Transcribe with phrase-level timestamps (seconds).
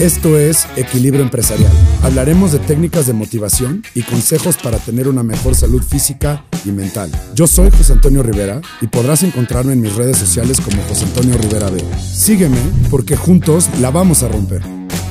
[0.00, 1.72] Esto es Equilibrio Empresarial.
[2.02, 7.10] Hablaremos de técnicas de motivación y consejos para tener una mejor salud física y mental.
[7.34, 11.38] Yo soy José Antonio Rivera y podrás encontrarme en mis redes sociales como José Antonio
[11.38, 11.80] Rivera B.
[11.98, 12.58] Sígueme
[12.90, 14.60] porque juntos la vamos a romper.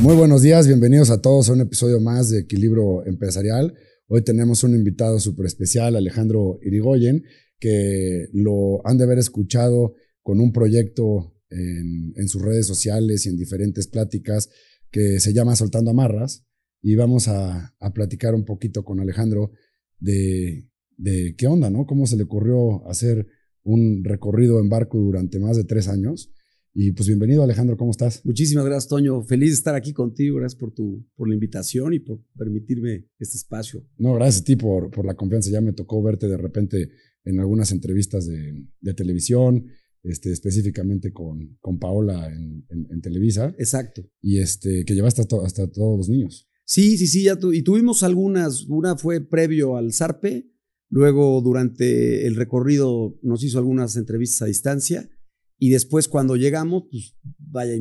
[0.02, 3.74] Muy buenos días, bienvenidos a todos a un episodio más de Equilibrio Empresarial.
[4.06, 7.24] Hoy tenemos un invitado súper especial, Alejandro Irigoyen,
[7.60, 13.29] que lo han de haber escuchado con un proyecto en, en sus redes sociales y
[13.29, 14.49] en diferentes pláticas
[14.96, 16.46] que se llama Soltando Amarras
[16.82, 19.52] y vamos a, a platicar un poquito con Alejandro
[19.99, 21.86] de, de, qué onda, ¿no?
[21.86, 23.27] Cómo se le ocurrió hacer
[23.63, 26.31] un recorrido en barco durante más de tres años.
[26.73, 28.23] Y pues bienvenido Alejandro, ¿cómo estás?
[28.23, 29.22] Muchísimas gracias, Toño.
[29.22, 30.38] Feliz de estar aquí contigo.
[30.38, 33.86] Gracias por, tu, por la invitación y por permitirme este espacio.
[33.98, 35.50] No, gracias a ti por, por la confianza.
[35.50, 36.89] Ya me tocó verte de repente
[37.25, 39.66] en algunas entrevistas de, de televisión,
[40.05, 43.54] este, específicamente con, con Paola en, en, en, Televisa.
[43.58, 44.04] Exacto.
[44.22, 46.48] Y este, que llevaste hasta, hasta todos los niños.
[46.66, 50.52] Sí, sí, sí, ya tu, y tuvimos algunas, una fue previo al Zarpe,
[50.89, 55.09] luego durante el recorrido nos hizo algunas entrevistas a distancia
[55.58, 57.73] y después cuando llegamos, pues vaya,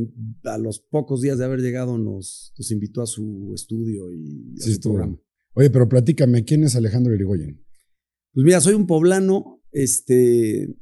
[0.44, 4.64] a los pocos días de haber llegado nos, nos invitó a su estudio y a
[4.64, 5.20] Sí, su programa.
[5.54, 7.64] Oye, pero platícame, ¿quién es Alejandro Irigoyen?
[8.32, 10.74] Pues mira, soy un poblano, este,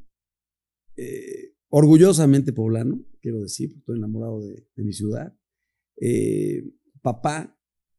[0.97, 5.37] eh, orgullosamente poblano, quiero decir, estoy enamorado de, de mi ciudad.
[6.01, 6.65] Eh,
[7.01, 7.59] papá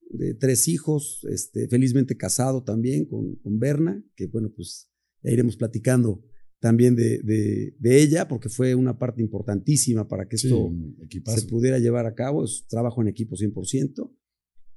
[0.10, 4.90] de tres hijos, este, felizmente casado también con, con Berna, que bueno, pues
[5.22, 6.24] ya iremos platicando
[6.60, 10.72] también de, de, de, ella, porque fue una parte importantísima para que esto
[11.10, 12.46] sí, se pudiera llevar a cabo.
[12.46, 14.10] Es trabajo en equipo 100%.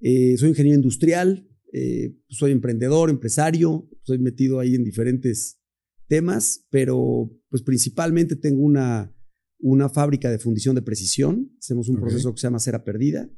[0.01, 5.61] Eh, soy ingeniero industrial, eh, soy emprendedor, empresario, soy metido ahí en diferentes
[6.08, 9.14] temas, pero pues principalmente tengo una,
[9.58, 11.52] una fábrica de fundición de precisión.
[11.58, 12.08] Hacemos un okay.
[12.08, 13.30] proceso que se llama cera perdida.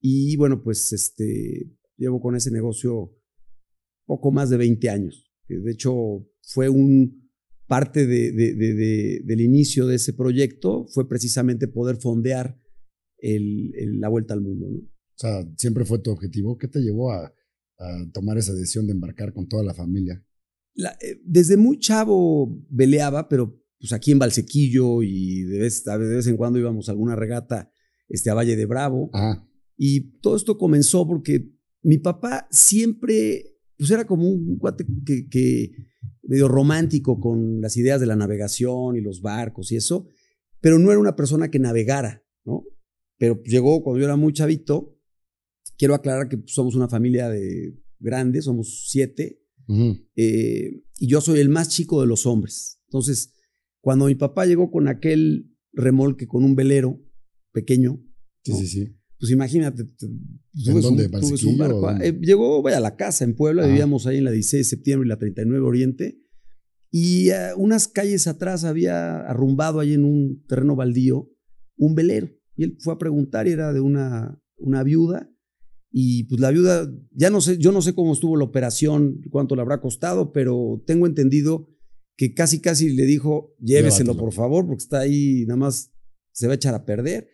[0.00, 3.16] Y bueno, pues este, llevo con ese negocio
[4.06, 5.30] poco más de 20 años.
[5.46, 7.30] De hecho, fue un
[7.66, 12.60] parte de, de, de, del inicio de ese proyecto, fue precisamente poder fondear
[13.18, 14.68] el, el, la vuelta al mundo.
[14.68, 14.78] ¿no?
[14.78, 16.58] O sea, siempre fue tu objetivo.
[16.58, 17.32] ¿Qué te llevó a,
[17.78, 20.24] a tomar esa decisión de embarcar con toda la familia?
[20.74, 25.98] La, eh, desde muy chavo veleaba, pero pues aquí en Valsequillo y de vez, de
[25.98, 27.70] vez en cuando íbamos a alguna regata
[28.08, 29.10] este, a Valle de Bravo.
[29.12, 29.46] Ajá.
[29.82, 35.72] Y todo esto comenzó porque mi papá siempre, pues era como un cuate que, que,
[36.22, 40.06] medio romántico con las ideas de la navegación y los barcos y eso,
[40.60, 42.64] pero no era una persona que navegara, ¿no?
[43.16, 44.98] Pero llegó cuando yo era muy chavito,
[45.78, 49.39] quiero aclarar que somos una familia de grandes, somos siete,
[49.70, 50.06] uh -huh.
[50.16, 52.80] eh, y yo soy el más chico de los hombres.
[52.88, 53.34] Entonces,
[53.80, 57.00] cuando mi papá llegó con aquel remolque con un velero
[57.52, 58.02] pequeño,
[58.42, 58.58] sí, ¿no?
[58.58, 61.10] sí, sí pues imagínate, ¿En dónde?
[61.46, 61.90] Un, barco.
[62.00, 65.06] Eh, llegó, vaya, a la casa en Puebla, vivíamos ahí en la 16 de septiembre
[65.06, 66.22] y la 39 Oriente,
[66.90, 71.30] y uh, unas calles atrás había arrumbado ahí en un terreno baldío
[71.76, 75.30] un velero, y él fue a preguntar y era de una, una viuda,
[75.90, 79.56] y pues la viuda, ya no sé, yo no sé cómo estuvo la operación, cuánto
[79.56, 81.68] le habrá costado, pero tengo entendido
[82.16, 85.92] que casi casi le dijo, lléveselo por favor, porque está ahí, nada más
[86.32, 87.28] se va a echar a perder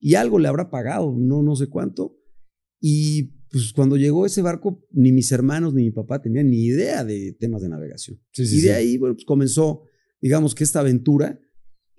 [0.00, 2.16] y algo le habrá pagado, no, no sé cuánto.
[2.80, 7.04] Y pues cuando llegó ese barco, ni mis hermanos ni mi papá tenían ni idea
[7.04, 8.18] de temas de navegación.
[8.32, 8.74] Sí, sí, y de sí.
[8.74, 9.82] ahí, bueno, pues comenzó,
[10.20, 11.38] digamos que esta aventura.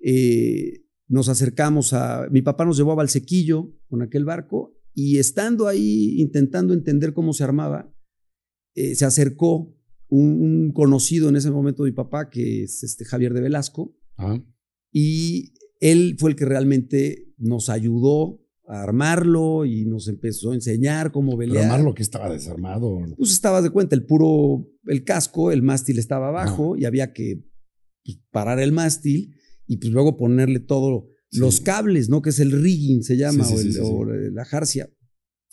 [0.04, 5.68] Eh, nos acercamos a, mi papá nos llevó a Valsequillo con aquel barco y estando
[5.68, 7.94] ahí intentando entender cómo se armaba,
[8.74, 9.74] eh, se acercó
[10.08, 13.96] un, un, conocido en ese momento de mi papá, que es este Javier de Velasco,
[14.16, 14.44] Ajá.
[14.92, 21.10] y él fue el que realmente nos ayudó a armarlo y nos empezó a enseñar
[21.12, 21.62] cómo pelear.
[21.62, 22.98] Pero armarlo que estaba desarmado.
[23.16, 27.44] Pues estabas de cuenta, el puro, el casco, el mástil estaba abajo y había que
[28.04, 29.34] pues, parar el mástil
[29.66, 31.40] y pues luego ponerle todo sí.
[31.40, 32.22] los cables, ¿no?
[32.22, 34.88] Que es el rigging, se llama, sí, sí, o, el, o, la jarcia.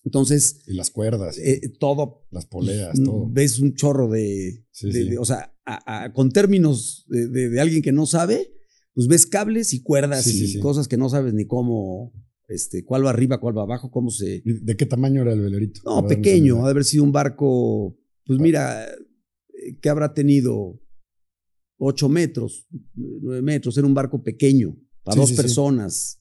[0.04, 0.62] Entonces.
[0.68, 1.38] Y las cuerdas.
[1.40, 2.28] Eh, todo.
[2.32, 3.28] Las poleas, todo.
[3.30, 4.66] Ves un chorro de.
[4.82, 8.52] de, de o sea, a, a, con términos de, de, alguien que no sabe,
[8.94, 12.14] pues ves cables y cuerdas y cosas que no sabes ni cómo,
[12.48, 14.42] este, cuál va arriba, cuál va abajo, cómo se...
[14.44, 15.82] ¿De qué tamaño era el velerito?
[15.86, 18.42] No, pequeño, ha de haber sido un barco, pues ah.
[18.42, 18.86] mira,
[19.82, 20.82] que habrá tenido
[21.78, 26.20] ocho metros, nueve metros, era un barco pequeño, para sí, dos personas.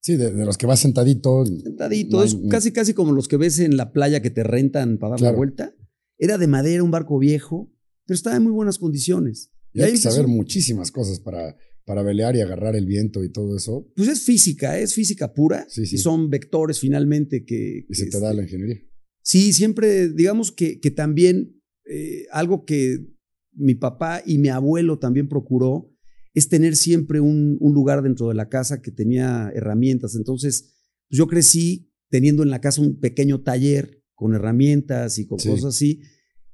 [0.00, 1.46] Sí, de, de, los que vas sentadito.
[1.46, 4.42] Sentadito, no hay, es casi casi como los que ves en la playa que te
[4.42, 5.32] rentan para dar claro.
[5.32, 5.74] la vuelta.
[6.18, 7.72] Era de madera, un barco viejo,
[8.06, 9.50] pero estaba en muy buenas condiciones.
[9.72, 13.30] Y, y hay que saber muchísimas cosas para para velear y agarrar el viento y
[13.30, 13.90] todo eso.
[13.94, 15.66] Pues es física, es física pura.
[15.68, 15.96] Sí, sí.
[15.96, 17.84] Y son vectores finalmente que...
[17.88, 18.82] Y se te da este, la ingeniería.
[19.22, 23.06] Sí, siempre, digamos que, que también eh, algo que
[23.52, 25.93] mi papá y mi abuelo también procuró
[26.34, 30.14] es tener siempre un, un lugar dentro de la casa que tenía herramientas.
[30.16, 30.74] Entonces,
[31.08, 35.48] pues yo crecí teniendo en la casa un pequeño taller con herramientas y con Sí.
[35.48, 36.00] cosas así,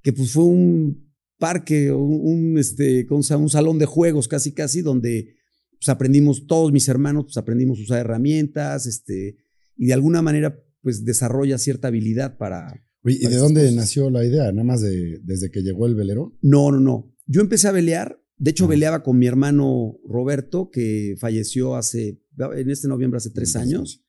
[0.02, 5.34] que pues fue un parque, un, un, este, un salón de juegos casi, casi, donde
[5.78, 9.38] pues aprendimos, todos mis hermanos, pues aprendimos a usar herramientas, este,
[9.76, 12.84] y de alguna manera, pues desarrolla cierta habilidad para...
[13.02, 13.76] Oye, ¿y para de dónde cosas.
[13.76, 14.52] nació la idea?
[14.52, 16.36] ¿Nada más de, desde que llegó el velero?
[16.42, 17.16] No, no, no.
[17.26, 18.70] Yo empecé a velear, de hecho Ajá.
[18.70, 22.20] veleaba con mi hermano Roberto, que falleció hace,
[22.56, 24.02] en este noviembre hace tres años,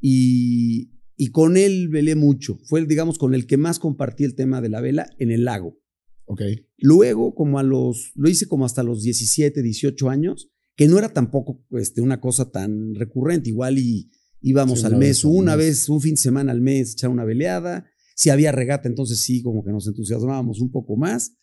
[0.00, 2.58] y, y con él velé mucho.
[2.64, 5.78] Fue, digamos, con el que más compartí el tema de la vela en el lago.
[6.24, 6.42] Ok.
[6.78, 11.08] Luego, como a los, lo hice como hasta los 17, 18 años, que no era
[11.12, 15.66] tampoco este, una cosa tan recurrente, igual y íbamos Sí, al mes, vez una mes.
[15.66, 17.86] vez, un fin de semana al mes, echar una veleada.
[18.16, 21.36] Si había regata, entonces sí, como que nos entusiasmábamos un poco más.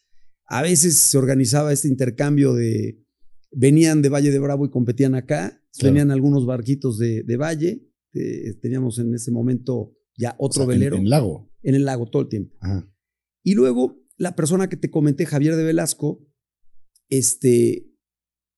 [0.48, 3.04] A veces se organizaba este intercambio de,
[3.52, 5.94] venían de Valle de Bravo y competían acá, Claro.
[5.94, 7.84] venían algunos barquitos de, de Valle,
[8.14, 11.52] eh, teníamos en ese momento ya otro O sea, en- velero En, lago.
[11.62, 12.56] en el lago todo el tiempo.
[12.62, 12.90] Ajá.
[13.44, 16.26] Y luego, la persona que te comenté, Javier de Velasco,
[17.10, 17.90] este,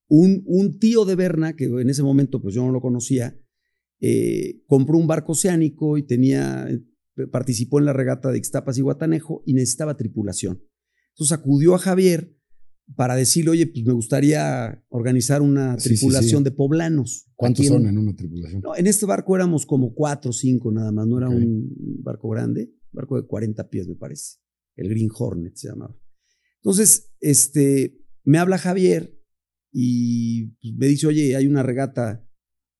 [0.07, 3.37] un, un tío de Berna, que en ese momento pues yo no lo conocía,
[4.01, 8.81] eh, compró un barco oceánico y tenía, eh, participó en la regata de Ixtapas y
[8.81, 10.63] Guatanejo y necesitaba tripulación.
[11.19, 12.33] Entonces acudió a Javier
[12.95, 16.43] para decirle, oye, pues me gustaría organizar una Sí, sí, tripulación sí.
[16.45, 17.29] de poblanos.
[17.35, 18.61] ¿Cuántos en- son en una tripulación?
[18.61, 21.69] no, en este barco éramos como cuatro o cinco nada más, no era un
[22.01, 24.37] barco grande, un barco de 40 pies me parece.
[24.77, 25.93] El Green Hornet se llamaba.
[26.63, 29.13] Entonces, este, me habla Javier
[29.73, 32.25] y pues, me dice, oye, hay una regata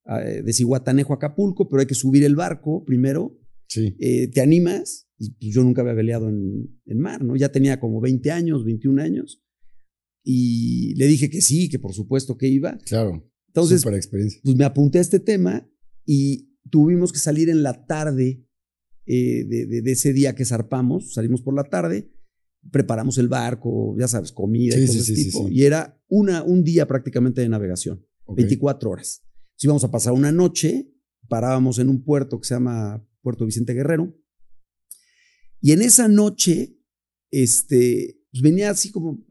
[0.06, 3.38] eh, de Cihuatanejo a Acapulco, pero hay que subir el barco primero.
[3.68, 3.95] Sí.
[4.00, 5.08] Eh, ¿Te animas?
[5.19, 7.36] Y pues, yo nunca había veleado en, en mar, ¿no?
[7.36, 9.44] Ya tenía como 20 años, 21 años.
[10.24, 12.77] Y le dije que sí, que por supuesto que iba.
[12.86, 13.30] Claro.
[13.48, 14.39] Entonces, experiencia.
[14.44, 15.68] pues me apunté a este tema
[16.06, 18.45] y tuvimos que salir en la tarde
[19.06, 22.12] eh, de, de- de ese día que zarpamos, salimos por la tarde,
[22.72, 26.44] preparamos el barco, ya sabes, comida Sí, y ese sí, sí, tipo, y era una,
[26.44, 28.38] un día prácticamente de navegación, Ok.
[28.38, 29.24] 24 horas.
[29.25, 30.94] Entonces íbamos a pasar una noche,
[31.27, 34.15] parábamos en un puerto que se llama Puerto Vicente Guerrero,
[35.61, 36.77] y en esa noche,
[37.31, 39.25] este, pues venía así como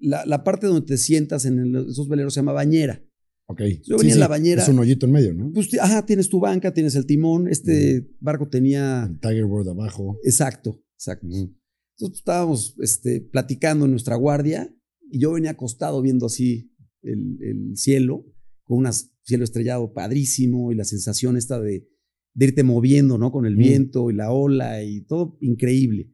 [0.00, 3.04] la, la parte donde te sientas en el- esos veleros se llama bañera.
[3.46, 3.62] Ok.
[3.84, 4.62] Yo venía en la bañera.
[4.62, 5.50] Es un hoyito en medio, ¿no?
[5.52, 7.48] Pues, ajá, tienes tu banca, tienes el timón.
[7.48, 9.08] Este barco tenía.
[9.10, 10.18] El Tiger World abajo.
[10.24, 11.26] Exacto, exacto.
[11.26, 11.56] Entonces
[11.98, 14.72] pues, estábamos este, platicando en nuestra guardia
[15.10, 16.72] y yo venía acostado viendo así
[17.02, 18.24] el, el cielo,
[18.62, 18.92] con un
[19.24, 21.88] cielo estrellado padrísimo y la sensación esta de,
[22.34, 23.32] de irte moviendo, ¿no?
[23.32, 23.58] Con el Mm.
[23.58, 26.10] viento y la ola y todo increíble.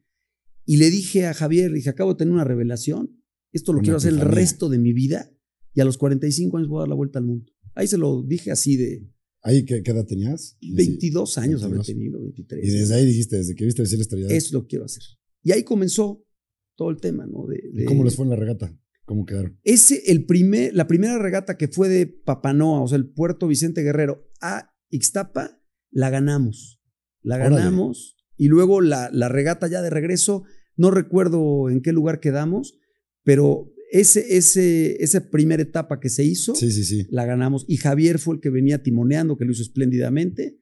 [0.65, 3.23] Y le dije a Javier, dije, acabo de tener una revelación,
[3.53, 5.31] esto lo Una quiero hacer el resto de mi vida
[5.75, 7.53] y a los 45 años voy a dar la vuelta al mundo.
[7.75, 9.07] Ahí se lo dije así de,
[9.43, 10.57] ¿Ahí qué, qué edad tenías?
[10.59, 10.89] Y así.
[10.89, 11.65] 22 años 22.
[11.73, 12.67] habré tenido, 23.
[12.67, 14.35] Y desde ahí dijiste, desde que viste cielo estrellado.
[14.35, 15.03] Eso lo quiero hacer.
[15.45, 16.25] Y ahí comenzó
[16.77, 17.47] todo el tema, ¿no?
[17.47, 18.77] De, ¿Y de- cómo les fue en la regata?
[19.05, 19.57] ¿Cómo quedaron?
[19.63, 23.83] Ese, el primer, la primera regata que fue de Papanoa, o sea, el puerto Vicente
[23.85, 26.81] Guerrero a Ixtapa, la ganamos.
[27.23, 27.57] La Órale.
[27.57, 28.17] ganamos.
[28.37, 30.45] Y luego la, la regata ya de regreso,
[30.77, 32.79] no recuerdo en qué lugar quedamos,
[33.25, 37.07] pero ese, ese, esa primera etapa que se hizo, Sí, sí, sí.
[37.11, 37.65] la ganamos.
[37.69, 40.59] Y Javier fue el que venía timoneando, que lo hizo espléndidamente,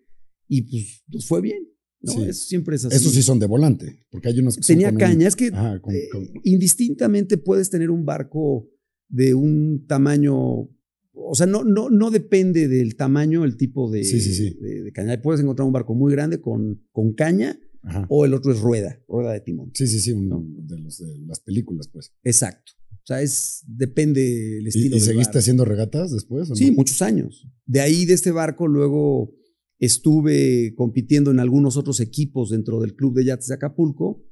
[0.48, 0.62] y
[1.10, 1.68] pues fue bien.
[2.00, 2.12] ¿no?
[2.12, 2.22] Sí.
[2.28, 2.94] Es- siempre es así.
[2.96, 5.26] Esos sí son de volante, porque hay unos que son Tenía un- caña.
[5.26, 6.08] Es que Ajá, con- eh,
[6.44, 8.68] indistintamente puedes tener un barco
[9.08, 10.68] de un tamaño,
[11.14, 14.56] o sea, no, no, no depende del tamaño, el tipo de, Sí, sí, sí.
[14.60, 15.20] de- de caña.
[15.22, 18.06] Puedes encontrar un barco muy grande con, con caña Ajá.
[18.10, 19.70] o el otro es rueda, rueda de timón.
[19.74, 20.44] Sí, sí, sí, un- ¿no?
[20.46, 22.12] de, los- de las películas, pues.
[22.24, 22.72] Exacto.
[22.92, 24.86] O sea, es, depende el ¿Y, estilo.
[24.96, 25.38] y del seguiste barco.
[25.38, 26.50] haciendo regatas después?
[26.50, 26.76] o Sí, no?
[26.76, 27.46] muchos años.
[27.66, 29.34] De ahí, de este barco, luego
[29.78, 34.24] estuve compitiendo en algunos otros equipos dentro del Club de Yates de Acapulco,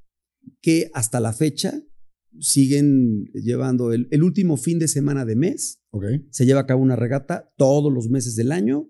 [0.61, 1.83] que hasta la fecha
[2.41, 5.81] siguen llevando el, el último fin de semana de mes.
[6.31, 8.89] Se lleva a cabo una regata todos los meses del año.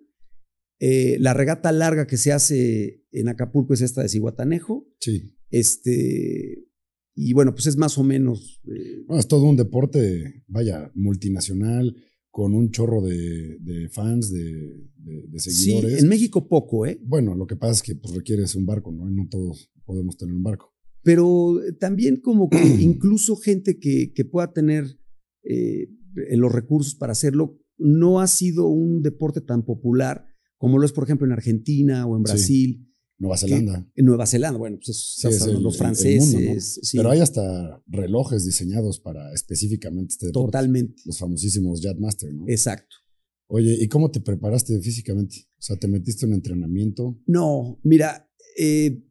[0.81, 4.89] Eh, la regata larga que se hace en Acapulco es esta de Cihuatanejo.
[5.01, 5.37] Sí.
[5.51, 6.67] Este,
[7.15, 8.61] y bueno, pues es más o menos.
[8.67, 11.97] eh, Bueno, es todo un deporte, vaya, multinacional,
[12.31, 14.43] con un chorro de, de fans, de,
[14.97, 16.03] de- de sí, seguidores.
[16.03, 16.99] en México poco, ¿eh?
[17.05, 19.09] Bueno, lo que pasa es que pues, requieres un barco, ¿no?
[19.11, 20.72] Y no todos podemos tener un barco.
[21.03, 24.85] Pero también como que incluso gente que, que pueda tener
[25.45, 25.89] eh,
[26.37, 30.25] los recursos para hacerlo, no ha sido un deporte tan popular
[30.59, 32.89] como lo es, por ejemplo, en Argentina o en Brasil.
[33.19, 33.89] Nueva Zelanda.
[33.97, 36.35] En Nueva Zelanda, bueno, pues es, Sí, es el- los el franceses.
[36.35, 36.61] mundo, ¿no?
[36.61, 40.47] sí, Pero hay hasta relojes diseñados para específicamente este deporte.
[40.49, 41.03] totalmente.
[41.05, 42.45] Los famosísimos Jetmaster, ¿no?
[42.49, 42.97] Exacto.
[43.49, 45.37] Oye, ¿y cómo te preparaste físicamente?
[45.59, 47.19] O sea, ¿te metiste en entrenamiento?
[47.27, 48.29] No, mira,
[48.59, 49.05] eh,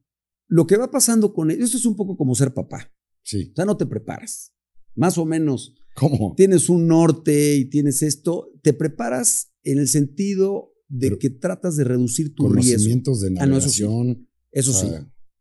[0.51, 2.91] lo que va pasando con esto es un poco como ser papá.
[3.23, 3.51] Sí.
[3.53, 4.53] O sea, no te preparas.
[4.95, 6.33] Más o menos ¿Cómo?
[6.35, 11.77] tienes un norte y tienes esto, te preparas en el sentido de Pero- que tratas
[11.77, 12.71] de reducir tu riesgo.
[12.73, 13.83] Conocimientos de Ah, no, eso sí.
[13.83, 14.27] navegación.
[14.51, 14.87] Eso sí,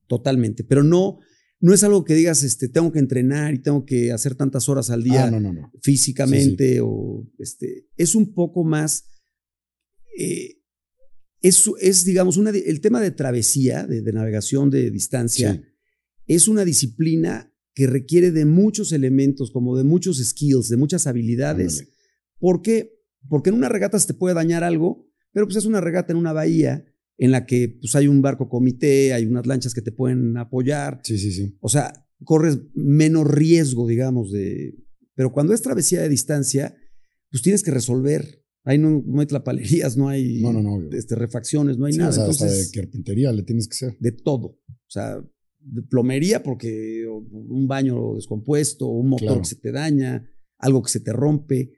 [0.06, 0.62] totalmente.
[0.62, 1.18] Pero no,
[1.58, 4.90] no es algo que digas, este, tengo que entrenar y tengo que hacer tantas horas
[4.90, 5.72] al día Ah, no, no, no.
[5.82, 7.88] físicamente o este.
[7.96, 9.06] Es un poco más.
[10.16, 10.59] eh,
[11.42, 15.62] es, es, digamos, una, el tema de travesía, de, de navegación de distancia, Sí.
[16.26, 21.80] es una disciplina que requiere de muchos elementos, como de muchos skills, de muchas habilidades.
[21.80, 21.96] Ándale.
[22.38, 22.92] ¿Por qué?
[23.28, 26.18] Porque en una regata se te puede dañar algo, pero pues es una regata en
[26.18, 26.84] una bahía
[27.16, 31.00] en la que pues, hay un barco comité, hay unas lanchas que te pueden apoyar.
[31.04, 31.56] Sí, sí, sí.
[31.60, 34.74] O sea, corres menos riesgo, digamos, de...
[35.14, 36.74] Pero cuando es travesía de distancia,
[37.30, 38.39] pues tienes que resolver.
[38.64, 42.10] Ahí no, no hay tlapalerías, no hay No, este, refacciones, no hay Sí, nada.
[42.10, 43.96] o sea, hasta de carpintería le tienes que ser.
[43.98, 44.46] de todo.
[44.68, 45.22] O sea,
[45.62, 49.40] de plomería porque un baño descompuesto, un motor Claro.
[49.42, 51.72] que se te daña, algo que se te rompe.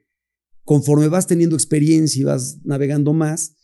[0.65, 3.55] Conforme vas teniendo experiencia y vas navegando más,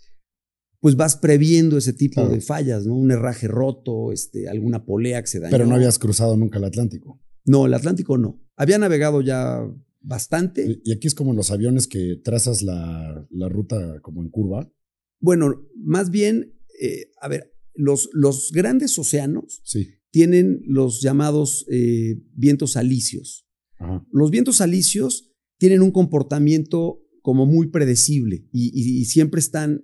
[0.81, 2.29] pues vas previendo ese tipo Claro.
[2.29, 2.95] de fallas, ¿no?
[2.95, 5.51] Un herraje roto, este, alguna polea que se dañó.
[5.51, 7.21] Pero no habías cruzado nunca el Atlántico.
[7.45, 8.41] No, el Atlántico no.
[8.55, 9.61] Había navegado ya
[10.01, 10.81] bastante.
[10.83, 14.71] Y aquí es como en los aviones que trazas la, la ruta como en curva.
[15.19, 19.87] Bueno, más bien, eh, a ver, los, los grandes océanos Sí.
[20.11, 23.45] tienen los llamados eh, vientos alisios.
[23.77, 24.05] Ajá.
[24.11, 29.83] Los vientos alisios tienen un comportamiento como muy predecible y, y- y siempre están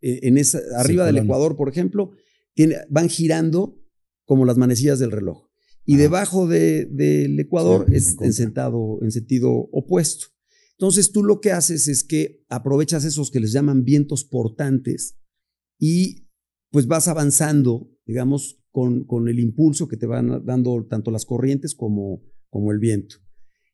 [0.00, 1.18] eh, en esa, arriba del.
[1.18, 2.10] Ecuador, por ejemplo,
[2.54, 3.78] tiene- van girando
[4.24, 5.49] como las manecillas del reloj.
[5.90, 10.26] Y debajo de- del Ecuador Sí, es en, sentado, en sentido opuesto.
[10.72, 15.18] Entonces tú lo que haces es que aprovechas esos que les llaman vientos portantes
[15.78, 16.28] y
[16.70, 21.74] pues vas avanzando, digamos, con, con el impulso que te van dando tanto las corrientes
[21.74, 23.16] como, como el viento.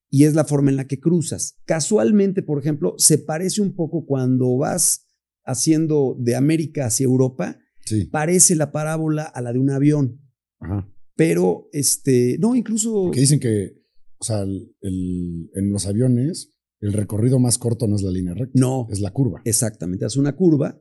[0.09, 1.59] Y es la forma en la que cruzas.
[1.67, 5.07] Casualmente, por ejemplo, se parece un poco cuando vas
[5.45, 8.07] haciendo de América hacia Europa, Sí.
[8.07, 10.21] parece la parábola a la de un avión,
[10.59, 10.89] Ajá.
[11.17, 13.11] Pero este, no, incluso...
[13.11, 13.83] Que dicen que,
[14.19, 18.35] o sea, el- el- en los aviones, el recorrido más corto no es la línea
[18.35, 19.41] recta, No, es la curva.
[19.45, 20.81] exactamente, hace una curva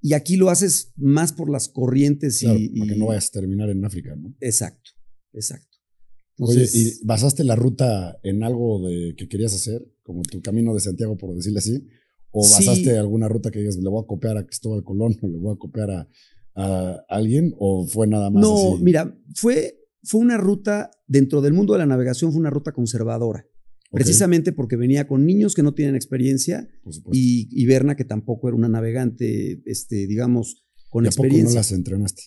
[0.00, 3.32] y aquí lo haces más por las corrientes Claro, y, para que no vayas a
[3.32, 4.34] terminar en África, ¿no?
[4.40, 4.90] Exacto,
[5.32, 5.66] exacto.
[6.40, 9.84] Oye, ¿y basaste la ruta en algo de que querías hacer?
[10.04, 11.84] Como tu camino de Santiago, por decirle así.
[12.30, 12.52] ¿O Sí.
[12.64, 15.52] basaste alguna ruta que digas, le voy a copiar a Cristóbal Colón o le voy
[15.54, 16.08] a copiar a,
[16.58, 17.54] a alguien?
[17.58, 18.82] ¿O fue nada más no, así?
[18.82, 23.46] mira, fue, fue una ruta, dentro del mundo de la navegación, fue una ruta conservadora.
[23.90, 26.68] Precisamente porque venía con niños que no tienen experiencia
[27.10, 31.26] y, y Berna, que tampoco era una navegante, este, digamos, con ¿Y a poco no
[31.28, 31.60] experiencia.
[31.60, 32.22] las entrenaste?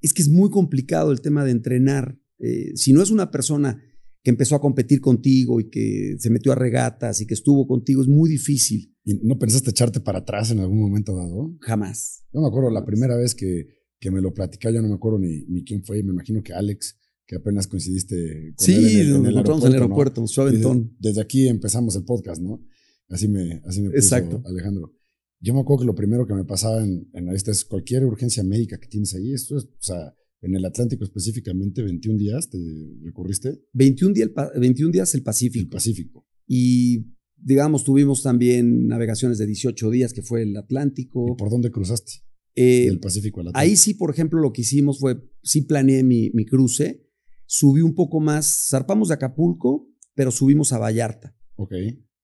[0.00, 2.20] Es que es muy complicado el tema de entrenar.
[2.38, 3.82] Eh, si no es una persona
[4.26, 8.02] que empezó a competir contigo y que se metió a regatas y que estuvo contigo,
[8.02, 8.92] es muy difícil.
[9.04, 11.54] ¿Y no pensaste echarte para atrás en algún momento dado?
[11.60, 12.24] Jamás.
[12.32, 13.68] Yo me acuerdo la primera vez que,
[14.00, 16.52] que me lo platicaba, yo no me acuerdo ni, ni quién fue, me imagino que
[16.52, 19.78] Alex, que apenas coincidiste con Sí, él en el, nos en el encontramos en el
[19.78, 19.84] ¿no?
[19.84, 20.96] aeropuerto, aventón.
[20.98, 22.60] desde aquí empezamos el podcast, ¿no?
[23.08, 24.42] Así me, así me puso Exacto.
[24.44, 24.92] Alejandro.
[25.38, 28.04] Yo me acuerdo que lo primero que me pasaba en, en la lista es cualquier
[28.04, 29.32] urgencia médica que tienes ahí.
[29.32, 30.12] Esto es, o sea,
[30.42, 32.58] en el Atlántico específicamente, 21 días te
[33.02, 35.70] recorriste 21, día el pa- 21 días el el Pacífico.
[35.70, 36.26] Pacífico.
[36.46, 41.32] Y, digamos, tuvimos también navegaciones de 18 días, que fue el Atlántico.
[41.32, 42.12] ¿Y por dónde cruzaste?
[42.54, 43.60] Eh, Del Pacífico al Atlántico.
[43.70, 47.06] ahí sí, por ejemplo, lo que hicimos fue, sí planeé mi, mi cruce,
[47.46, 51.36] subí un poco más, zarpamos de Acapulco, pero subimos a Vallarta.
[51.56, 51.72] Ok.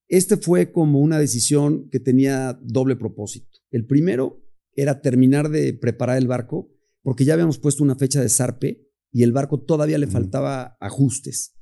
[0.09, 3.59] Este fue como una decisión que tenía doble propósito.
[3.71, 4.42] El primero
[4.75, 6.71] era terminar de preparar el barco,
[7.02, 11.54] porque ya habíamos puesto una fecha de zarpe y el barco todavía le faltaba ajustes.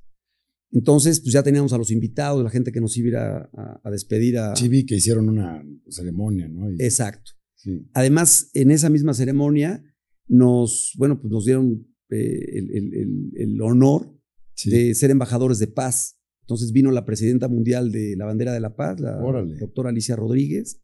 [0.72, 3.50] Entonces, pues ya teníamos a los invitados, la gente que nos iba a ir a,
[3.56, 4.54] a- a despedir a...
[4.54, 6.70] Sí vi que hicieron una ceremonia, ¿no?
[6.70, 7.32] Y- Exacto.
[7.56, 7.88] sí.
[7.92, 9.82] Además, en esa misma ceremonia
[10.28, 14.16] nos, bueno, pues nos dieron eh, el, el- el- el honor
[14.54, 14.70] Sí.
[14.70, 16.18] de ser embajadores de paz.
[16.42, 19.56] Entonces vino la presidenta mundial de la bandera de la paz, la Órale.
[19.56, 20.82] doctora Alicia Rodríguez,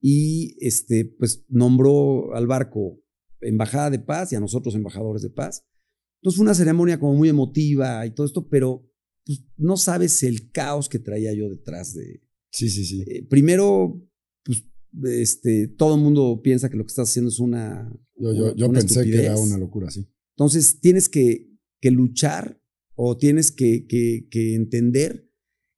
[0.00, 2.98] y este, pues nombró al barco
[3.40, 5.64] embajada de paz y a nosotros embajadores de paz.
[6.20, 8.86] Entonces fue una ceremonia como muy emotiva y todo esto, pero
[9.24, 13.02] pues, no sabes el caos que traía yo detrás de, Sí, sí, sí.
[13.06, 14.02] Eh, primero,
[14.44, 14.64] pues,
[15.20, 17.90] este, todo el mundo piensa que lo que estás haciendo es una.
[18.16, 20.06] Yo, yo, yo una pensé que era una locura, sí.
[20.36, 21.48] Entonces, tienes que,
[21.80, 22.60] que luchar
[22.96, 25.30] o tienes que, que- que entender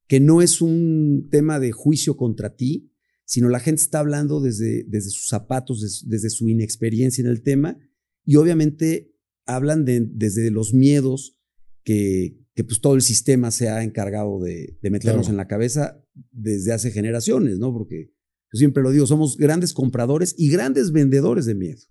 [0.07, 2.91] que no es un tema de juicio contra ti,
[3.33, 7.41] sino la gente está hablando desde, desde sus zapatos, des- desde, su inexperiencia en el
[7.41, 7.77] tema,
[8.23, 11.37] y obviamente hablan de- desde los miedos
[11.83, 15.33] que, que pues todo el sistema se ha encargado de, de meternos Claro.
[15.33, 15.99] en la cabeza
[16.31, 17.73] desde hace generaciones, ¿no?
[17.73, 18.13] Porque
[18.53, 21.81] yo siempre lo digo, somos grandes compradores y grandes vendedores de miedo.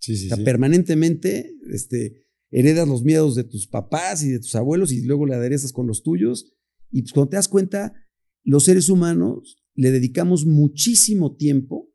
[0.00, 0.44] Sí, sí, O sea, sí.
[0.44, 5.34] permanentemente este, heredas los miedos de tus papás y de tus abuelos y luego le
[5.34, 6.52] aderezas con los tuyos.
[6.90, 7.94] Y pues cuando te das cuenta,
[8.44, 11.88] los seres humanos le dedicamos muchísimo tiempo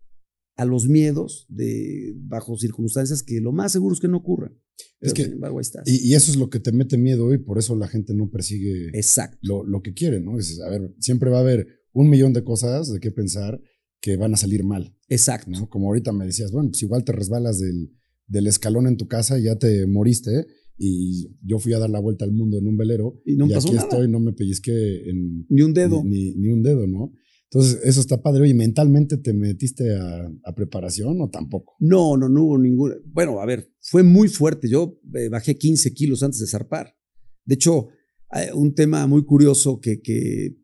[0.58, 4.54] a los miedos de, bajo circunstancias que lo más seguro es que no ocurran.
[5.02, 5.84] Es que- sin embargo, ahí estás.
[5.88, 8.30] Y, y eso es lo que te mete miedo y por eso la gente no
[8.30, 9.38] persigue Exacto.
[9.42, 10.38] lo, lo que quiere, ¿no?
[10.38, 13.62] Dices, a ver, siempre va a haber un millón de cosas de qué pensar
[14.02, 15.52] que van a salir mal, Exacto.
[15.52, 15.70] ¿no?
[15.70, 17.92] Como ahorita me decías, bueno, pues igual te resbalas del,
[18.28, 20.46] del escalón en tu casa y ya te moriste
[20.78, 23.54] y yo fui a dar la vuelta al mundo en un velero Y no y
[23.54, 23.88] pasó aquí nada.
[23.90, 26.04] estoy, no me pellizqué en Ni un dedo.
[26.04, 27.14] Ni, ni- ni un dedo, ¿no?
[27.52, 28.42] Entonces, eso está padre.
[28.42, 31.76] Oye, ¿mentalmente te metiste a, a preparación o tampoco?
[31.80, 32.96] No, no, no hubo ninguna.
[33.06, 34.68] Bueno, a ver, fue muy fuerte.
[34.68, 36.96] Yo eh, bajé 15 kilos antes de zarpar.
[37.46, 37.88] De hecho,
[38.30, 40.58] hay un tema muy curioso que, que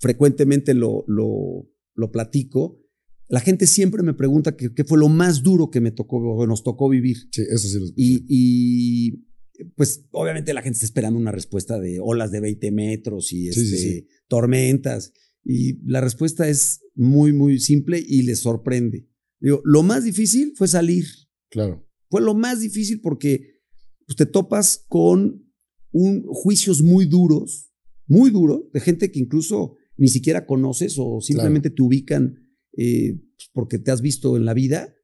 [0.00, 2.80] frecuentemente lo, lo, lo platico.
[3.28, 6.62] La gente siempre me pregunta qué fue lo más duro que me tocó o nos
[6.62, 7.16] tocó vivir.
[7.32, 7.86] Sí, eso sí lo.
[7.96, 9.26] Y, y,
[9.74, 13.66] pues obviamente la gente está esperando una respuesta de olas de 20 metros y Sí,
[13.66, 14.08] sí, este, sí.
[14.28, 15.12] tormentas.
[15.48, 19.08] Y la respuesta es muy, muy simple y les sorprende.
[19.40, 21.06] Digo, lo más difícil fue salir.
[21.50, 21.88] Claro.
[22.10, 23.60] Fue lo más difícil porque
[24.06, 25.44] pues, te topas con
[25.92, 27.72] un, juicios muy duros,
[28.06, 32.36] muy duros, de gente que incluso ni siquiera conoces o simplemente te ubican
[32.76, 34.94] eh, pues, porque te has visto en la vida,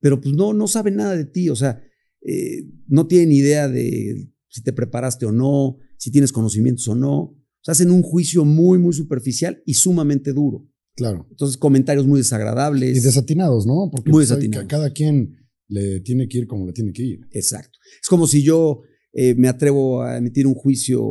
[0.00, 1.82] pero pues no, no saben nada de ti, o sea,
[2.22, 7.37] eh, no tienen idea de si te preparaste o no, si tienes conocimientos o no.
[7.60, 10.66] O sea, hacen un juicio muy, muy superficial y sumamente duro.
[10.96, 11.26] Claro.
[11.30, 12.96] Entonces, comentarios muy desagradables.
[12.96, 13.88] Y desatinados, ¿no?
[13.90, 14.64] Porque Muy pues, desatinados.
[14.66, 15.36] ca- cada quien
[15.68, 17.20] le tiene que ir como le tiene que ir.
[17.32, 17.78] Exacto.
[18.02, 18.80] Es como si yo
[19.12, 21.02] eh, me atrevo a emitir un juicio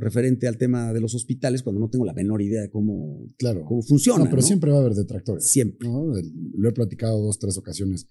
[0.00, 3.64] referente al tema de los hospitales cuando no tengo la menor idea de cómo, Claro.
[3.66, 4.18] cómo funciona.
[4.24, 4.46] no, pero ¿no?
[4.46, 5.44] siempre va a haber detractores.
[5.44, 5.88] Siempre.
[5.88, 8.06] Lo he platicado dos, tres ocasiones,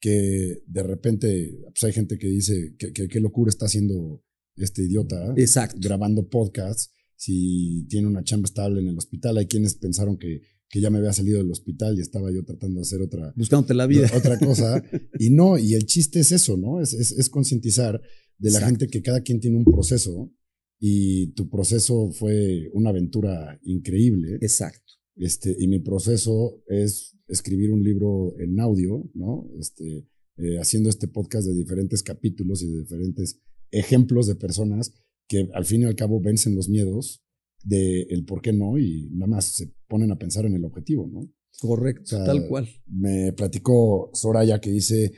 [0.00, 4.22] que de repente pues hay gente que dice que- qué locura está haciendo
[4.56, 5.78] este idiota Exacto.
[5.80, 9.38] grabando podcasts si tiene una chamba estable en el hospital.
[9.38, 12.76] Hay quienes pensaron que, que ya me había salido del hospital y estaba yo tratando
[12.76, 14.10] de hacer otra, Buscándote la vida.
[14.16, 14.82] otra cosa.
[15.18, 16.80] Y no, y el chiste es eso, ¿no?
[16.80, 18.00] Es, es, es concientizar
[18.38, 18.66] de la Exacto.
[18.66, 20.30] gente que cada quien tiene un proceso
[20.78, 24.38] y tu proceso fue una aventura increíble.
[24.42, 24.92] Exacto.
[25.16, 29.48] Este, y mi proceso es escribir un libro en audio, ¿no?
[29.58, 34.92] Este, eh, haciendo este podcast de diferentes capítulos y de diferentes ejemplos de personas
[35.28, 37.22] que al fin y al cabo vencen los miedos
[37.64, 41.08] de el por qué no y nada más se ponen a pensar en el objetivo,
[41.12, 41.28] ¿no?
[41.60, 42.02] Correcto.
[42.04, 42.68] O sea, tal cual.
[42.86, 45.12] Me platicó Soraya que dice,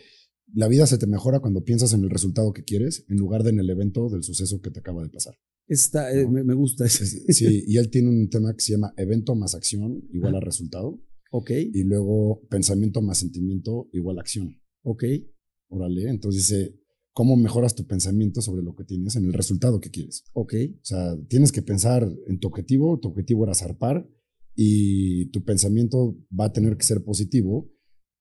[0.54, 3.50] la vida se te mejora cuando piensas en el resultado que quieres en lugar de
[3.50, 5.34] en el evento del suceso que te acaba de pasar.
[5.66, 6.30] Está, eh, No.
[6.30, 7.04] me, me gusta eso.
[7.04, 10.40] Es- Sí, y él tiene un tema que se llama evento más acción igual a
[10.40, 10.98] resultado
[11.30, 14.56] ok, y luego pensamiento más sentimiento igual a acción.
[14.82, 15.04] ok.
[15.70, 16.80] Órale, entonces dice,
[17.18, 20.22] ¿cómo mejoras tu pensamiento sobre lo que tienes en el resultado que quieres?
[20.34, 24.08] Ok, O sea, tienes que pensar en tu objetivo, tu objetivo era zarpar
[24.54, 27.74] y tu pensamiento va a tener que ser positivo,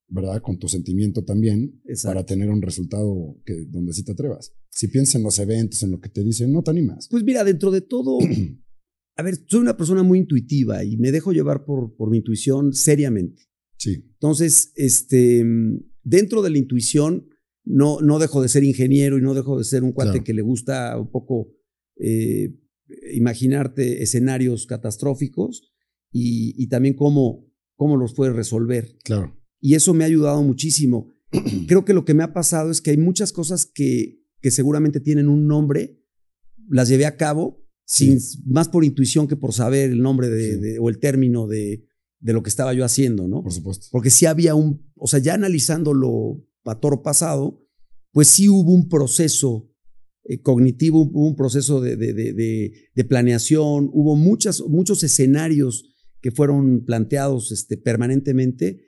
[0.08, 0.42] ¿verdad?
[0.42, 2.16] Con tu sentimiento también exacto.
[2.16, 4.52] para tener un resultado que, donde sí te atrevas.
[4.72, 7.08] Si piensas en los eventos, en lo que te dicen, no te animas.
[7.08, 8.18] Pues mira, dentro de todo,
[9.16, 12.74] a ver, soy una persona muy intuitiva y me dejo llevar por, por mi intuición
[12.74, 13.44] seriamente.
[13.78, 15.46] Sí, Entonces, este,
[16.02, 17.28] dentro de la intuición,
[17.69, 20.23] no, no dejo de ser ingeniero y no dejo de ser un cuate Claro.
[20.23, 21.49] que le gusta un poco
[21.99, 22.53] eh,
[23.13, 25.73] imaginarte escenarios catastróficos
[26.12, 28.95] y, y también cómo, cómo los puedes resolver.
[29.03, 29.34] claro.
[29.60, 31.12] Y eso me ha ayudado muchísimo.
[31.67, 34.99] Creo que lo que me ha pasado es que hay muchas cosas que, que seguramente
[34.99, 35.99] tienen un nombre,
[36.69, 40.60] las llevé a cabo sin, más por intuición que por saber el nombre de, Sí.
[40.62, 41.88] de- o el término de,
[42.19, 43.41] de lo que estaba yo haciendo, ¿no?
[43.41, 43.88] Por supuesto.
[43.91, 47.63] Porque sí había un, o sea, ya analizándolo a toro pasado,
[48.12, 49.71] pues sí hubo un proceso
[50.23, 55.93] eh, cognitivo, hubo un proceso de, de- de- de- de planeación, hubo muchas, muchos escenarios
[56.21, 58.82] que fueron planteados este, permanentemente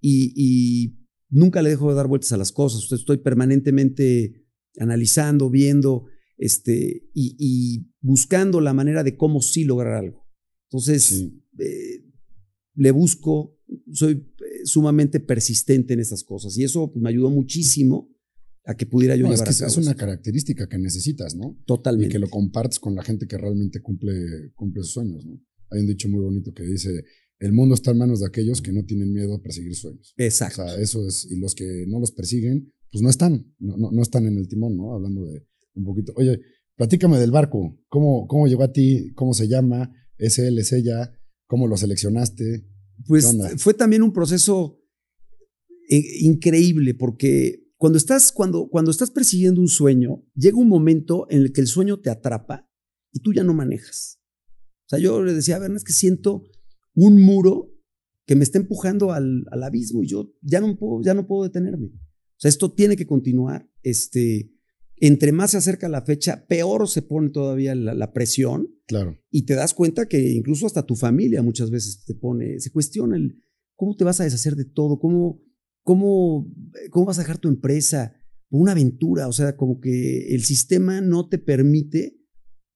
[0.00, 0.98] y, y
[1.30, 2.90] nunca le dejo de dar vueltas a las cosas.
[2.92, 4.44] Estoy permanentemente
[4.78, 10.26] analizando, viendo este, y, y buscando la manera de cómo sí lograr algo.
[10.70, 11.42] Entonces, Sí.
[11.58, 12.04] eh,
[12.74, 13.58] le busco,
[13.92, 14.26] soy
[14.64, 18.08] sumamente persistente en estas cosas y eso pues, me ayudó muchísimo
[18.64, 20.78] a que pudiera yo No, es llevar que a es- cabo es una característica que
[20.78, 21.56] necesitas, ¿no?
[21.60, 22.12] Y Totalmente.
[22.12, 25.40] que lo compartes con la gente que realmente cumple, cumple sus sueños, ¿no?
[25.70, 27.02] Hay un dicho muy bonito que dice,
[27.40, 30.14] el mundo está en manos de aquellos que no tienen miedo a perseguir sueños.
[30.16, 30.62] Exacto.
[30.62, 33.90] O sea, eso es, y los que no los persiguen, pues no están, no, no,
[33.90, 34.94] no están en el timón, ¿no?
[34.94, 35.44] Hablando de
[35.74, 36.12] un poquito.
[36.16, 36.38] Oye,
[36.76, 39.12] platícame del barco, ¿cómo, cómo llegó a ti?
[39.14, 39.90] ¿Cómo se llama?
[40.18, 41.10] ¿Es él, es ella?
[41.48, 42.64] ¿Cómo lo seleccionaste?
[43.06, 44.80] Pues fue también un proceso
[45.88, 51.40] eh, increíble porque cuando estás, cuando, cuando estás persiguiendo un sueño, llega un momento en
[51.40, 52.68] el que el sueño te atrapa
[53.12, 54.20] y tú ya no manejas.
[54.86, 56.44] O sea, yo le decía a Berna, es que siento
[56.94, 57.74] un muro
[58.26, 61.42] que me está empujando al, al abismo y yo ya no, puedo, ya no puedo
[61.42, 61.86] detenerme.
[61.86, 63.68] O sea, esto tiene que continuar.
[63.82, 64.51] Este,
[65.04, 69.42] entre más se acerca la fecha, peor se pone todavía la- la presión Claro, y
[69.46, 73.42] te das cuenta que incluso hasta tu familia muchas veces te pone, se cuestiona el
[73.74, 75.42] cómo te vas a deshacer de todo, cómo,
[75.82, 76.46] cómo,
[76.90, 78.14] cómo vas a dejar tu empresa
[78.48, 82.16] por una aventura, o sea, como que el sistema no te permite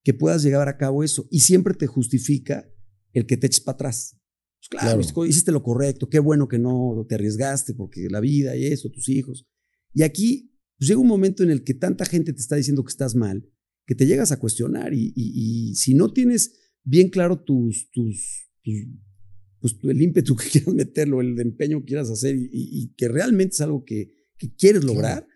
[0.03, 2.69] que puedas llevar a cabo eso y siempre te justifica
[3.13, 4.17] el que te eches para atrás.
[4.59, 5.27] Pues claro, Claro.
[5.27, 9.09] hiciste lo correcto, qué bueno que no te arriesgaste porque la vida y eso, tus
[9.09, 9.47] hijos.
[9.95, 12.91] Y aquí pues, llega un momento en el que tanta gente te está diciendo que
[12.91, 13.49] estás mal,
[13.87, 16.53] que te llegas a cuestionar y, y- y si no tienes
[16.85, 18.87] bien claro tus, tus, tus-
[19.61, 23.61] pues, el ímpetu que quieras meterlo, el empeño que quieras hacer y, que realmente es
[23.61, 25.27] algo que, que quieres lograr,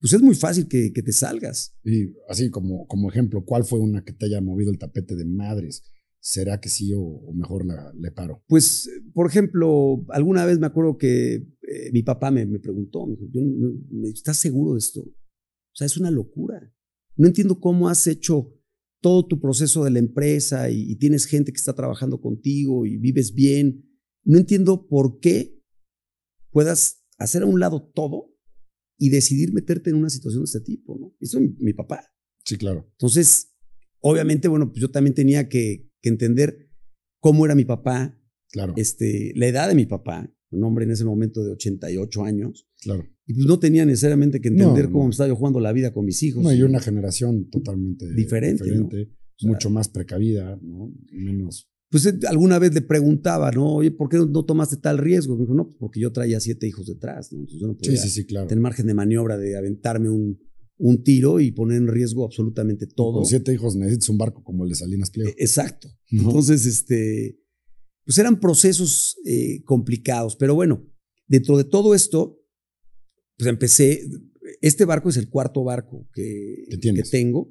[0.00, 1.74] pues es muy fácil que, que te salgas.
[1.82, 5.24] y así como, como ejemplo, ¿cuál fue una que te haya movido el tapete de
[5.24, 5.82] madres?
[6.20, 8.42] ¿Será que sí o, o mejor la, le paro?
[8.48, 13.14] Pues, por ejemplo, alguna vez me acuerdo que eh, mi papá me, me preguntó, me
[13.16, 15.00] dijo, "Yo no- me- ¿estás seguro de esto?
[15.00, 16.72] O sea, es una locura.
[17.16, 18.52] No entiendo cómo has hecho
[19.00, 22.96] todo tu proceso de la empresa y, y tienes gente que está trabajando contigo y
[22.96, 23.84] vives bien.
[24.24, 25.60] No entiendo por qué
[26.50, 28.34] puedas hacer a un lado todo
[28.98, 31.14] y decidir meterte en una situación de este tipo, ¿no?
[31.20, 32.00] Eso es mi, mi papá.
[32.44, 32.86] Sí, claro.
[32.92, 33.54] Entonces,
[34.00, 36.70] obviamente, bueno, pues yo también tenía que, que entender
[37.20, 38.18] cómo era mi papá,
[38.50, 42.66] Claro, este, la edad de mi papá, un hombre en ese momento de 88 años,
[42.82, 43.04] claro.
[43.26, 45.08] y pues no tenía necesariamente que entender No, cómo no.
[45.08, 46.42] me estaba yo jugando la vida con mis hijos.
[46.42, 50.92] No, y una generación totalmente Diferente, diferente, sea, mucho más precavida, ¿no?
[51.12, 51.70] Menos.
[51.90, 53.74] Pues eh, alguna vez le preguntaba, ¿no?
[53.76, 55.36] Oye, ¿por qué no, tomaste tal riesgo?
[55.36, 57.38] Me dijo, no, pues porque yo traía siete hijos detrás, ¿no?
[57.40, 58.46] Entonces yo no Sí, podía sí, sí, claro.
[58.48, 60.40] tener margen de maniobra de aventarme un,
[60.76, 63.14] un tiro y poner en riesgo absolutamente todo.
[63.18, 65.30] Con siete hijos necesitas un barco como el de Salinas Pliego.
[65.30, 65.88] Eh, Exacto.
[66.10, 67.38] Entonces, este,
[68.04, 70.86] pues eran procesos eh, complicados, pero bueno,
[71.26, 72.38] dentro de todo esto,
[73.36, 74.02] pues empecé,
[74.60, 76.66] este barco es el cuarto barco que,
[77.10, 77.50] tengo.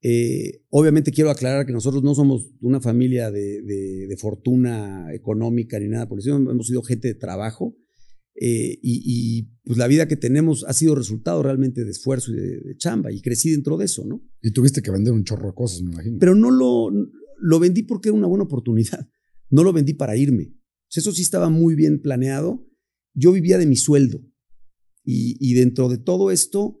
[0.00, 5.78] Eh, obviamente quiero aclarar que nosotros no somos una familia de, de- de fortuna económica
[5.80, 7.76] ni nada por eso, hemos sido gente de trabajo
[8.40, 12.36] eh, y, y, pues la vida que tenemos ha sido resultado realmente de esfuerzo y
[12.36, 14.22] de, de chamba y crecí dentro de eso, ¿no?
[14.40, 16.18] Y tuviste que vender un chorro de cosas, me imagino.
[16.20, 16.88] pero no lo,
[17.40, 19.08] lo vendí porque era una buena oportunidad.
[19.50, 20.54] No lo vendí para irme.
[20.94, 22.66] Eso sí estaba muy bien planeado.
[23.14, 24.20] Yo vivía de mi sueldo.
[25.04, 26.80] Y, y dentro de todo esto,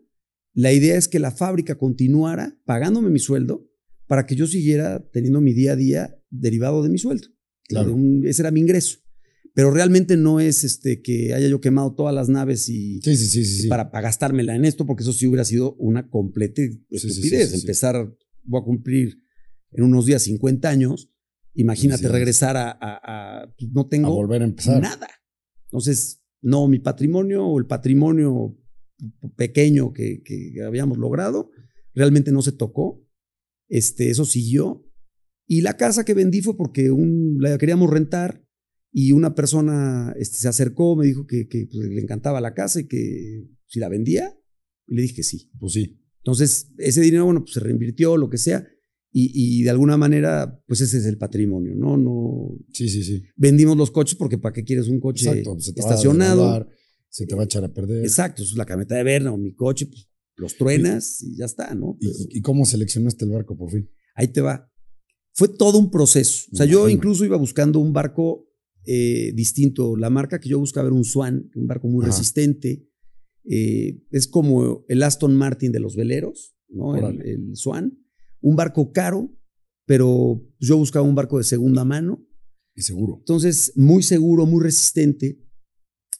[0.52, 3.66] la idea es que la fábrica continuara pagándome mi sueldo
[4.06, 7.28] para que yo siguiera teniendo mi día a día derivado de mi sueldo.
[7.64, 7.94] Claro.
[7.94, 8.98] Un- ese era mi ingreso.
[9.54, 13.26] Pero realmente no es este, que haya yo quemado todas las naves y, sí, sí,
[13.26, 13.62] sí, sí.
[13.62, 13.68] sí.
[13.68, 17.54] para, para gastármela en esto, porque eso sí hubiera sido una completa estupidez.
[17.54, 19.20] Empezar, voy a cumplir
[19.72, 21.10] en unos días 50 años,
[21.54, 24.80] imagínate regresar a, a- a- pues, no A tengo volver a empezar.
[24.80, 25.08] nada.
[25.64, 28.56] Entonces, no, mi patrimonio o el patrimonio
[29.36, 31.50] pequeño que, que habíamos logrado,
[31.94, 33.04] realmente no se tocó.
[33.68, 34.84] Este, eso siguió.
[35.46, 38.44] Y la casa que vendí fue porque un, la queríamos rentar
[38.92, 42.80] y una persona este, se acercó, me dijo que, que, pues, le encantaba la casa
[42.80, 44.34] y que si la vendía.
[44.86, 45.50] Y le dije que sí.
[45.58, 46.00] Pues sí.
[46.18, 48.66] Entonces, ese dinero, bueno, pues se reinvirtió, lo que sea.
[49.10, 51.96] Y, y de alguna manera, pues ese es el patrimonio, ¿no?
[51.96, 53.22] No Sí, sí, sí.
[53.36, 55.58] vendimos los coches porque ¿para qué quieres un coche Exacto.
[55.60, 56.68] Se te va a estacionado?
[57.08, 58.02] se te va a echar a perder.
[58.04, 61.74] Exacto, es la camioneta de Berna o mi coche, pues los truenas y ya está,
[61.74, 61.96] ¿no?
[62.00, 63.88] ¿Y, Pero y cómo seleccionaste el barco por fin?
[64.14, 64.70] ahí te va.
[65.32, 66.48] Fue todo un proceso.
[66.52, 68.46] O sea, yo incluso iba buscando un barco
[68.84, 69.96] eh, distinto.
[69.96, 72.10] La marca que yo buscaba era un Swan, un barco muy Ajá.
[72.12, 72.84] resistente.
[73.48, 76.96] Eh, es como el Aston Martin de los veleros, ¿no?
[76.96, 77.96] El Swan.
[78.40, 79.30] Un barco caro,
[79.86, 82.24] pero yo buscaba un barco de segunda mano.
[82.74, 83.16] Y seguro.
[83.18, 85.40] Entonces, muy seguro, muy resistente.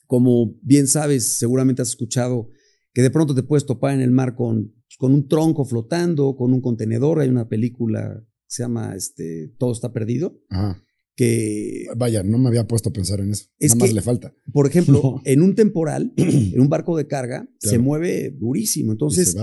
[0.07, 2.49] Como bien sabes, seguramente has escuchado
[2.93, 6.35] que de pronto te puedes topar en el mar con, pues, con un tronco flotando,
[6.35, 7.19] con un contenedor.
[7.19, 10.83] Hay una película que se llama este, Todo está perdido, Ajá.
[11.15, 11.85] que...
[11.95, 13.45] Vaya, no me había puesto a pensar en eso.
[13.59, 14.33] Es Nada más le falta.
[14.51, 18.91] Por ejemplo, en un temporal, en un barco de carga, se mueve durísimo.
[18.91, 19.37] Entonces.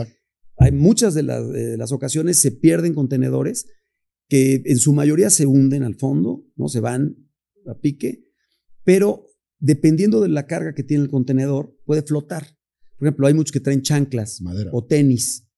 [0.59, 3.67] Hay muchas de las, de las ocasiones se pierden contenedores
[4.29, 6.69] que en su mayoría se hunden al fondo, ¿no?
[6.69, 7.17] Se van
[7.67, 8.25] a pique,
[8.85, 9.27] pero
[9.59, 12.57] dependiendo de la carga que tiene el contenedor, puede flotar.
[12.99, 14.71] Por ejemplo, hay muchos que traen chanclas madera.
[14.73, 15.49] o tenis,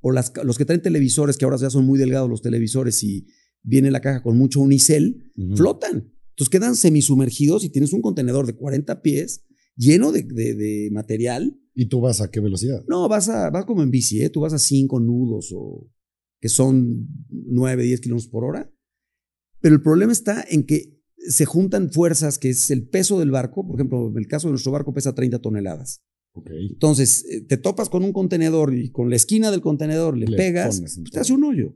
[0.00, 3.26] o las, los que traen televisores, que ahora ya son muy delgados los televisores y
[3.62, 6.12] viene la caja con mucho unicel, flotan.
[6.30, 9.44] Entonces quedan semisumergidos y tienes un contenedor de 40 pies
[9.78, 11.58] lleno de, de- de material.
[11.74, 12.84] ¿Y tú vas a qué velocidad?
[12.88, 14.30] No, vas, a, vas como en bici, ¿eh?
[14.30, 15.88] tú vas a 5 nudos o
[16.40, 18.70] que son 9, 10 kilómetros por hora.
[19.60, 23.66] Pero el problema está en que se juntan fuerzas, que es el peso del barco.
[23.66, 26.02] Por ejemplo, en el caso de nuestro barco pesa 30 toneladas.
[26.46, 30.36] Entonces, eh, te topas con un contenedor y con la esquina del contenedor le, Le
[30.36, 31.74] pegas, pones pues, te hace un hoyo.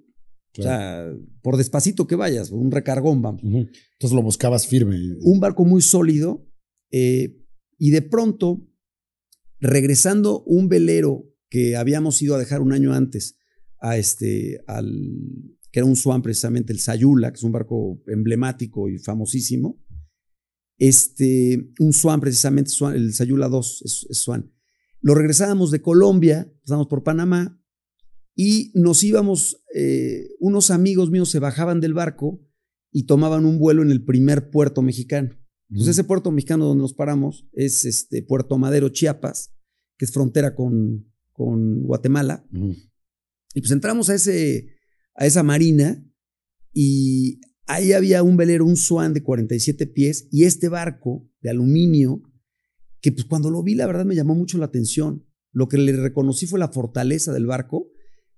[0.52, 1.14] Claro.
[1.14, 3.42] O sea, por despacito que vayas, un recargón, vamos.
[3.42, 4.96] Entonces lo buscabas firme.
[5.22, 6.46] Un barco muy sólido
[6.92, 7.41] eh,
[7.82, 8.64] y de pronto,
[9.58, 13.36] regresando un velero que habíamos ido a dejar un año antes
[13.80, 18.88] a este, al, que era un Swan precisamente, el Sayula, que es un barco emblemático
[18.88, 19.84] y famosísimo.
[20.78, 24.54] Este, un Swan precisamente, el Sayula 2 es, es Swan.
[25.00, 27.60] Lo regresábamos de Colombia, pasamos por Panamá
[28.36, 32.46] y nos íbamos, eh, unos amigos míos se bajaban del barco
[32.92, 35.41] y tomaban un vuelo en el primer puerto mexicano.
[35.72, 39.54] Entonces, ese puerto mexicano donde nos paramos es este Puerto Madero, Chiapas,
[39.96, 42.46] que es frontera con, con Guatemala.
[43.54, 44.68] Y pues entramos a, ese,
[45.14, 46.06] a esa marina
[46.74, 52.22] y ahí había un velero, un Swan de 47 pies y este barco de aluminio,
[53.00, 55.26] que pues cuando lo vi la verdad me llamó mucho la atención.
[55.52, 57.90] Lo que le reconocí fue la fortaleza del barco,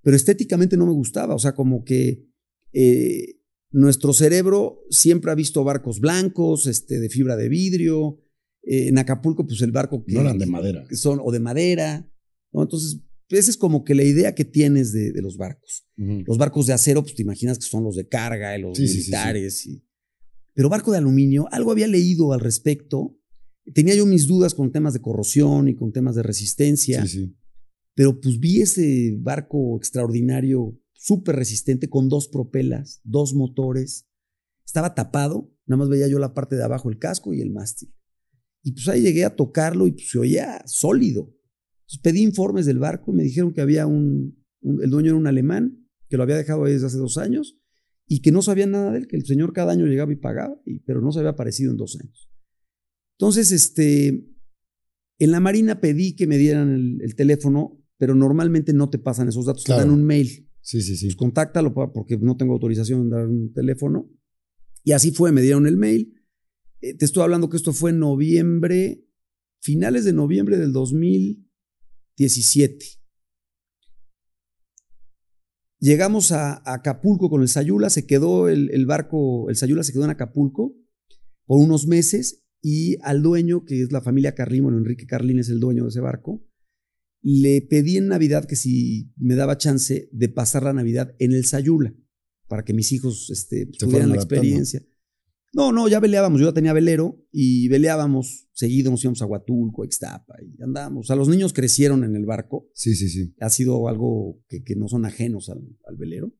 [0.02, 1.34] pero estéticamente no me gustaba.
[1.34, 2.28] O sea, como que
[2.72, 3.40] eh,
[3.74, 8.20] nuestro cerebro siempre ha visto barcos blancos, este, de fibra de vidrio.
[8.62, 10.14] Eh, en Acapulco, pues el barco que...
[10.14, 10.86] No eran de madera.
[10.88, 12.08] que son, o de madera.
[12.52, 12.62] ¿no?
[12.62, 15.86] Entonces, esa es como que la idea que tienes de, de los barcos.
[15.96, 18.86] Los barcos de acero, pues te imaginas que son los de carga, y los Sí,
[18.86, 19.10] sí, sí, sí.
[19.10, 19.66] militares.
[19.66, 19.84] y-
[20.54, 23.18] Pero barco de aluminio, algo había leído al respecto.
[23.74, 27.36] Tenía yo mis dudas con temas de corrosión y con temas de resistencia, Sí, sí.
[27.94, 34.06] pero pues vi ese barco extraordinario, súper resistente, con dos propelas, dos motores.
[34.64, 37.94] Estaba tapado, nada más veía yo la parte de abajo, el casco y el mástil.
[38.62, 41.30] Y pues ahí llegué a tocarlo y pues se oía sólido.
[41.82, 45.18] Entonces pedí informes del barco y me dijeron que había un, un- el dueño era
[45.18, 47.58] un alemán, que lo había dejado ahí desde hace dos años
[48.06, 50.58] y que no sabía nada de él, que el señor cada año llegaba y pagaba,
[50.64, 52.30] y- pero no se había aparecido en dos años.
[53.18, 54.26] Entonces, este,
[55.18, 59.28] en la Marina pedí que me dieran el, el teléfono, pero normalmente no te pasan
[59.28, 59.82] esos datos, Claro.
[59.82, 60.50] te dan un mail.
[60.64, 61.06] Sí, sí, sí.
[61.06, 64.10] Pues contáctalo porque no tengo autorización de dar un teléfono.
[64.82, 66.14] Y así fue, me dieron el mail.
[66.80, 69.04] Eh, te estoy hablando que esto fue en noviembre,
[69.60, 72.86] finales de noviembre del 2017.
[75.80, 79.92] Llegamos a, a Acapulco con el Sayula, se quedó el, el barco, el Sayula se
[79.92, 80.74] quedó en Acapulco
[81.44, 85.50] por unos meses y al dueño, que es la familia Carlín, bueno, Enrique Carlín es
[85.50, 86.42] el dueño de ese barco,
[87.26, 91.46] le pedí en Navidad que si me daba chance de pasar la Navidad en el
[91.46, 91.94] Sayula,
[92.48, 94.34] para que mis hijos este, tuvieran la adaptando.
[94.42, 94.82] experiencia.
[95.54, 99.82] No, no, ya veleábamos, yo ya tenía velero y veleábamos seguido, nos íbamos a Huatulco,
[99.82, 101.06] a Ixtapa y andábamos.
[101.06, 103.34] O sea, los niños crecieron en el barco, Sí, sí, sí.
[103.40, 106.34] ha sido algo que, que no son ajenos al, al velero.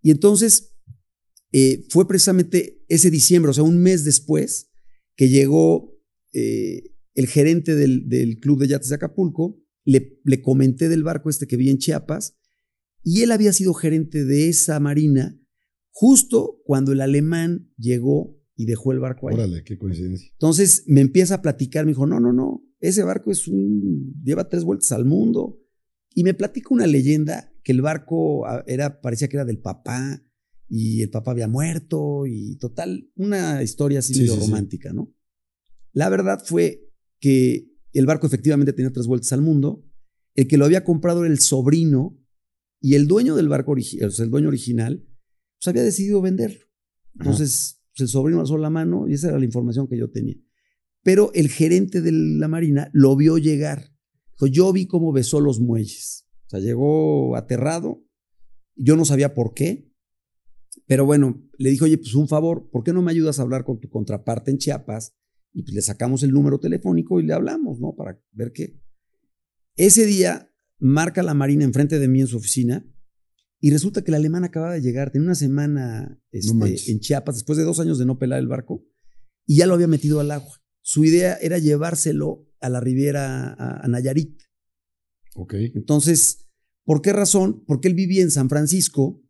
[0.00, 0.74] Y entonces
[1.52, 4.70] eh, fue precisamente ese diciembre, o sea, un mes después,
[5.16, 6.00] que llegó
[6.32, 11.30] eh, el gerente del, del Club de Yates de Acapulco, le, le comenté del barco
[11.30, 12.36] este que vi en Chiapas,
[13.02, 15.38] y él había sido gerente de esa marina
[15.90, 19.34] justo cuando el alemán llegó y dejó el barco ahí.
[19.34, 20.28] Órale, qué coincidencia.
[20.32, 24.48] Entonces me empieza a platicar, me dijo, no, no, no, ese barco es un, lleva
[24.48, 25.58] tres vueltas al mundo.
[26.14, 30.22] Y me platica una leyenda que el barco ah, era, parecía que era del papá
[30.68, 34.46] y el papá había muerto y total, una historia así Sí, medio sí, sí.
[34.46, 35.14] romántica, ¿no?
[35.92, 36.90] La verdad fue
[37.20, 39.84] que el barco efectivamente tenía tres vueltas al mundo.
[40.34, 42.18] El que lo había comprado era el sobrino
[42.80, 45.06] y el dueño del barco, o sea, el dueño original,
[45.58, 46.66] pues había decidido venderlo.
[47.14, 50.36] Entonces, pues, el sobrino alzó la mano y esa era la información que yo tenía.
[51.02, 53.92] Pero el gerente de la Marina lo vio llegar.
[54.32, 56.26] Dijo, yo vi cómo besó los muelles.
[56.46, 58.04] O sea, llegó aterrado.
[58.76, 59.92] Yo no sabía por qué.
[60.86, 63.64] Pero bueno, le dijo, oye, pues un favor, ¿por qué no me ayudas a hablar
[63.64, 65.14] con tu contraparte en Chiapas?
[65.52, 67.94] Y pues le sacamos el número telefónico y le hablamos, ¿no?
[67.94, 68.80] Para ver qué.
[69.76, 72.84] Ese día marca la Marina enfrente de mí en su oficina
[73.60, 77.56] Y resulta que el alemán acababa de llegar, tenía una semana este, en Chiapas, después
[77.56, 78.84] de dos años de no pelar el barco,
[79.46, 80.60] y ya lo había metido al agua.
[80.80, 84.40] Su idea era llevárselo a la Riviera, a, Nayarit.
[85.36, 85.54] Ok.
[85.74, 86.48] Entonces,
[86.84, 87.64] ¿por qué razón?
[87.66, 89.22] Porque él vivía en San Francisco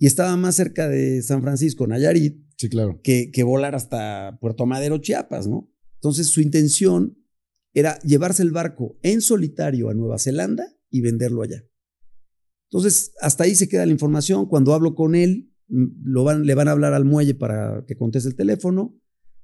[0.00, 3.02] y estaba más cerca de San Francisco, Nayarit, sí, claro.
[3.02, 5.70] que, que volar hasta Puerto Madero, Chiapas, ¿no?
[5.96, 7.18] Entonces, su intención
[7.74, 11.66] era llevarse el barco en solitario a Nueva Zelanda y venderlo allá.
[12.70, 14.46] Entonces, hasta ahí se queda la información.
[14.46, 18.30] Cuando hablo con él, lo van, le van a hablar al muelle para que conteste
[18.30, 18.98] el teléfono,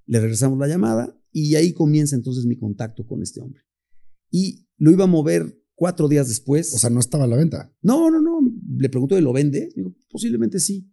[0.06, 3.60] le regresamos la llamada y ahí comienza entonces mi contacto con este hombre.
[4.30, 6.74] Y lo iba a mover cuatro días después.
[6.74, 7.72] O sea, no estaba a la venta.
[7.82, 8.40] No, no, no.
[8.78, 9.68] Le pregunto, ¿lo vende?
[10.16, 10.90] Posiblemente sí.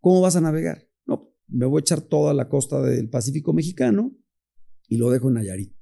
[0.00, 0.84] ¿Cómo vas a navegar?
[1.06, 4.18] No, me voy a echar toda la costa del Pacífico mexicano
[4.88, 5.72] y lo dejo en Nayarit.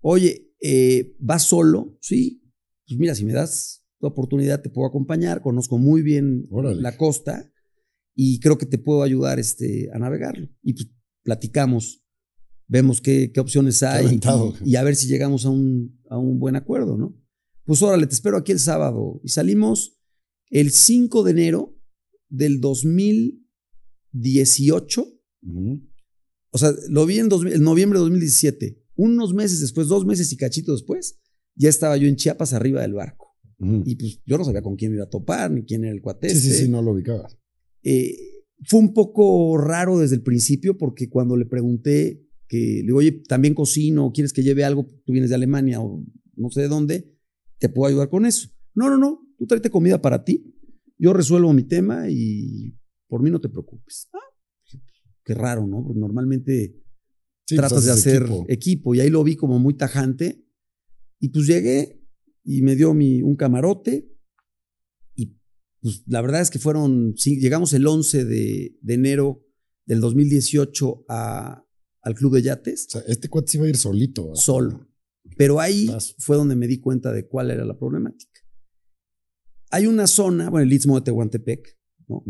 [0.00, 1.96] Oye, eh, ¿vas solo?
[2.00, 2.42] Sí.
[2.84, 7.48] Pues mira, si me das la oportunidad te puedo acompañar, conozco muy bien la costa
[8.12, 10.48] y creo que te puedo ayudar este, a navegarlo.
[10.64, 10.90] Y pues,
[11.22, 12.04] platicamos,
[12.66, 14.18] vemos qué, qué opciones hay
[14.64, 17.16] y, a ver si llegamos a un, a un buen acuerdo, ¿no?
[17.62, 19.20] Pues órale, te espero aquí el sábado.
[19.22, 19.97] Y salimos
[20.50, 21.78] el 5 de enero
[22.28, 25.06] del 2018.
[26.50, 28.82] O sea, lo vi en, en noviembre de 2017.
[28.96, 31.20] Unos meses después, dos meses y cachito después,
[31.54, 33.26] ya estaba yo en Chiapas arriba del barco.
[33.84, 36.00] Y pues yo no sabía con quién me iba a topar, ni quién era el
[36.00, 36.30] cuate.
[36.30, 37.36] Sí, sí, sí, no lo ubicabas.
[37.82, 38.16] Eh,
[38.64, 43.12] fue un poco raro desde el principio porque cuando le pregunté que le digo, oye,
[43.28, 46.04] también cocino, quieres que lleve algo, tú vienes de Alemania o
[46.36, 47.12] no sé de dónde,
[47.58, 48.48] te puedo ayudar con eso.
[48.74, 50.54] No, no, no, tú tráete comida para ti,
[50.98, 54.08] yo resuelvo mi tema y por mí no te preocupes.
[54.12, 54.18] Ah,
[55.24, 55.82] qué raro, ¿no?
[55.84, 56.82] Porque normalmente
[57.46, 58.44] pues, tratas de hacer equipo.
[58.48, 60.44] equipo y ahí lo vi como muy tajante
[61.20, 61.98] y pues llegué
[62.44, 64.10] y me dio mi, un camarote.
[65.14, 65.38] Y
[65.80, 69.44] pues la verdad es que fueron, sí, llegamos el 11 de, enero
[69.84, 71.64] del 2018 a,
[72.02, 72.86] al club de yates.
[72.86, 74.34] O sea, este cuate se iba a ir solito.
[74.34, 74.88] Solo.
[75.36, 78.40] Pero ahí fue donde me di cuenta de cuál era la problemática.
[79.70, 81.78] Hay una zona, bueno, el Istmo de Tehuantepec,
[82.08, 82.24] ¿no?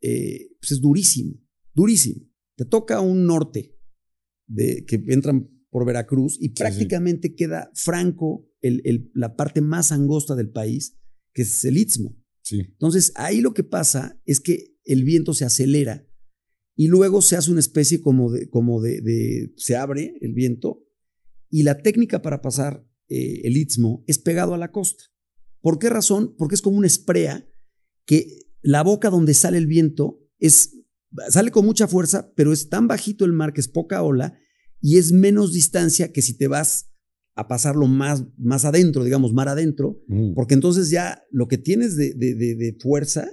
[0.00, 1.34] Eh, pues es durísimo,
[1.74, 2.26] durísimo.
[2.56, 3.76] Te toca un norte
[4.46, 10.98] de, que entran por Veracruz y prácticamente queda franco la parte más angosta del país,
[11.32, 12.16] que es el Istmo.
[12.50, 16.06] Entonces, ahí lo que pasa es que el viento se acelera
[16.74, 20.84] y luego se hace una especie como de, como de, se abre el viento
[21.48, 25.04] y la técnica para pasar eh, el Istmo es pegado a la costa.
[25.60, 26.34] ¿Por qué razón?
[26.38, 27.46] Porque es como una esprea
[28.06, 28.26] que
[28.62, 30.76] la boca donde sale el viento es,
[31.28, 34.38] sale con mucha fuerza, pero es tan bajito el mar que es poca ola
[34.80, 36.90] y es menos distancia que si te vas
[37.34, 40.34] a pasarlo más, más adentro, digamos, mar adentro, mm.
[40.34, 43.28] porque entonces ya lo que tienes de, de, fuerza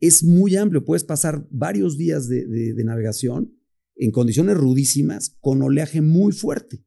[0.00, 0.84] es muy amplio.
[0.84, 3.56] Puedes pasar varios días de, navegación
[3.94, 6.84] en condiciones rudísimas con oleaje muy fuerte,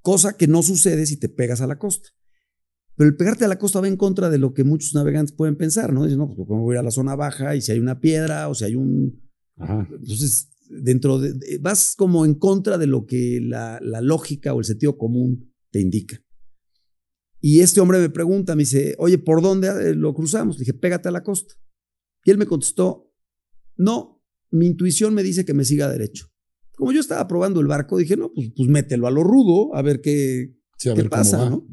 [0.00, 2.08] cosa que no sucede si te pegas a la costa.
[2.96, 5.56] Pero el pegarte a la costa va en contra de lo que muchos navegantes pueden
[5.56, 6.04] pensar, ¿no?
[6.04, 8.64] Dicen, no, pues voy a la zona baja y si hay una piedra o si
[8.64, 9.22] hay un...
[9.58, 14.64] Entonces, dentro de, vas como en contra de lo que la, la lógica o el
[14.64, 16.22] sentido común te indica.
[17.40, 20.56] Y este hombre me pregunta, me dice, oye, ¿por dónde eh, lo cruzamos?
[20.56, 21.54] Le dije, pégate a la costa.
[22.24, 23.12] Y él me contestó,
[23.76, 26.28] no, mi intuición me dice que me siga derecho.
[26.76, 29.82] Como yo estaba probando el barco, dije, no, pues, pues mételo a lo rudo, a
[29.82, 31.66] ver qué, qué pasa, ¿no?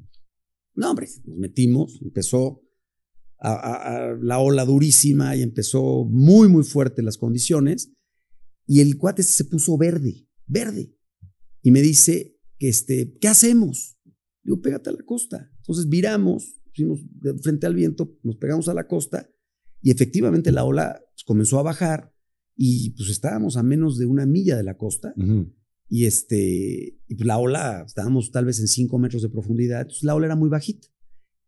[0.75, 2.61] No, hombre, nos metimos, empezó
[3.41, 7.91] la ola durísima y empezó muy, muy fuerte las condiciones.
[8.65, 10.93] Y el cuate se puso verde, verde.
[11.61, 13.97] Y me dice, que este, ¿qué hacemos?
[14.43, 15.49] Digo, pégate a la costa.
[15.57, 16.99] Entonces viramos, fuimos
[17.41, 19.29] frente al viento, nos pegamos a la costa
[19.81, 22.13] y efectivamente la ola pues, comenzó a bajar
[22.55, 25.13] y pues estábamos a menos de una milla de la costa.
[25.89, 30.03] Y este, y pues, la ola, estábamos tal vez en cinco metros de profundidad, entonces
[30.03, 30.87] la ola era muy bajita.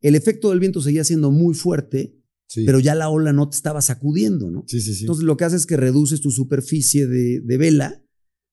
[0.01, 2.17] El efecto del viento seguía siendo muy fuerte,
[2.65, 4.65] pero ya la ola no te estaba sacudiendo, ¿no?
[4.67, 5.01] Sí, sí.
[5.01, 8.01] Entonces lo que hace es que reduces tu superficie de, de vela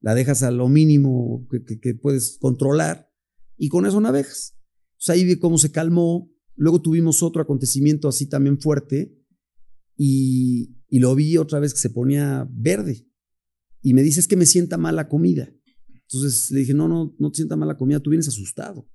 [0.01, 3.11] la dejas a lo mínimo que, puedes controlar
[3.57, 4.57] y con eso navegas.
[5.09, 6.33] ahí vi cómo se calmó.
[6.55, 9.17] Luego tuvimos otro acontecimiento así también fuerte
[9.97, 13.07] y, lo vi otra vez que se ponía verde.
[13.83, 15.53] Y me dice, es que me sienta mal la comida.
[16.11, 18.89] Entonces le dije, no, no, no te sienta mal la comida, tú vienes asustado.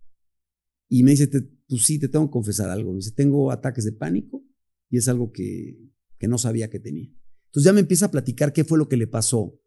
[0.90, 2.92] Y me dice, pues sí, te tengo que confesar algo.
[2.92, 4.44] Me dice, tengo ataques de pánico
[4.90, 5.78] y es algo que,
[6.18, 7.10] que no sabía que tenía.
[7.46, 9.60] Entonces ya me empieza a platicar qué fue lo que le pasó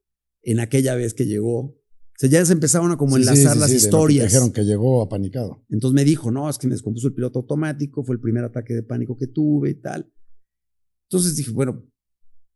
[0.43, 1.59] en aquella vez que llegó.
[1.59, 4.27] O sea, ya se empezaron a como enlazar las historias.
[4.27, 5.65] dijeron que llegó apanicado.
[5.69, 8.75] Entonces me dijo, no, es que me descompuso el piloto automático, fue el primer ataque
[8.75, 10.13] de pánico que tuve y tal.
[11.09, 11.85] Entonces dije, bueno,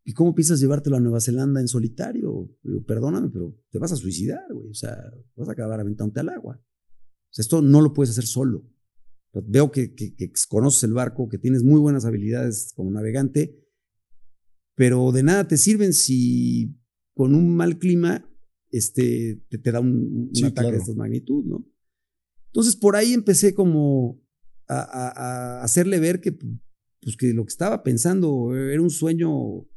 [0.04, 2.50] ¿y cómo piensas llevártelo a Nueva Zelanda en solitario?
[2.62, 4.68] Digo, perdóname, pero te vas a suicidar, güey.
[4.68, 4.96] O sea,
[5.36, 6.60] vas a acabar aventándote al agua.
[6.60, 8.66] O sea, esto no lo puedes hacer solo.
[9.32, 13.56] Veo que, que, que conoces el barco, que tienes muy buenas habilidades como navegante,
[14.74, 16.76] pero de nada te sirven si
[17.14, 18.26] con un mal clima
[18.70, 21.66] este, te, te da un, un ataque de esta magnitud, ¿no?
[22.46, 24.20] Entonces por ahí empecé como
[24.66, 25.08] a, a,
[25.60, 29.68] a, hacerle ver que, pues, que lo que estaba pensando era un sueño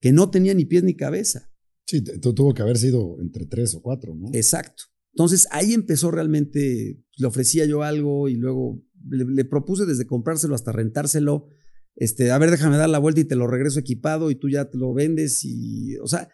[0.00, 1.50] que no tenía ni pies ni cabeza.
[1.86, 4.28] Sí, tuvo que haber sido entre tres o cuatro, ¿no?
[4.32, 4.84] Exacto.
[5.12, 10.54] Entonces ahí empezó realmente, le ofrecía yo algo y luego le, le, propuse desde comprárselo
[10.54, 11.48] hasta rentárselo.
[11.94, 14.68] Este, a ver, déjame dar la vuelta y te lo regreso equipado y tú ya
[14.68, 16.28] te lo vendes y, o sea,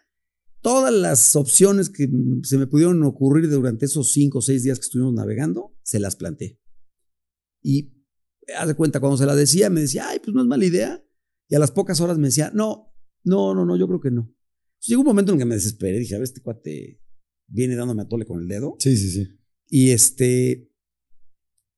[0.61, 2.09] todas las opciones que
[2.41, 6.15] se me pudieron ocurrir durante esos cinco o seis días que estuvimos navegando, se las
[6.15, 6.59] planteé.
[7.61, 7.93] Y
[8.57, 11.05] haz de cuenta, cuando se las decía, me decía, ay, pues no es mala idea.
[11.47, 12.92] Y a las pocas horas me decía, no,
[13.23, 14.21] no, no, no, yo creo que no.
[14.21, 17.01] Entonces, llegó un momento en que me desesperé, dije, a ver, este cuate
[17.47, 18.75] viene dándome a tole con el dedo.
[18.79, 19.27] Sí, sí, sí.
[19.69, 20.69] Y este,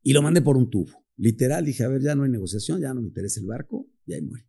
[0.02, 1.06] y lo mandé por un tubo.
[1.18, 4.14] Literal, dije, a ver, ya no hay negociación, ya no me interesa el barco, y
[4.14, 4.48] ahí muere.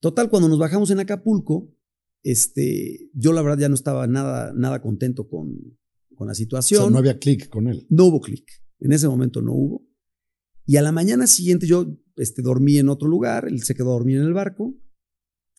[0.00, 1.72] Total, cuando nos bajamos en Acapulco,
[2.22, 5.78] este, yo la verdad ya no estaba nada, nada contento con,
[6.14, 6.80] con la situación.
[6.80, 7.86] O sea, no había clic con él.
[7.88, 8.46] No hubo clic.
[8.80, 9.86] En ese momento no hubo.
[10.64, 13.94] Y a la mañana siguiente yo este, dormí en otro lugar, él se quedó a
[13.94, 14.74] dormir en el barco.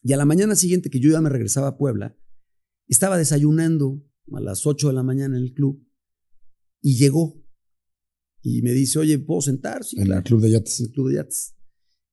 [0.04, 2.18] Y a la mañana siguiente que yo ya me regresaba a Puebla,
[2.88, 5.86] estaba desayunando a las 8 de la mañana en el club
[6.82, 7.44] y llegó
[8.42, 9.84] y me dice, oye, ¿puedo sentar?
[9.84, 10.20] Sí, en claro.
[10.20, 10.80] el club de yates.
[10.80, 11.56] En el club de yates.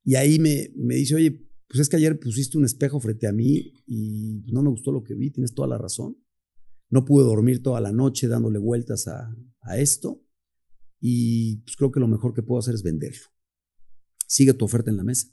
[0.03, 3.33] Y ahí me, me dice, oye, pues es que ayer pusiste un espejo frente a
[3.33, 6.17] mí y no me gustó lo que vi, tienes toda la razón.
[6.91, 10.23] No pude dormir toda la noche dándole vueltas a, a esto
[11.01, 13.29] y pues creo que lo mejor que puedo hacer es venderlo.
[14.27, 15.29] Sigue tu oferta en la mesa.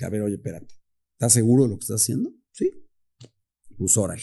[0.00, 0.74] A ver, oye, espérate,
[1.22, 2.34] ¿estás seguro de lo que estás haciendo?
[2.50, 2.72] Sí.
[3.78, 4.22] Pues órale.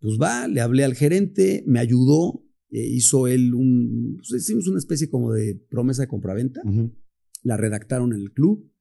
[0.00, 4.78] Pues va, le hablé al gerente, me ayudó, eh, hizo él un, pues hicimos una
[4.78, 6.96] especie como de promesa de compraventa, uh -huh.
[7.42, 8.72] la redactaron en el club,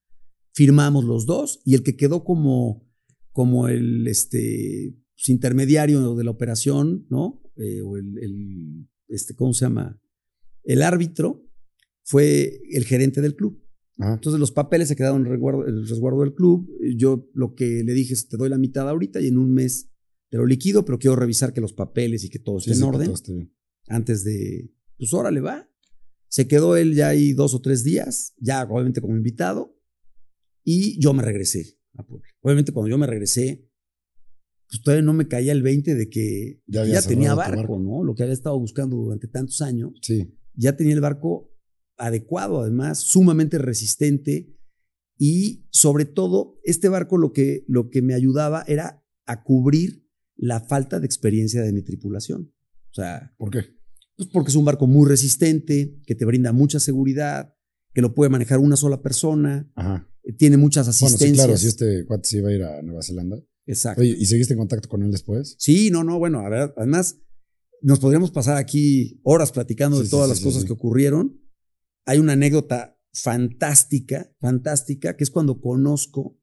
[0.54, 2.88] firmamos los dos y el que quedó como,
[3.34, 7.42] como el este, pues, intermediario de la operación, ¿no?
[7.58, 10.02] Eh, o el, el, este, ¿cómo se llama?
[10.64, 11.46] El árbitro
[12.04, 13.62] fue el gerente del club.
[13.98, 14.14] Ajá.
[14.16, 16.70] Entonces los papeles se quedaron en resguardo, el resguardo del club.
[16.98, 19.90] Yo lo que le dije es, te doy la mitad ahorita y en un mes
[20.30, 22.84] te lo liquido, pero quiero revisar que los papeles y que todo esté sí, en
[22.84, 23.54] sí, orden.
[23.88, 25.70] Antes de, pues órale, va.
[26.28, 29.80] Se quedó él ya ahí dos o tres días, ya obviamente como invitado,
[30.64, 32.28] y yo me regresé a Puebla.
[32.42, 33.70] Obviamente cuando yo me regresé,
[34.68, 37.80] pues todavía no me caía el 20 de que Ya ya, tenía barco.
[37.80, 38.04] ¿no?
[38.04, 40.34] Lo que había estado buscando durante tantos años Sí.
[40.56, 41.55] ya tenía el barco
[41.98, 44.54] adecuado, además, sumamente resistente
[45.18, 50.60] y sobre todo, este barco lo que, lo que me ayudaba era a cubrir la
[50.60, 52.54] falta de experiencia de mi tripulación.
[52.92, 53.64] O sea, ¿Por qué?
[54.18, 57.54] pues porque es un barco muy resistente, que te brinda mucha seguridad,
[57.94, 60.10] que lo puede manejar una sola persona, Ajá.
[60.24, 61.30] eh, tiene muchas Bueno, asistencias.
[61.32, 63.38] sí, claro, si este cuate se iba a ir a Nueva Zelanda.
[63.66, 64.02] Exacto.
[64.02, 65.56] Oye, ¿y seguiste en contacto con él después?
[65.58, 67.18] Sí, no, no, bueno, a ver, además
[67.82, 71.42] nos podríamos pasar aquí horas platicando Sí, de todas sí, las cosas que ocurrieron.
[72.06, 76.40] Hay una anécdota fantástica, fantástica, que es cuando conozco,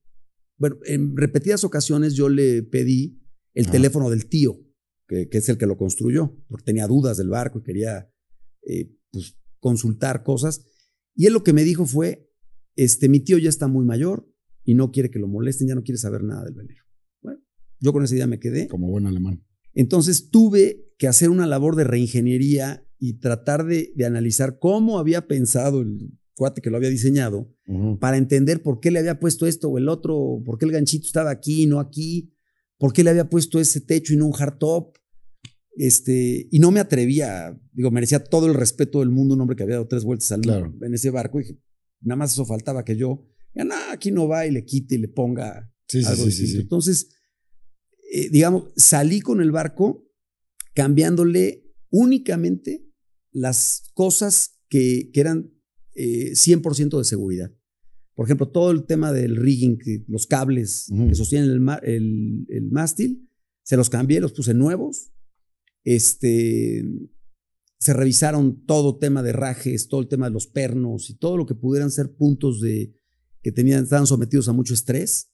[0.56, 3.20] bueno, en repetidas ocasiones yo le pedí
[3.54, 4.58] el teléfono del tío,
[5.06, 8.10] que, que es el que lo construyó, porque tenía dudas del barco y quería
[8.66, 10.64] eh, pues, consultar cosas.
[11.14, 12.30] Y él lo que me dijo fue,
[12.76, 14.28] este, mi tío ya está muy mayor
[14.64, 16.84] y no quiere que lo molesten, ya no quiere saber nada del velero.
[17.20, 17.40] Bueno,
[17.78, 18.68] yo con esa idea me quedé.
[18.68, 19.44] Como buen alemán.
[19.74, 25.26] Entonces tuve que hacer una labor de reingeniería y tratar de, de analizar cómo había
[25.26, 27.52] pensado el cuate que lo había diseñado
[27.98, 31.06] para entender por qué le había puesto esto o el otro, por qué el ganchito
[31.06, 32.32] estaba aquí y no aquí,
[32.78, 34.96] por qué le había puesto ese techo y no un hardtop.
[35.76, 39.62] Este, y no me atrevía, digo, merecía todo el respeto del mundo un hombre que
[39.64, 40.72] había dado tres vueltas al Claro.
[40.80, 41.58] en ese barco y
[42.02, 44.98] nada más eso faltaba que yo, ya no, aquí no va y le quite y
[44.98, 46.52] le ponga Sí, algo sí, sí, distinto.
[46.56, 46.62] sí.
[46.62, 47.08] Entonces,
[48.12, 50.06] eh, digamos, salí con el barco
[50.74, 52.86] cambiándole únicamente
[53.32, 55.52] las cosas que, que eran
[55.94, 57.52] eh, 100% de seguridad.
[58.14, 59.78] Por ejemplo, todo el tema del rigging,
[60.08, 63.28] los cables que sostienen el, el- el mástil,
[63.64, 65.12] se los cambié, los puse nuevos.
[65.84, 66.84] Este,
[67.78, 71.46] se revisaron todo tema de rajes, todo el tema de los pernos y todo lo
[71.46, 72.94] que pudieran ser puntos de
[73.42, 75.32] que tenían, estaban sometidos a mucho estrés.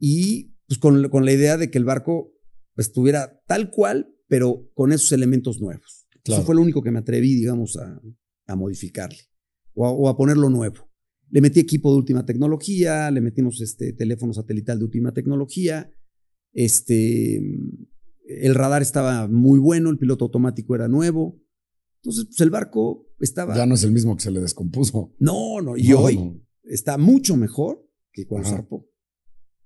[0.00, 2.32] Y pues con, con la idea de que el barco
[2.74, 5.97] pues, estuviera tal cual, pero con esos elementos nuevos.
[6.28, 6.40] Claro.
[6.42, 8.00] Eso fue lo único que me atreví, digamos, a,
[8.46, 9.18] a modificarle
[9.74, 10.88] o a, o a ponerlo nuevo.
[11.30, 15.92] Le metí equipo de última tecnología, le metimos este teléfono satelital de última tecnología.
[16.52, 17.36] Este,
[18.26, 21.40] el radar estaba muy bueno, el piloto automático era nuevo.
[21.96, 23.56] Entonces, pues el barco estaba.
[23.56, 25.14] Ya no es el mismo que se le descompuso.
[25.18, 28.88] No, no, y hoy está mucho mejor que cuando zarpó.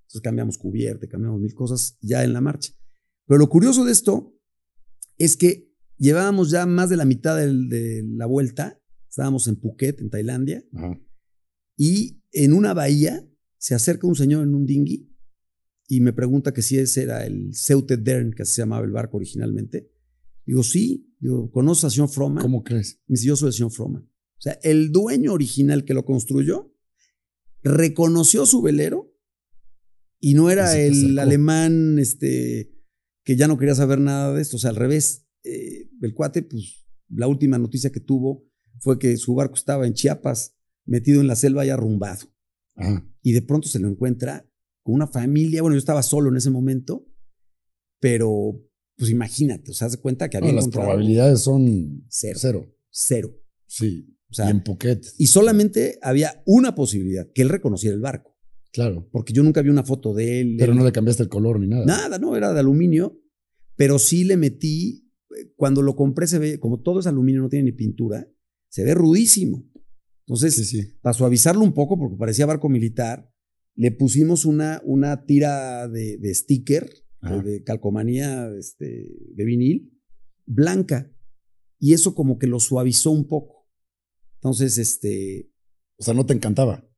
[0.03, 2.73] Entonces cambiamos cubierta, cambiamos mil cosas ya en la marcha.
[3.27, 4.37] Pero lo curioso de esto
[5.17, 5.72] es que
[6.03, 8.79] llevábamos ya más de la mitad de la vuelta.
[9.09, 10.65] Estábamos en Phuket, en Tailandia.
[11.77, 13.27] Y en una bahía
[13.57, 15.09] se acerca un señor en un dinghy
[15.87, 19.19] y me pregunta que si ese era el Ceute Dern, que se llamaba el barco
[19.19, 19.91] originalmente.
[20.45, 21.15] Digo, sí.
[21.21, 22.43] Digo, ¿conoces a señor Froman?
[22.43, 23.01] ¿Cómo crees?
[23.07, 24.03] Me dice, yo soy el señor Froman.
[24.03, 26.75] O sea, el dueño original que lo construyó
[27.63, 29.15] reconoció su velero
[30.19, 32.75] y no era el alemán este,
[33.23, 34.57] que ya no quería saber nada de esto.
[34.57, 35.22] O sea, al revés.
[35.45, 38.49] Eh, el cuate, pues, la última noticia que tuvo
[38.81, 42.29] fue que su barco estaba en Chiapas, metido en la selva y arrumbado.
[43.23, 44.49] Y de pronto se lo encuentra
[44.83, 45.63] con una familia.
[45.63, 47.07] Bueno, yo estaba solo en ese momento,
[48.01, 48.61] pero
[48.97, 50.53] pues imagínate, o sea, se cuenta que había.
[50.53, 52.39] las probabilidades son cero.
[52.41, 52.75] Cero.
[52.91, 53.41] Cero.
[53.67, 54.17] Sí.
[54.31, 55.07] O sea, y en Phuket.
[55.19, 58.39] Y solamente había una posibilidad, que él reconociera el barco.
[58.73, 59.09] Claro.
[59.13, 60.57] Porque yo nunca vi una foto de él.
[60.59, 61.85] Pero no le cambiaste el color ni nada.
[61.85, 63.21] Nada, no, era de aluminio.
[63.77, 65.02] Pero sí le metí,
[65.57, 68.29] cuando lo compré se ve, como todo es aluminio, no tiene ni pintura,
[68.69, 69.69] se ve rudísimo.
[70.27, 73.31] Entonces, para suavizarlo un poco, porque parecía barco militar,
[73.75, 76.89] le pusimos una, una tira de, de sticker,
[77.45, 79.93] de, calcomanía este, de vinil,
[80.47, 81.13] blanca.
[81.79, 83.69] Y eso como que lo suavizó un poco.
[84.37, 85.51] Entonces, este...
[85.97, 86.89] O sea, no te encantaba.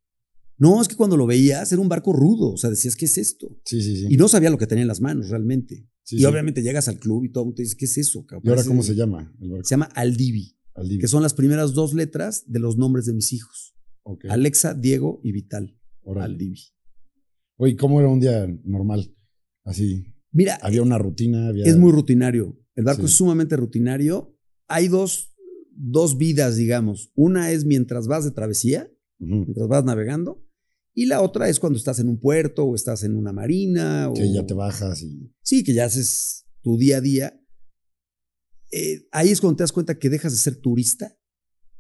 [0.57, 3.19] No, es que cuando lo veías era un barco rudo, o sea, decías, ¿qué es
[3.19, 3.59] esto?
[3.65, 4.07] Sí, sí, sí.
[4.09, 5.89] Y no sabía lo que tenía en las manos realmente.
[6.11, 8.27] Y obviamente llegas al club y todo el mundo te dice, ¿qué es eso?
[8.43, 9.65] ¿Y ahora cómo se llama el barco?
[9.65, 10.57] Se llama Aldivi,
[11.01, 13.75] que son las primeras dos letras de los nombres de mis hijos.
[14.29, 15.79] Alexa, Diego y Vital.
[16.05, 16.61] Aldivi.
[17.57, 19.15] Oye, ¿cómo era un día normal?
[19.65, 20.05] Así.
[20.33, 20.59] Mira.
[20.61, 21.51] Había una rutina.
[21.65, 22.61] Es muy rutinario.
[22.75, 24.37] El barco es sumamente rutinario.
[24.67, 25.35] Hay dos,
[25.71, 27.13] dos vidas, digamos.
[27.15, 30.44] Una es mientras vas de travesía, mientras vas navegando.
[30.95, 34.11] Y la otra es cuando estás en un puerto o estás en una marina.
[34.15, 35.33] Que ya te bajas y.
[35.43, 37.41] Sí, que ya haces tu día a día.
[38.71, 41.17] Eh, ahí es cuando te das cuenta que dejas de ser turista,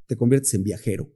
[0.07, 1.13] te conviertes en viajero.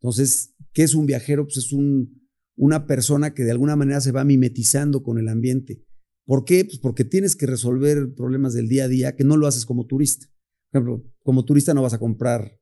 [0.00, 1.44] Entonces, ¿qué es un viajero?
[1.44, 5.82] Pues es un, una persona que de alguna manera se va mimetizando con el ambiente.
[6.24, 6.64] ¿Por qué?
[6.64, 9.86] Pues porque tienes que resolver problemas del día a día que no lo haces como
[9.86, 10.26] turista.
[10.70, 12.58] Por ejemplo, como turista no vas a comprar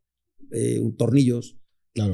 [0.51, 1.59] eh, tornillos,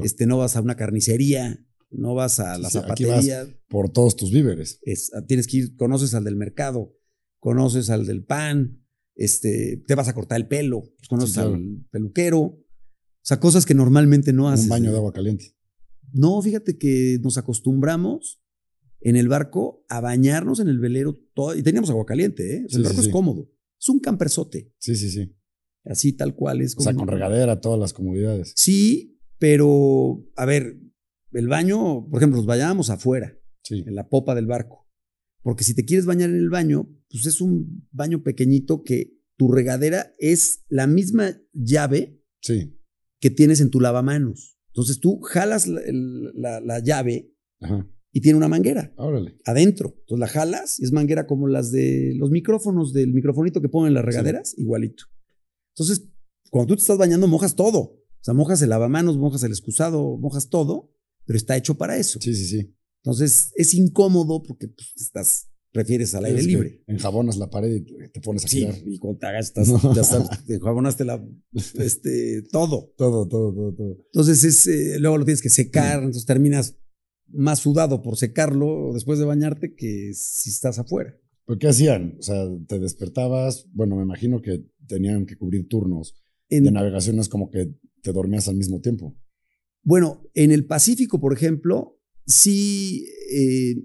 [0.03, 3.47] este, no vas a una carnicería, no vas a la zapatería.
[3.67, 4.79] por todos tus víveres.
[5.13, 6.95] Ah, tienes que ir, conoces al del mercado,
[7.39, 8.85] conoces al del pan,
[9.15, 12.39] este, te vas a cortar el pelo, pues, conoces al peluquero.
[12.41, 12.65] O
[13.21, 14.65] sea, cosas que normalmente no haces.
[14.65, 15.55] Un baño de agua caliente.
[16.13, 18.41] No, fíjate que nos acostumbramos
[19.01, 22.65] en el barco a bañarnos en el velero todo, y teníamos agua caliente, ¿eh?
[22.69, 23.49] el barco es cómodo.
[23.79, 24.73] Es un camperzote.
[24.77, 25.35] Sí, sí, sí.
[25.85, 26.75] Así tal cual es.
[26.75, 28.53] Como, o sea, con regadera, todas las comodidades.
[28.55, 30.77] Sí, pero, a ver,
[31.31, 33.37] el baño, por ejemplo, nos bañábamos afuera,
[33.69, 34.87] en la popa del barco.
[35.41, 39.51] Porque si te quieres bañar en el baño, pues es un baño pequeñito que tu
[39.51, 44.57] regadera es la misma llave que tienes en tu lavamanos.
[44.67, 47.33] Entonces tú jalas la, llave
[48.11, 48.93] y tiene una manguera
[49.45, 49.95] adentro.
[50.01, 53.93] Entonces la jalas y es manguera como las de los micrófonos del microfonito que ponen
[53.93, 55.05] las regaderas, igualito.
[55.73, 56.09] Entonces,
[56.49, 57.79] cuando tú te estás bañando, mojas todo.
[57.79, 60.91] O sea, mojas el lavamanos, mojas el excusado, mojas todo
[61.29, 62.19] pero está hecho para eso.
[62.19, 62.75] Sí, sí, sí.
[63.03, 66.83] Entonces es incómodo porque pues, estás, prefieres al aire libre.
[66.87, 70.27] Enjabonas la pared y te pones a sí, y cuando te hagas, estás, ya sabes,
[70.47, 71.23] te enjabonaste la,
[71.53, 72.91] este, todo.
[72.97, 73.97] Todo, todo, todo, todo.
[74.05, 76.79] Entonces es, eh, luego lo tienes que secar, entonces terminas
[77.27, 81.15] más sudado por secarlo después de bañarte que si estás afuera.
[81.45, 82.15] ¿Pero qué hacían?
[82.17, 86.15] O sea, te despertabas, bueno, me imagino que tenían que cubrir turnos.
[86.49, 87.71] En, de navegación es como que
[88.01, 89.15] te dormías al mismo tiempo.
[89.83, 93.75] Bueno, en el Pacífico, por ejemplo, sí, eh,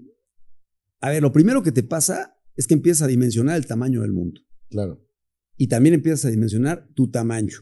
[1.01, 4.13] a ver, lo primero que te pasa es que empiezas a dimensionar el tamaño del
[4.13, 4.41] mundo.
[4.69, 5.05] Claro.
[5.57, 7.59] Y también empiezas a dimensionar tu tamaño.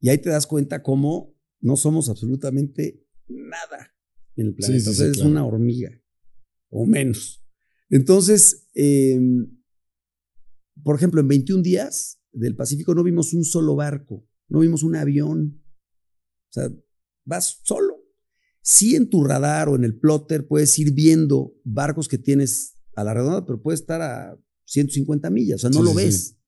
[0.00, 3.94] Y ahí te das cuenta cómo no somos absolutamente nada
[4.36, 4.92] en el planeta.
[4.92, 5.90] Sí, es una hormiga
[6.68, 7.44] o menos.
[7.90, 9.60] Entonces, em,
[10.82, 14.96] por ejemplo, en 21 días del Pacífico no vimos un solo barco, no vimos un
[14.96, 15.62] avión.
[16.50, 16.70] O sea,
[17.26, 18.02] vas solo.
[18.62, 23.04] Sí en tu radar o en el plotter puedes ir viendo barcos que tienes a
[23.04, 26.38] la redonda, pero puede estar a 150 millas, o sea, no lo ves.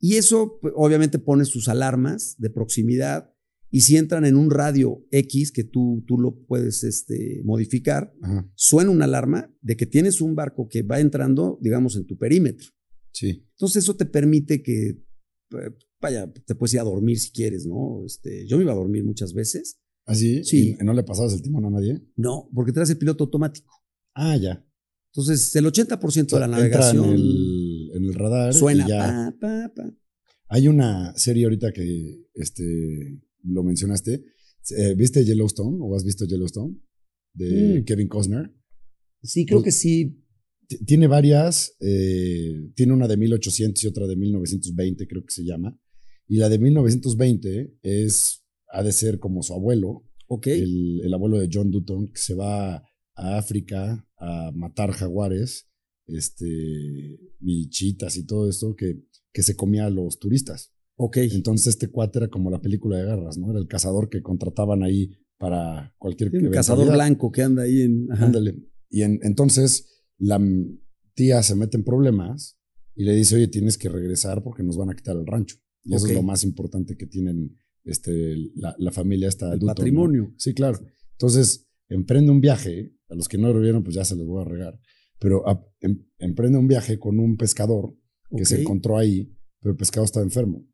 [0.00, 3.34] Y eso, pues, obviamente, pones tus alarmas de proximidad
[3.70, 8.50] y si entran en un radio X que tú, tú lo puedes este, modificar, Ajá.
[8.54, 12.68] suena una alarma de que tienes un barco que va entrando, digamos, en tu perímetro.
[13.12, 13.46] Sí.
[13.50, 15.70] Entonces eso te permite que, eh,
[16.00, 18.04] vaya, te puedes ir a dormir si quieres, ¿no?
[18.04, 19.78] Este, yo me iba a dormir muchas veces.
[20.06, 20.42] ¿Así?
[20.44, 20.74] Sí.
[20.80, 22.00] ¿Y no le pasabas el timón a nadie?
[22.16, 23.70] No, porque traes el piloto automático.
[24.14, 24.64] Ah, ya.
[25.12, 28.50] Entonces el 80% de la navegación en el, en el radar.
[28.50, 28.86] y suena.
[28.88, 29.34] ya.
[29.40, 29.94] Pa, pa, pa.
[30.48, 34.24] Hay una serie ahorita que este, lo mencionaste.
[34.76, 36.74] Eh, ¿Viste Yellowstone o has visto Yellowstone?
[37.34, 37.84] De Mm.
[37.84, 38.50] Kevin Costner.
[39.22, 40.24] Sí, creo Pues- que sí.
[40.86, 41.74] Tiene varias.
[41.80, 45.78] eh, tiene una de 1800 y otra de 1920, creo que se llama.
[46.28, 50.46] Y la de 1920 es, ha de ser como su abuelo, Ok.
[50.48, 52.76] el, el abuelo de John Dutton, que se va
[53.14, 55.68] a África a matar jaguares,
[56.06, 59.02] este, y chitas y todo esto, que,
[59.32, 60.72] que se comía a los turistas.
[60.96, 61.16] ok.
[61.18, 63.50] Entonces este cuate era como la película de guerras, ¿no?
[63.50, 67.82] Era el cazador que contrataban ahí para cualquier Sí, un cazador blanco que anda ahí
[67.82, 68.10] en.
[68.12, 68.26] ajá.
[68.26, 68.56] Ándale.
[68.90, 70.40] Y en- entonces la
[71.14, 72.58] tía se mete en problemas
[72.94, 75.56] y le dice, oye, tienes que regresar porque nos van a quitar el rancho.
[75.84, 79.46] Y eso es lo más importante que tienen este, la, la familia esta.
[79.46, 79.74] El Dutton, ¿no?
[79.74, 80.34] patrimonio.
[80.36, 80.78] Sí, claro.
[81.12, 84.42] Entonces emprende un viaje, a los que no lo vieron pues ya se los voy
[84.42, 84.78] a regar,
[85.18, 87.94] pero a- em- emprende un viaje con un pescador
[88.36, 90.66] que se encontró ahí, pero el pescado estaba enfermo.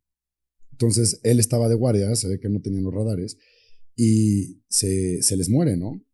[0.72, 3.38] Entonces él estaba de guardia, se ve que no tenían los radares,
[3.96, 6.04] y se, se les muere, ¿no?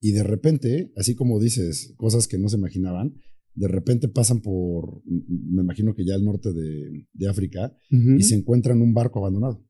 [0.00, 3.14] Y de repente, así como dices, cosas que no se imaginaban,
[3.54, 8.34] de repente pasan por, me imagino que ya al norte de, de África, y se
[8.34, 9.66] encuentran un barco abandonado,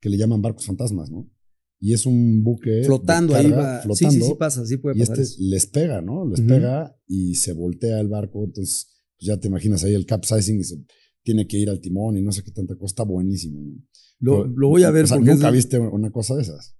[0.00, 1.30] que le llaman barcos fantasmas, ¿no?
[1.78, 3.80] Y es un buque flotando ahí va.
[3.80, 5.20] flotando, Sí, sí, sí pasa, sí puede y pasar.
[5.20, 5.36] este eso.
[5.40, 6.26] les pega, ¿no?
[6.26, 8.86] Les pega y se voltea el barco, entonces
[9.18, 10.84] pues ya te imaginas ahí el capsizing y se
[11.22, 13.60] tiene que ir al timón y no sé qué tanta cosa, está buenísimo.
[13.60, 13.74] ¿no?
[14.20, 15.32] Lo, Pero, lo voy a ver o sea, porque.
[15.32, 16.76] es nunca viste una cosa de esas.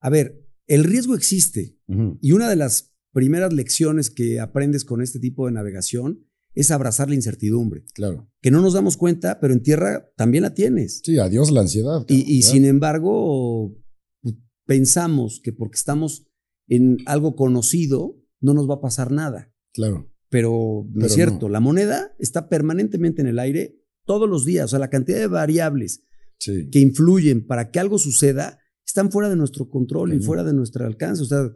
[0.00, 1.76] A ver, el riesgo existe.
[2.20, 7.08] Y una de las primeras lecciones que aprendes con este tipo de navegación es abrazar
[7.08, 7.84] la incertidumbre.
[7.94, 8.28] Claro.
[8.40, 11.00] Que no nos damos cuenta, pero en tierra también la tienes.
[11.04, 12.04] Sí, adiós la ansiedad.
[12.08, 13.76] Y, sin embargo,
[14.20, 14.34] pues,
[14.66, 16.26] pensamos que porque estamos
[16.68, 19.52] en algo conocido, no nos va a pasar nada.
[19.72, 20.10] Claro.
[20.28, 21.46] Pero no Pero es cierto.
[21.46, 21.52] no.
[21.52, 24.66] La moneda está permanentemente en el aire todos los días.
[24.66, 26.04] O sea, la cantidad de variables
[26.38, 26.70] Sí.
[26.70, 30.86] que influyen para que algo suceda están fuera de nuestro control y fuera de nuestro
[30.86, 31.22] alcance.
[31.22, 31.50] O sea,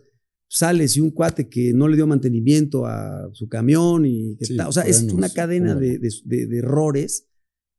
[0.57, 4.57] sales y un cuate que no le dio mantenimiento a su camión y que Sí,
[4.57, 4.69] tal.
[4.69, 7.27] O sea, es una cadena de, de- de- de errores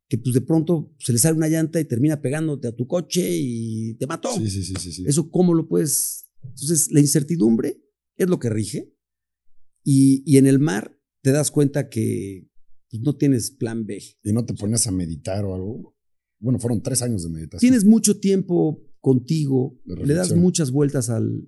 [0.09, 3.25] que pues de pronto se le sale una llanta y termina pegándote a tu coche
[3.31, 4.29] y te mató.
[4.37, 5.03] Sí, sí, sí, sí, sí.
[5.07, 6.29] Eso cómo lo puedes...
[6.43, 7.81] Entonces, la incertidumbre
[8.17, 8.93] es lo que rige
[9.83, 12.47] y, y en el mar te das cuenta que
[12.91, 14.01] pues, no tienes plan B.
[14.23, 15.95] Y no te ponías a meditar o algo.
[16.39, 17.59] Bueno, fueron tres años de meditación.
[17.61, 21.47] Tienes mucho tiempo contigo, le das muchas vueltas al...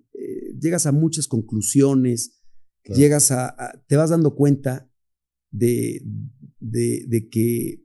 [0.60, 2.34] llegas a muchas conclusiones,
[2.84, 3.00] Claro.
[3.02, 4.90] llegas a, a- te vas dando cuenta
[5.52, 6.02] de,
[6.60, 7.84] de, de que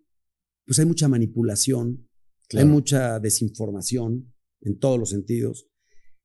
[0.64, 2.08] pues hay mucha manipulación,
[2.48, 2.66] Claro.
[2.66, 5.68] hay mucha desinformación en todos los sentidos.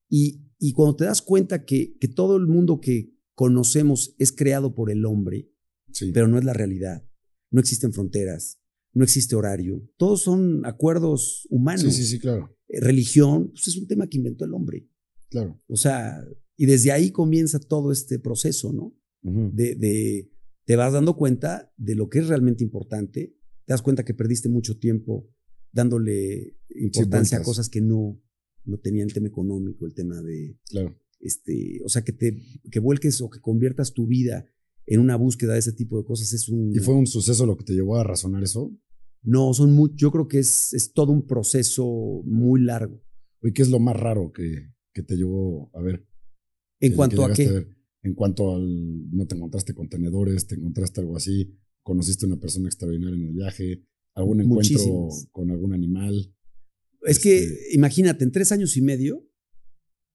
[0.09, 4.73] Y, y cuando te das cuenta que, que todo el mundo que conocemos es creado
[4.75, 5.49] por el hombre,
[5.91, 6.11] Sí.
[6.11, 7.07] pero no es la realidad,
[7.49, 8.59] no existen fronteras,
[8.93, 11.81] no existe horario, todos son acuerdos humanos.
[11.81, 12.55] sí, sí, sí, claro.
[12.67, 14.87] Eh, religión, pues es un tema que inventó el hombre.
[15.29, 15.61] Claro.
[15.67, 16.23] O sea,
[16.55, 18.93] y desde ahí comienza todo este proceso, ¿no?
[19.21, 20.31] De, de-
[20.65, 24.47] te vas dando cuenta de lo que es realmente importante, te das cuenta que perdiste
[24.49, 25.29] mucho tiempo
[25.71, 28.21] dándole importancia a cosas que no,
[28.65, 30.97] no tenían el tema económico, el tema de, Claro.
[31.19, 32.37] este, o sea, que te
[32.71, 34.45] que vuelques o que conviertas tu vida
[34.85, 36.73] en una búsqueda de ese tipo de cosas es un...
[36.73, 38.71] ¿Y fue un suceso lo que te llevó a razonar eso?
[39.23, 43.01] No, son muy, yo creo que es, es todo un proceso muy largo.
[43.43, 46.07] ¿Y qué es lo más raro que, que te llevó a ver?
[46.79, 47.47] En cuanto a qué...
[47.51, 47.67] ver?
[48.01, 49.09] En cuanto al.
[49.11, 53.83] No te encontraste contenedores, te encontraste algo así, conociste una persona extraordinaria en el viaje,
[54.15, 55.27] algún encuentro Muchísimas.
[55.31, 56.33] con algún animal.
[57.03, 59.27] Es que, Este- imagínate, en tres años y medio,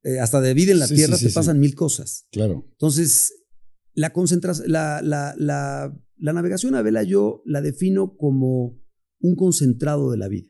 [0.02, 2.26] eh, hasta de vida en la Sí, Tierra sí, te pasan mil cosas.
[2.32, 2.66] Claro.
[2.72, 3.32] Entonces,
[3.94, 8.80] la concentración, la, la, la, la navegación a vela yo la defino como
[9.20, 10.48] un concentrado de la vida.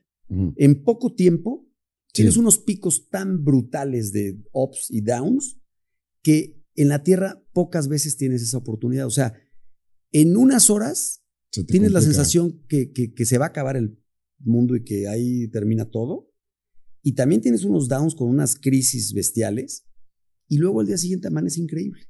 [0.56, 1.68] En poco tiempo,
[2.14, 2.22] Sí.
[2.22, 5.58] tienes unos picos tan brutales de ups y downs
[6.22, 9.06] que en la Tierra pocas veces tienes esa oportunidad.
[9.06, 9.34] O sea,
[10.12, 12.00] en unas horas tienes la complica.
[12.02, 13.98] sensación que, que- que se va a acabar el
[14.38, 16.30] mundo y que ahí termina todo.
[17.02, 19.84] Y también tienes unos downs con unas crisis bestiales.
[20.48, 22.02] Y luego al día siguiente amanece increíble.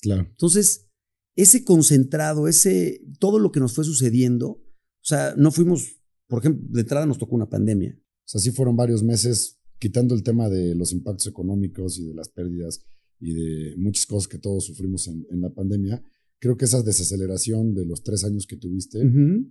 [0.00, 0.22] Claro.
[0.22, 0.88] Entonces,
[1.36, 4.62] ese concentrado, ese, todo lo que nos fue sucediendo, o
[5.04, 7.99] sea, no fuimos, por ejemplo, de entrada nos tocó una pandemia.
[8.30, 12.28] Sea, sí fueron varios meses quitando el tema de los impactos económicos y de las
[12.28, 12.80] pérdidas
[13.18, 16.00] y de muchas cosas que todos sufrimos en, en la pandemia,
[16.38, 19.00] creo que esa desaceleración de los tres años que tuviste,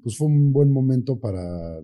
[0.01, 1.82] pues fue un buen momento para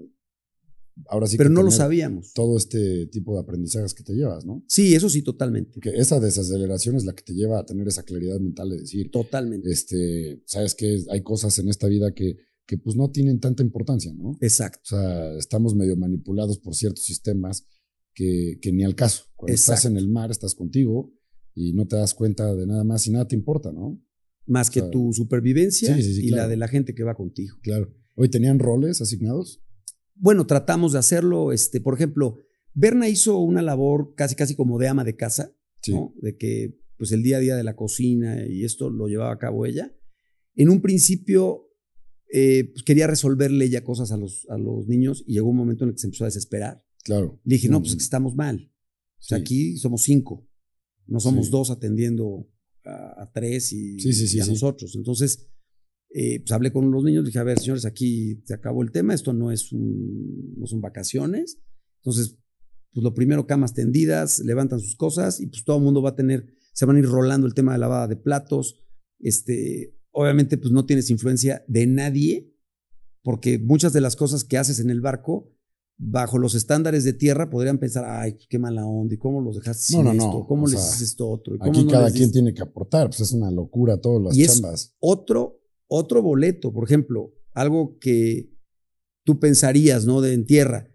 [1.07, 2.31] ahora sí Pero no lo sabíamos.
[2.33, 4.63] Todo este tipo de aprendizajes que te llevas, ¿no?
[4.67, 5.71] Sí, eso sí, totalmente.
[5.73, 9.11] Porque esa desaceleración es la que te lleva a tener esa claridad mental de decir.
[9.11, 9.69] Totalmente.
[9.69, 14.13] Este, sabes que hay cosas en esta vida que, que pues no tienen tanta importancia,
[14.13, 14.37] ¿no?
[14.41, 14.79] Exacto.
[14.83, 17.67] O sea, estamos medio manipulados por ciertos sistemas
[18.13, 19.25] que, que ni al caso.
[19.35, 21.13] Cuando estás en el mar, estás contigo
[21.53, 24.01] y no te das cuenta de nada más y nada te importa, ¿no?
[24.47, 27.57] Más que tu supervivencia y la de la gente que va contigo.
[27.61, 27.93] Claro.
[28.15, 29.63] Hoy tenían roles asignados.
[30.13, 31.51] Bueno, tratamos de hacerlo.
[31.51, 32.37] Este, por ejemplo,
[32.73, 35.55] Berna hizo una labor casi casi como de ama de casa,
[35.87, 36.13] ¿no?
[36.21, 39.39] De que pues el día a día de la cocina y esto lo llevaba a
[39.39, 39.93] cabo ella.
[40.55, 41.64] En un principio
[42.31, 45.83] eh, pues quería resolverle ya cosas a los, a los niños y llegó un momento
[45.83, 46.83] en el que se empezó a desesperar.
[47.03, 47.39] Claro.
[47.43, 48.71] Le dije, no, pues es que estamos mal.
[49.19, 50.47] O sea, aquí somos cinco,
[51.07, 52.47] no somos dos atendiendo
[52.83, 53.97] a, tres y,
[54.39, 54.95] a nosotros.
[54.95, 55.47] Entonces,
[56.13, 59.13] eh, pues hablé con los niños, dije, a ver, señores, aquí se acabó el tema,
[59.13, 61.59] esto no, es un, no son vacaciones.
[61.97, 62.37] Entonces,
[62.93, 66.15] pues lo primero, camas tendidas, levantan sus cosas y pues todo el mundo va a
[66.15, 68.81] tener, se van a ir rolando el tema de lavada de platos.
[69.19, 72.51] Este, obviamente, pues no tienes influencia de nadie,
[73.21, 75.51] porque muchas de las cosas que haces en el barco,
[75.97, 79.95] bajo los estándares de tierra, podrían pensar, ay, qué mala onda, y cómo los dejaste
[79.95, 80.45] no, no, no.
[80.47, 81.55] cómo les haces esto otro.
[81.61, 84.81] aquí cada quien tiene que aportar, pues es una locura todas las y chambas.
[84.81, 88.51] Es otro otro boleto, por ejemplo, algo que
[89.23, 90.21] tú pensarías, ¿no?
[90.21, 90.91] De en tierra.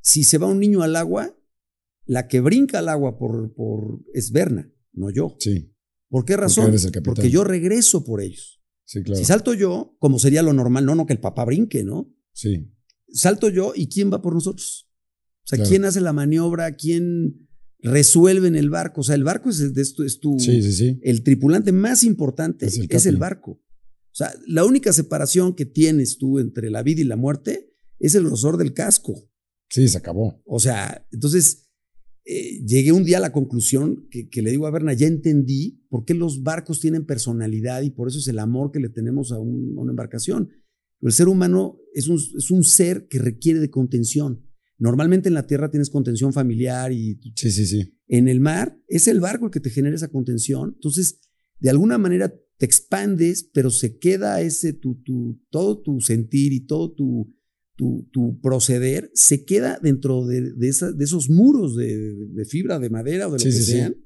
[0.00, 1.36] Si se va un niño al agua,
[2.04, 5.36] la que brinca al agua por, por es Berna, no yo.
[5.38, 5.71] Sí.
[6.12, 6.74] ¿Por qué razón?
[7.02, 8.60] Porque, yo regreso por ellos.
[8.84, 9.18] Sí, claro.
[9.18, 12.14] Si salto yo, como sería lo normal, no, no que el papá brinque, ¿no?
[12.34, 12.70] Sí.
[13.08, 14.90] Salto yo y ¿quién va por nosotros?
[15.44, 16.76] O sea, ¿quién hace la maniobra?
[16.76, 17.48] ¿Quién
[17.78, 19.00] resuelve en el barco?
[19.00, 21.00] O sea, el barco es, es tu, es tu sí, sí, sí.
[21.02, 23.52] el tripulante más importante es el barco.
[23.52, 28.14] O sea, la única separación que tienes tú entre la vida y la muerte es
[28.14, 29.14] el grosor del casco.
[29.70, 30.42] Sí, se acabó.
[30.44, 31.70] O sea, entonces
[32.24, 36.04] eh, llegué un día a la conclusión que, le digo a Berna, ya entendí por
[36.04, 39.40] qué los barcos tienen personalidad y por eso es el amor que le tenemos a,
[39.40, 40.50] una embarcación.
[41.00, 44.46] El ser humano es un, es un, ser que requiere de contención.
[44.78, 47.98] Normalmente en la tierra tienes contención familiar y sí, sí, sí.
[48.06, 50.74] en el mar es el barco el que te genera esa contención.
[50.74, 51.20] Entonces,
[51.58, 56.60] de alguna manera te expandes, pero se queda ese, tu, tu, todo tu sentir y
[56.60, 57.34] todo tu,
[57.76, 62.90] tu, tu proceder, se queda dentro de, de, de esos muros de, de, fibra, de
[62.90, 63.96] madera o de lo que sean.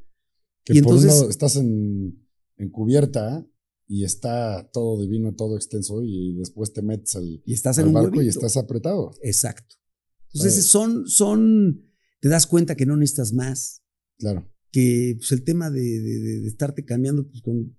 [0.64, 3.46] Que y entonces, un lado estás en, en, cubierta
[3.86, 7.92] y está todo divino, todo extenso, y después te metes al, y estás en un
[7.92, 9.12] barco y estás apretado.
[9.22, 9.76] Exacto.
[10.32, 11.88] Entonces son, son,
[12.20, 13.82] te das cuenta que no necesitas más.
[14.18, 14.50] Claro.
[14.70, 17.76] Que pues, el tema de, de, de estarte cambiando pues, con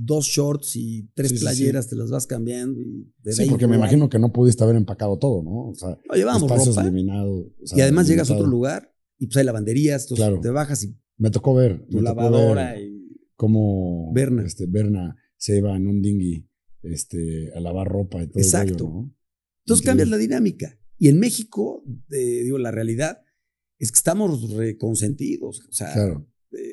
[0.00, 2.80] dos shorts y tres playeras, te las vas cambiando.
[2.80, 5.70] Y sí, porque me imagino que no pudiste haber empacado todo, ¿no?
[5.70, 6.82] O sea, lo llevamos ropa.
[6.82, 7.52] eliminado.
[7.60, 10.96] y además llegas a otro lugar y pues hay lavanderías, entonces te bajas y...
[11.16, 11.84] Me tocó ver.
[11.90, 12.96] Tu lavadora y...
[13.34, 14.46] Cómo Berna.
[14.46, 16.48] Este, Berna se iba en un dinghy
[16.82, 18.84] este, a lavar ropa y todo Exacto.
[18.84, 19.16] ¿no?
[19.64, 20.78] Entonces cambias la dinámica.
[20.96, 23.22] Y en México, digo, la realidad
[23.78, 25.66] es que estamos reconsentidos.
[25.68, 26.28] O sea, claro.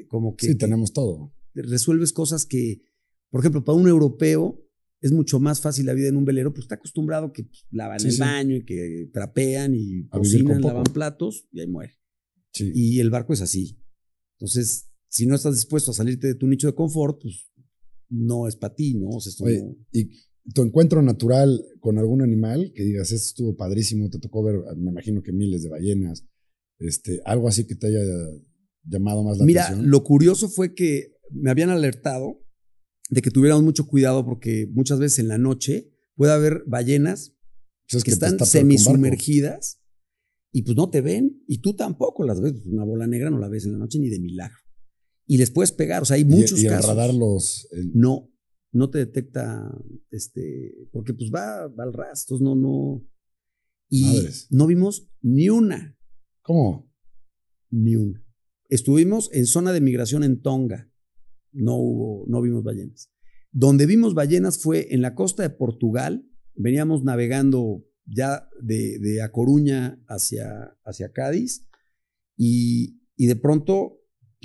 [0.07, 0.47] como que...
[0.47, 1.33] Sí, tenemos todo.
[1.55, 2.81] Resuelves cosas que
[3.35, 4.65] por ejemplo, para un europeo
[5.01, 8.17] es mucho más fácil la vida en un velero, pues está acostumbrado que lavan el
[8.17, 11.99] baño y que trapean y cocinan, lavan platos y ahí muere.
[12.57, 13.77] Y el barco es así.
[14.37, 17.51] Entonces, si no estás dispuesto a salirte de tu nicho de confort, pues
[18.07, 19.09] no es para ti, ¿no?
[19.91, 20.11] Y
[20.53, 24.91] tu encuentro natural con algún animal, que digas, esto estuvo padrísimo, te tocó ver, me
[24.91, 26.25] imagino que miles de ballenas,
[26.79, 27.99] este, algo así que te haya
[28.85, 29.79] llamado más la atención.
[29.79, 32.44] Mira, lo curioso fue que me habían alertado
[33.09, 37.35] de que tuviéramos mucho cuidado porque muchas veces en la noche puede haber ballenas
[37.89, 39.81] pues que, están semisumergidas
[40.51, 42.65] y pues no te ven y tú tampoco las ves.
[42.65, 44.57] Una bola negra no la ves en la noche ni de milagro.
[45.27, 46.87] Y les puedes pegar, o sea, hay muchos y, y casos.
[46.87, 47.67] radar los...
[47.93, 48.31] No,
[48.71, 49.71] no te detecta,
[50.11, 53.07] este, porque pues va, va al rastro, no, no.
[53.89, 55.97] Y no vimos ni una.
[56.41, 56.91] ¿Cómo?
[57.69, 58.23] Ni una.
[58.69, 60.91] Estuvimos en zona de migración en Tonga
[61.55, 63.11] no hubo, no vimos ballenas.
[63.51, 69.31] Donde vimos ballenas fue en la costa de Portugal, veníamos navegando ya de, de A
[69.31, 71.67] Coruña hacia, hacia Cádiz
[72.37, 74.01] y, y, de pronto,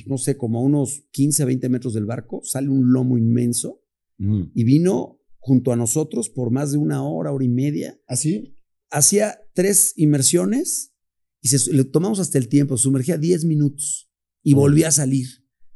[0.07, 3.83] no sé, como a unos 15, 20 metros del barco, sale un lomo inmenso
[4.19, 4.53] mm.
[4.55, 8.01] y vino junto a nosotros por más de una hora, hora y media.
[8.07, 8.55] ¿Así?
[8.91, 10.95] ¿Ah, Hacía tres inmersiones
[11.41, 14.11] Y se, le tomamos hasta el tiempo, sumergía 10 minutos
[14.43, 15.27] y volvía a salir.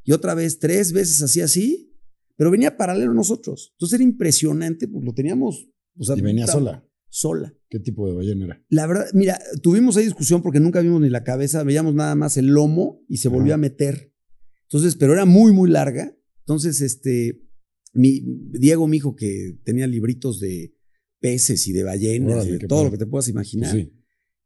[0.05, 1.95] Y otra vez, tres veces así, así,
[2.37, 3.71] pero venía paralelo a nosotros.
[3.75, 5.69] Entonces era impresionante, porque lo teníamos.
[5.97, 6.87] y venía sola.
[7.09, 7.55] Sola.
[7.69, 8.65] ¿Qué tipo de ballena era?
[8.69, 12.37] La verdad, mira, tuvimos ahí discusión porque nunca vimos ni la cabeza, veíamos nada más
[12.37, 14.13] el lomo y se volvió a meter.
[14.65, 16.17] Entonces, pero era muy, muy larga.
[16.41, 17.41] Entonces, este,
[17.93, 20.75] mi, Diego, mi hijo, que tenía libritos de
[21.21, 23.73] peces y de ballenas, y de todo lo que te puedas imaginar.
[23.73, 23.89] Pues,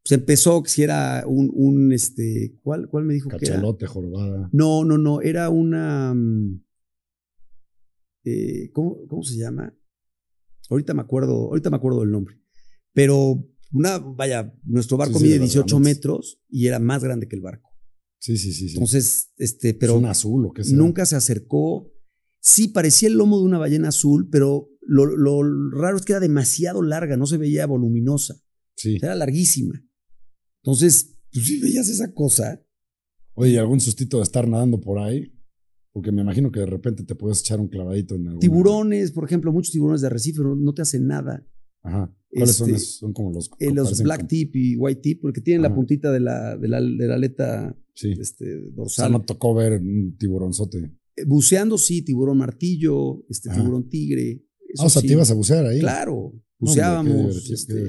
[0.09, 3.61] pues empezó que si era un, un este, ¿cuál, ¿cuál me dijo que era?
[3.87, 4.49] jorobada.
[4.51, 6.63] No, no, no, era una, mm,
[8.23, 9.71] eh, ¿cómo, ¿cómo se llama?
[10.67, 12.41] Ahorita me acuerdo, ahorita me acuerdo del nombre.
[12.91, 17.69] Pero una, vaya, nuestro barco mide 18 metros y era más grande que el barco.
[18.19, 18.73] Sí, sí, sí.
[18.73, 19.95] Entonces, este, pero.
[19.95, 20.63] un azul o qué.
[20.73, 21.91] Nunca se acercó.
[22.41, 26.81] Sí, parecía el lomo de una ballena azul, pero lo, raro es que era demasiado
[26.81, 28.41] larga, no se veía voluminosa.
[28.75, 28.97] Sí.
[28.99, 29.83] Era larguísima.
[30.69, 32.63] Entonces, pues sí veías esa cosa.
[33.33, 35.33] Oye, ¿algún sustito de estar nadando por ahí?
[35.91, 38.39] Porque me imagino que de repente te puedes echar un clavadito en algún.
[38.39, 41.43] Tiburones, por ejemplo, muchos tiburones de arrecife no, te hacen nada.
[41.81, 42.15] Ajá.
[42.29, 43.49] ¿Cuáles son este, Son como los.
[43.59, 46.79] Eh, los black tip y white tip, porque tienen la puntita de la, de la,
[46.79, 48.83] de la aleta este, dorsal.
[48.83, 50.91] O sea, no tocó ver un tiburonzote.
[51.15, 54.45] Eh, buceando, sí, tiburón martillo, este tiburón tigre.
[54.77, 55.79] ah, o sea, te ibas a bucear ahí.
[55.79, 57.49] Claro, buceábamos.
[57.49, 57.87] Este,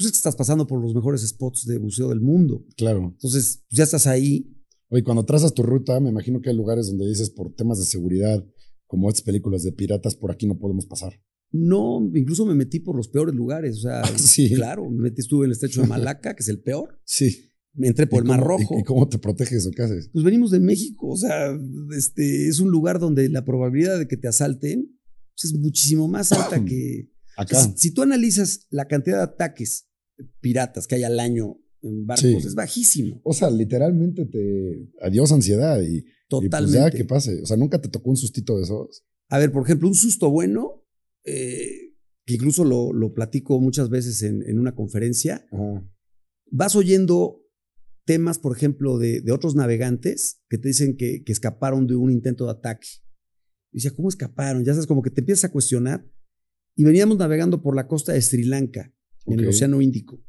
[0.00, 2.64] pues es que estás pasando por los mejores spots de buceo del mundo.
[2.74, 3.10] Claro.
[3.12, 4.50] Entonces, ya estás ahí.
[4.88, 7.84] Oye, cuando trazas tu ruta, me imagino que hay lugares donde dices por temas de
[7.84, 8.42] seguridad,
[8.86, 11.20] como estas películas de piratas, por aquí no podemos pasar.
[11.52, 13.76] No, incluso me metí por los peores lugares.
[13.76, 14.54] O sea, sí.
[14.54, 16.98] claro, me metí, estuve en el estrecho de Malaca, que es el peor.
[17.04, 17.50] Sí.
[17.74, 18.78] Me entré por el Mar Rojo.
[18.78, 20.08] ¿Y, cómo te proteges o qué haces?
[20.14, 21.08] Pues venimos de México.
[21.08, 21.54] O sea,
[21.94, 24.98] este, es un lugar donde la probabilidad de que te asalten
[25.34, 27.10] pues, es muchísimo más alta que.
[27.36, 27.72] Acá.
[27.76, 29.89] Si, tú analizas la cantidad de ataques
[30.40, 33.20] piratas que hay al año en barcos, es bajísimo.
[33.24, 34.90] O sea, literalmente te.
[35.00, 36.04] Adiós ansiedad y.
[36.28, 36.76] Totalmente.
[36.76, 37.42] Y pues ya que pase.
[37.42, 39.04] O sea, nunca te tocó un sustito de esos.
[39.28, 40.84] A ver, por ejemplo, un susto bueno
[41.24, 41.94] eh,
[42.24, 45.46] que incluso lo, lo, platico muchas veces en, en una conferencia,
[46.50, 47.44] vas oyendo
[48.04, 52.10] temas, por ejemplo, de, de, otros navegantes que te dicen que, que, escaparon de un
[52.10, 52.88] intento de ataque.
[53.72, 54.64] Y decía, ¿cómo escaparon?
[54.64, 56.06] Ya sabes, como que te empiezas a cuestionar.
[56.76, 58.94] Y veníamos navegando por la costa de Sri Lanka,
[59.26, 60.22] en el Océano Índico.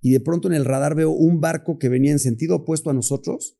[0.00, 2.94] Y de pronto en el radar veo un barco que venía en sentido opuesto a
[2.94, 3.58] nosotros.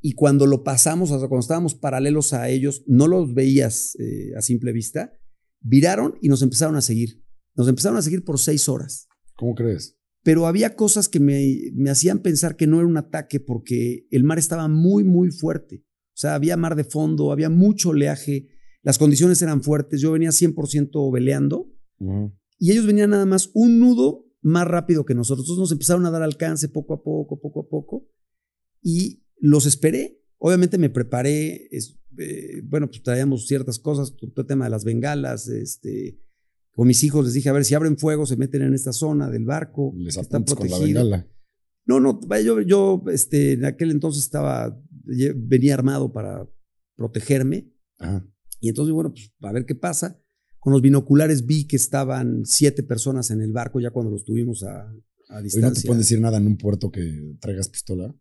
[0.00, 4.32] Y cuando lo pasamos, o sea, cuando estábamos paralelos a ellos, no los veías eh,
[4.36, 5.12] a simple vista,
[5.60, 7.24] viraron y nos empezaron a seguir.
[7.54, 9.06] Nos empezaron a seguir por seis horas.
[9.36, 9.96] ¿Cómo crees?
[10.24, 14.24] Pero había cosas que me, me hacían pensar que no era un ataque porque el
[14.24, 15.84] mar estaba muy, muy fuerte.
[16.14, 18.48] O sea, había mar de fondo, había mucho oleaje,
[18.82, 21.70] las condiciones eran fuertes, yo venía 100% veleando
[22.64, 25.44] y ellos venían nada más un nudo más rápido que nosotros.
[25.44, 28.08] Entonces nos empezaron a dar alcance poco a poco, poco a poco
[28.80, 30.22] y los esperé.
[30.38, 35.46] Obviamente me preparé, eh, bueno, pues traíamos ciertas cosas, todo el tema de las bengalas,
[35.48, 36.18] este,
[36.74, 39.28] con mis hijos les dije, a ver, si abren fuego, se meten en esta zona
[39.28, 41.22] del barco, les están protegidos.
[41.84, 44.82] No, no, yo, yo este, en aquel entonces estaba,
[45.36, 46.48] venía armado para
[46.96, 47.70] protegerme.
[48.60, 50.23] Y entonces, bueno, pues a ver qué pasa.
[50.64, 54.62] Con los binoculares vi que estaban siete personas en el barco ya cuando los tuvimos
[54.62, 54.90] a,
[55.28, 55.68] a distancia.
[55.68, 58.16] no te pueden decir nada en un puerto que traigas pistola?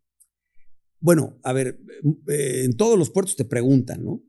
[0.99, 1.79] Bueno, a ver,
[2.27, 4.21] eh, en todos los puertos te preguntan, ¿no?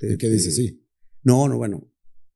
[0.00, 0.54] ¿Y qué dices?
[0.54, 0.84] Sí.
[1.22, 1.90] No, no, bueno.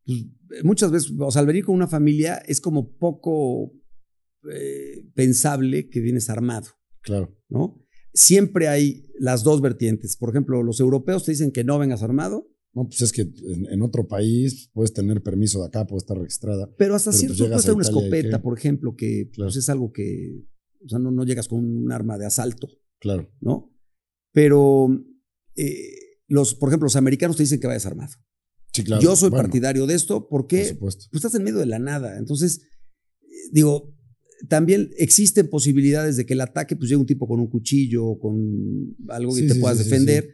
[0.06, 3.74] Pues, muchas veces, o sea, al venir con una familia es como poco
[4.50, 6.68] eh, pensable que vienes armado.
[7.02, 7.36] Claro.
[7.50, 7.86] ¿No?
[8.14, 10.16] Siempre hay las dos vertientes.
[10.16, 12.48] Por ejemplo, los europeos te dicen que no vengas armado.
[12.76, 16.70] No, pues es que en, otro país puedes tener permiso de acá, puede estar registrada.
[16.76, 20.44] Pero hasta pues cierto punto una escopeta, por ejemplo, que pues, es algo que,
[20.84, 22.68] o sea, no, no llegas con un arma de asalto.
[23.00, 23.32] Claro.
[23.40, 23.74] ¿No?
[24.30, 24.88] Pero,
[25.54, 28.12] eh, los, por ejemplo, los americanos te dicen que vayas armado.
[28.74, 29.00] Sí, claro.
[29.00, 32.18] Yo soy partidario de esto porque pues, estás en medio de la nada.
[32.18, 32.60] Entonces,
[33.52, 33.96] digo,
[34.50, 38.18] también existen posibilidades de que el ataque pues llegue un tipo con un cuchillo o
[38.18, 40.28] con algo que te puedas defender.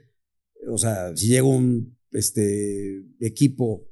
[0.68, 3.88] O sea, si llega un este, equipo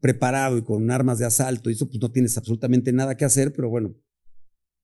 [0.00, 3.52] preparado y con armas de asalto y eso, pues no tienes absolutamente nada que hacer,
[3.52, 3.96] pero bueno,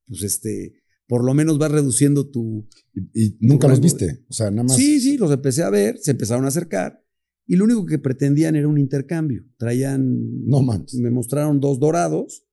[0.06, 2.68] pues este, por lo menos vas reduciendo tu...
[3.14, 4.24] ¿Y, nunca los viste?
[4.28, 4.76] O sea, nada más...
[4.76, 7.02] Sí, sí, los empecé a ver, se empezaron a acercar
[7.46, 9.44] y lo único que pretendían era un intercambio.
[9.56, 10.44] Traían...
[10.44, 10.98] No manches.
[10.98, 12.44] Me mostraron dos dorados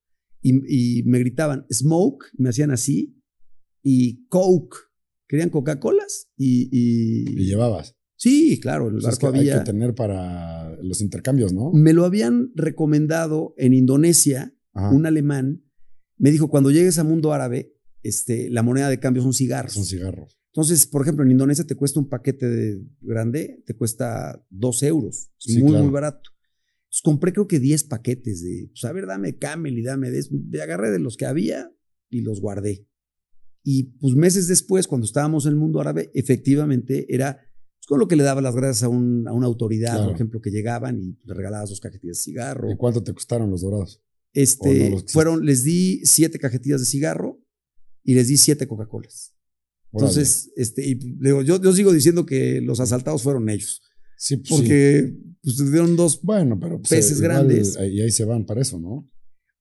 [0.41, 3.17] y, me gritaban smoke, me hacían así,
[3.81, 4.75] y coke.
[5.27, 7.45] Querían Coca-Colas y, y...
[7.45, 7.95] llevabas?
[8.23, 9.55] Sí, claro, el barco había...
[9.55, 11.73] Hay que tener para los intercambios, ¿no?
[11.73, 15.65] Me lo habían recomendado en Indonesia, un alemán.
[16.17, 19.73] Me dijo, cuando llegues a mundo árabe, este, la moneda de cambio son cigarros.
[19.73, 20.39] Son cigarros.
[20.53, 25.29] Entonces, por ejemplo, en Indonesia te cuesta un paquete de grande, te cuesta dos euros.
[25.45, 25.83] Es Sí, muy, claro.
[25.83, 26.29] muy barato.
[26.83, 30.25] Entonces, compré creo que 10 paquetes de, pues a ver, dame camel y dame de,
[30.31, 31.75] de agarré de los que había
[32.09, 32.87] y los guardé.
[33.63, 37.42] Y pues meses después, cuando estábamos en el mundo árabe, efectivamente era pues,
[37.87, 40.05] con lo que le daba las gracias a, un- a una autoridad, Claro.
[40.05, 42.71] por ejemplo, que llegaban y le regalabas dos cajetillas de cigarro.
[42.71, 44.01] ¿Y cuánto te costaron los dorados?
[44.33, 47.39] Este, ¿O no los fueron, les di siete cajetillas de cigarro
[48.03, 49.33] y les di siete Coca-Colas.
[49.91, 53.81] Entonces, este, y digo, yo, yo sigo diciendo que los asaltados fueron ellos,
[54.17, 54.55] sí, pues, sí.
[54.55, 57.75] porque pues, dieron dos, Bueno, pero pues, peces igual, grandes.
[57.77, 59.07] eh, Y ahí se van para eso, ¿no?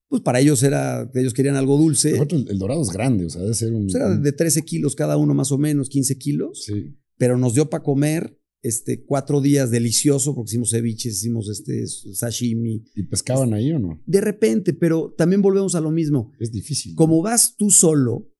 [0.07, 3.41] pues para ellos era, ellos querían algo dulce, el, el dorado es grande, o sea,
[3.41, 3.83] debe ser un.
[3.85, 6.95] pues, era de 13 kilos cada uno más o menos, 15 kilos, Sí.
[7.17, 12.83] Pero nos dio para comer este, cuatro días delicioso, porque hicimos ceviches, hicimos este, sashimi,
[12.95, 14.01] ¿Y pescaban ahí o no?
[14.05, 16.31] de repente, pero también volvemos a lo mismo.
[16.39, 16.95] Es difícil.
[16.95, 18.31] Como vas tú solo,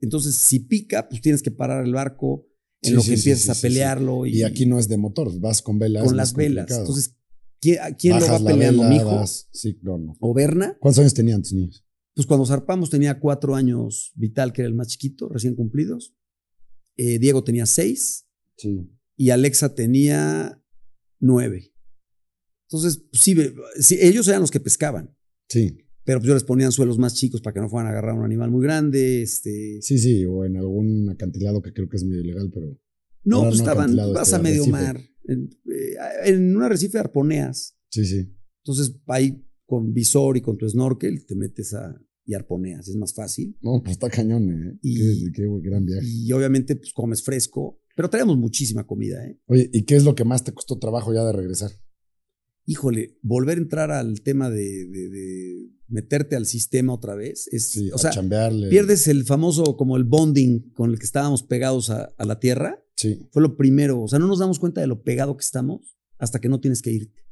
[0.00, 2.46] entonces si pica, pues tienes que parar el barco
[2.82, 4.26] en Sí, lo sí, que empiezas sí, a pelearlo.
[4.26, 6.04] Y aquí no es de motor, vas con velas.
[6.04, 6.66] con las velas.
[6.66, 6.80] complicado.
[6.82, 7.16] Entonces,
[7.60, 8.82] ¿quién, a quién lo va peleando?
[8.84, 10.16] vela, ¿Mi hijo das- Sí, no, no.
[10.20, 10.76] o Berna?
[10.80, 11.84] ¿Cuántos años tenían tus niños?
[12.14, 16.14] Pues cuando zarpamos tenía cuatro años Vital, que era el más chiquito, recién cumplidos.
[16.98, 18.26] Eh, Diego tenía seis
[18.58, 18.90] Sí.
[19.16, 20.62] y Alexa tenía
[21.20, 21.72] nueve.
[22.66, 23.34] Entonces, sí,
[23.80, 25.16] sí, ellos eran los que pescaban,
[25.48, 28.14] Sí, pero pues yo les ponía anzuelos más chicos para que no fueran a agarrar
[28.14, 29.22] un animal muy grande.
[29.22, 32.78] Este, sí, sí, o en algún acantilado que creo que es medio ilegal, pero.
[33.24, 34.70] no, pues estaban, vas este, a medio arrecife.
[34.72, 35.00] mar.
[35.24, 35.94] En, eh,
[36.24, 37.78] en un arrecife arponeas.
[37.90, 38.34] Sí, sí.
[38.64, 43.14] Entonces, ahí con visor y con tu snorkel te metes a, y arponeas, es más
[43.14, 43.56] fácil.
[43.62, 44.78] No, pues está cañón, ¿eh?
[44.82, 46.06] Y- qué, qué gran viaje.
[46.06, 49.40] Y obviamente, pues comes fresco, pero traemos muchísima comida, ¿eh?
[49.46, 51.70] Oye, ¿y qué es lo que más te costó trabajo ya de regresar?
[52.66, 57.64] Híjole, volver a entrar al tema de, de- de meterte al sistema otra vez, es,
[57.70, 58.68] Sí, o a sea, chambearle.
[58.68, 62.84] pierdes el famoso como el bonding con el que estábamos pegados a, a la tierra.
[62.94, 65.96] Sí, Fue lo primero, o sea, no nos damos cuenta de lo pegado que estamos
[66.18, 67.22] hasta que no tienes que irte.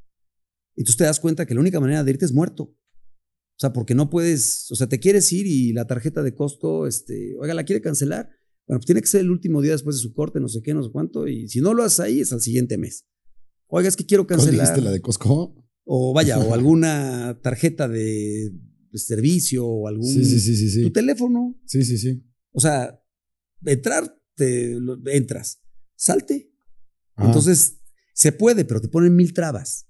[0.75, 2.75] Y tú te das cuenta que la única manera de irte es muerto.
[3.57, 6.87] O sea, porque no puedes, o sea, te quieres ir y la tarjeta de costo,
[6.87, 8.29] este, oiga, la quiere cancelar.
[8.67, 10.75] Bueno, pues tiene que ser el último día después de su corte, no sé qué,
[10.75, 13.07] no sé cuánto, y si no lo haces ahí, es al siguiente mes.
[13.69, 14.67] Oiga, es que quiero ¿Cuál cancelar.
[14.67, 15.55] dijiste la de Costco?
[15.85, 18.53] O vaya, o alguna tarjeta de,
[18.93, 20.07] servicio o algún.
[20.07, 20.83] Sí, sí, sí, sí, sí.
[20.83, 21.59] Tu teléfono.
[21.65, 22.23] Sí, sí, sí.
[22.53, 23.03] O sea,
[23.65, 24.77] entrar, te,
[25.07, 25.63] entras.
[25.95, 26.53] Salte.
[27.15, 27.29] Ajá.
[27.29, 27.79] Entonces,
[28.15, 29.86] se puede, pero te ponen mil trabas.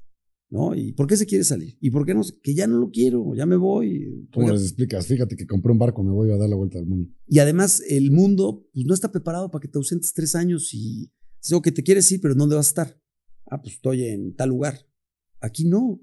[0.48, 0.74] ¿No?
[0.76, 1.76] ¿Y por qué se quiere salir?
[1.80, 2.22] ¿Y por qué no?
[2.42, 4.28] Que ya no lo quiero, ya me voy.
[4.32, 5.06] ¿Cómo Oiga, les explicas?
[5.06, 7.10] Fíjate que compré un barco, me voy a dar la vuelta al mundo.
[7.26, 11.10] Y además, el mundo pues, no está preparado para que te ausentes tres años y
[11.48, 13.02] digo que te quieres ir, pero ¿dónde vas a estar?
[13.50, 14.86] Ah, pues estoy en tal lugar.
[15.40, 16.00] Aquí no.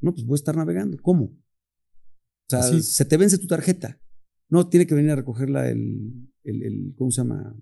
[0.00, 0.98] No, pues voy a estar navegando.
[1.00, 1.24] ¿Cómo?
[1.24, 2.82] O sea, Así.
[2.82, 3.98] se te vence tu tarjeta.
[4.50, 7.56] No, tiene que venir a recogerla el, el, el- ¿cómo se llama?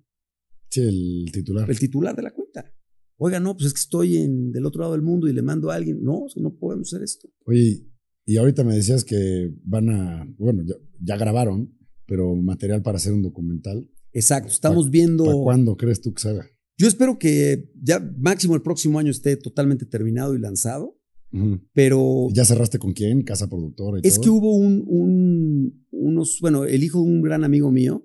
[0.68, 1.70] Sí, el titular.
[1.70, 2.74] El titular de la cuenta.
[3.17, 5.71] Oiga, no, pues es que estoy en, del otro lado del mundo y le mando
[5.71, 6.03] a alguien.
[6.03, 7.29] No, o sea, no podemos hacer esto.
[7.47, 7.87] Oye,
[8.27, 11.73] y ahorita me decías que van a, bueno, ya, ya grabaron,
[12.07, 13.89] pero material para hacer un documental.
[14.12, 15.25] Exacto, estamos viendo.
[15.25, 16.47] ¿Para cuándo crees tú que salga?
[16.77, 20.99] Yo espero que ya máximo el próximo año esté totalmente terminado y lanzado,
[21.33, 21.61] Ujú.
[21.73, 23.23] pero ¿Ya cerraste con quién?
[23.23, 27.45] ¿Casa productora y es que hubo un, un- unos, bueno, el hijo de un gran
[27.45, 28.05] amigo mío,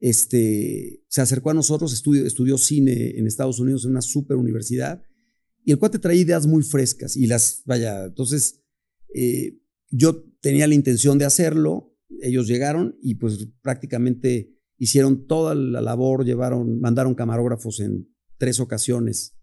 [0.00, 5.02] este, se acercó a nosotros, estudió, estudió cine en Estados Unidos en una super universidad,
[5.64, 8.62] y el cuate traía ideas muy frescas y las, vaya, entonces
[9.14, 9.58] eh,
[9.90, 16.24] yo tenía la intención de hacerlo, ellos llegaron y pues prácticamente hicieron toda la labor,
[16.24, 19.36] llevaron, mandaron camarógrafos en tres ocasiones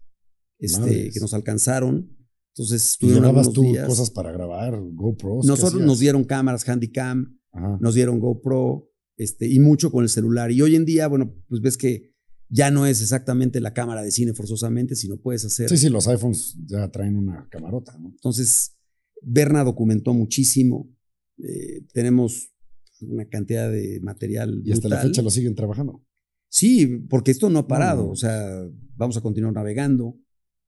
[0.58, 2.16] este, que nos alcanzaron.
[2.54, 3.86] Entonces ¿Y estuvieron llevabas algunos tú días.
[3.86, 4.80] cosas para grabar?
[4.80, 5.42] ¿GoPros?
[5.42, 7.78] ¿Qué Nosotros nos dieron cámaras Handycam, Ajá.
[7.80, 10.50] nos dieron GoPro, este, y mucho con el celular.
[10.50, 12.14] Y hoy en día, bueno, pues ves que
[12.48, 15.68] ya no es exactamente la cámara de cine forzosamente, sino puedes hacer.
[15.68, 18.10] Sí, sí, los iPhones ya traen una camarota, ¿no?
[18.10, 18.76] Entonces,
[19.22, 20.94] Berna documentó muchísimo.
[21.38, 22.52] Eh, tenemos
[23.00, 24.62] una cantidad de material.
[24.64, 25.10] Y hasta la brutal.
[25.10, 26.04] fecha lo siguen trabajando.
[26.48, 28.04] Sí, porque esto no ha parado.
[28.04, 28.10] no.
[28.10, 28.64] O sea,
[28.94, 30.18] vamos a continuar navegando.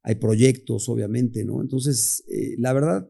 [0.02, 1.60] Hay proyectos, obviamente, ¿no?
[1.60, 3.08] Entonces, eh, la verdad,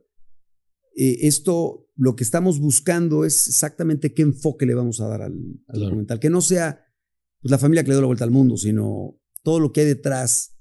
[0.97, 5.32] eh, esto, lo que estamos buscando es exactamente qué enfoque le vamos a dar al,
[5.32, 5.80] al Claro.
[5.86, 6.20] documental.
[6.20, 6.84] Que no sea
[7.40, 9.86] pues, la familia que le dio la vuelta al mundo, sino todo lo que hay
[9.88, 10.57] detrás,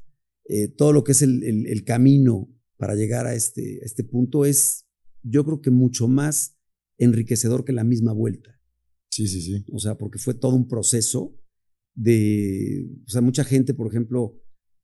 [0.50, 4.04] eh, todo lo que es el, el- el camino para llegar a este, a este
[4.04, 4.88] punto es,
[5.24, 6.58] yo creo que mucho más
[6.98, 8.60] enriquecedor que la misma vuelta.
[9.12, 9.64] Sí, sí, sí.
[9.72, 11.36] O sea, porque fue todo un proceso
[11.96, 14.40] de, o sea, mucha gente, por ejemplo,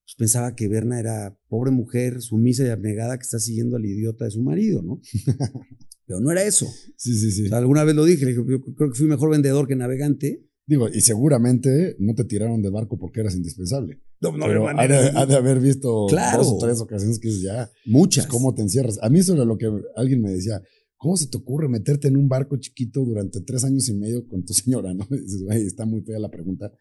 [0.05, 4.25] pues, pensaba que Berna era pobre mujer, sumisa y abnegada que está siguiendo al idiota
[4.25, 5.01] de su marido, ¿no?
[6.05, 6.67] Pero no era eso.
[6.97, 7.45] Sí, sí, sí.
[7.45, 9.75] O sea, alguna vez lo dije, le dije, yo creo que fui mejor vendedor que
[9.75, 14.01] navegante, Digo, y seguramente no te tiraron de barco porque eras indispensable.
[14.21, 16.37] No, no, Pero no, ha de, ha de haber visto Claro.
[16.37, 18.25] dos o tres ocasiones que ya, Muchas.
[18.27, 18.97] pues, ¿cómo te encierras?
[19.01, 20.61] A mí eso era lo que alguien me decía.
[20.95, 24.45] ¿Cómo se te ocurre meterte en un barco chiquito durante tres años y medio con
[24.45, 24.93] tu señora?
[24.93, 25.05] ¿no?
[25.11, 26.71] Y dices, "Güey, está muy fea la pregunta.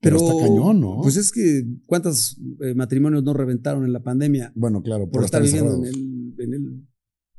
[0.00, 1.00] Pero, está cañón, ¿no?
[1.02, 5.24] Pues es que, ¿cuántos eh, matrimonios no reventaron en la pandemia bueno, claro, por por,
[5.24, 6.86] estar estar viviendo en, el, en, el-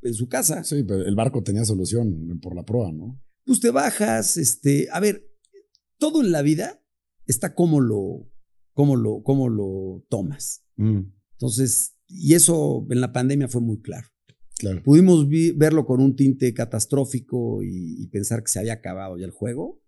[0.03, 0.63] en su casa?
[0.63, 3.19] Sí, pero el barco tenía solución por la proa, ¿no?
[3.45, 5.27] Pues te bajas, este, a ver,
[5.97, 6.83] todo en la vida
[7.25, 8.29] está como lo,
[8.73, 10.63] cómo lo, cómo lo tomas.
[10.77, 14.07] Entonces, y eso en la pandemia fue muy claro.
[14.55, 14.83] claro.
[14.83, 19.25] Pudimos vi- verlo con un tinte catastrófico y, y pensar que se había acabado ya
[19.25, 19.81] el juego.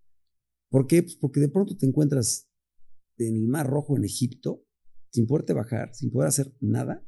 [0.69, 1.03] ¿Por qué?
[1.03, 2.49] Pues porque de pronto te encuentras
[3.18, 4.66] en el Mar Rojo en Egipto,
[5.09, 7.05] sin poderte bajar, sin poder hacer nada,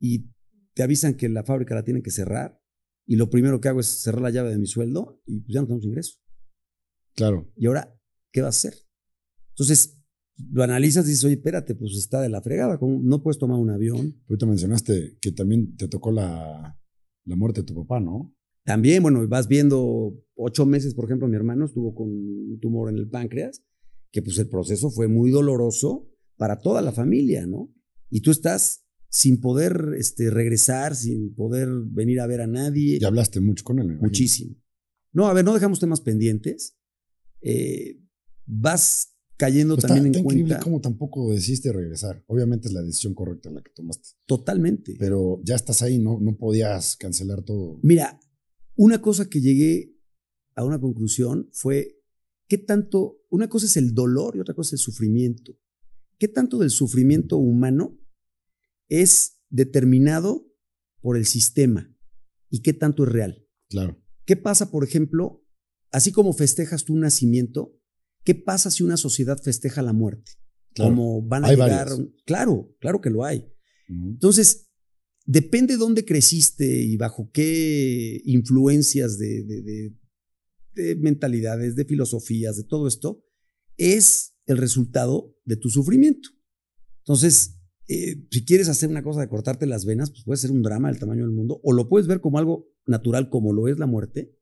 [0.00, 0.30] y
[0.74, 2.60] te avisan que la fábrica la tienen que cerrar,
[3.06, 5.60] y lo primero que hago es cerrar la llave de mi sueldo y pues ya
[5.60, 6.18] no tenemos ingreso.
[7.14, 7.50] Claro.
[7.56, 7.98] ¿Y ahora
[8.30, 8.80] qué vas a hacer?
[9.50, 9.98] Entonces,
[10.52, 13.70] lo analizas y dices, oye, espérate, pues está de la fregada, no puedes tomar un
[13.70, 14.22] avión.
[14.28, 16.78] Ahorita mencionaste que también te tocó la,
[17.24, 18.36] la muerte de tu papá, ¿no?
[18.64, 22.98] También, bueno, vas viendo ocho meses, por ejemplo, mi hermano estuvo con un tumor en
[22.98, 23.64] el páncreas,
[24.10, 27.74] que pues el proceso fue muy doloroso para toda la familia, ¿no?
[28.10, 32.98] Y tú estás sin poder este, regresar, sin poder venir a ver a nadie.
[33.00, 33.98] Y hablaste mucho con él.
[34.00, 34.56] Muchísimo.
[35.12, 36.76] No, a ver, no dejamos temas pendientes.
[37.40, 38.00] Eh,
[38.46, 40.64] vas cayendo Pues también está, en está increíble cuenta.
[40.64, 42.24] cómo tampoco decidiste regresar.
[42.26, 44.08] Obviamente es la decisión correcta la que tomaste.
[44.26, 44.96] Totalmente.
[44.98, 47.78] Pero ya estás ahí, no, no podías cancelar todo.
[47.82, 48.20] Mira,
[48.76, 49.94] una cosa que llegué
[50.54, 51.97] a una conclusión fue
[52.48, 55.56] qué tanto, una cosa es el dolor y otra cosa es el sufrimiento.
[56.18, 57.98] ¿Qué tanto del sufrimiento humano
[58.88, 60.50] es determinado
[61.00, 61.94] por el sistema
[62.50, 63.46] y qué tanto es real?
[63.68, 64.02] Claro.
[64.24, 65.44] ¿Qué pasa, por ejemplo,
[65.90, 67.74] así como festejas tu nacimiento,
[68.24, 70.32] qué pasa si una sociedad festeja la muerte?
[70.74, 70.90] Claro.
[70.90, 71.88] Como van a Hay llegar.
[71.88, 72.08] varias.
[72.26, 73.46] Claro, claro que lo hay.
[73.88, 74.68] Entonces,
[75.24, 79.97] depende dónde creciste y bajo qué influencias de, de- de-
[80.74, 83.24] de mentalidades, de filosofías, de todo esto,
[83.76, 86.30] es el resultado de tu sufrimiento.
[87.00, 87.58] Entonces,
[87.88, 90.88] eh, si quieres hacer una cosa de cortarte las venas, pues puede ser un drama
[90.88, 93.86] del tamaño del mundo, o lo puedes ver como algo natural, como lo es la
[93.86, 94.36] muerte.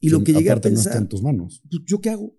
[0.00, 1.62] Y lo que llegué a aparte no está pensar, en tus manos.
[1.70, 2.38] pues, ¿yo qué hago?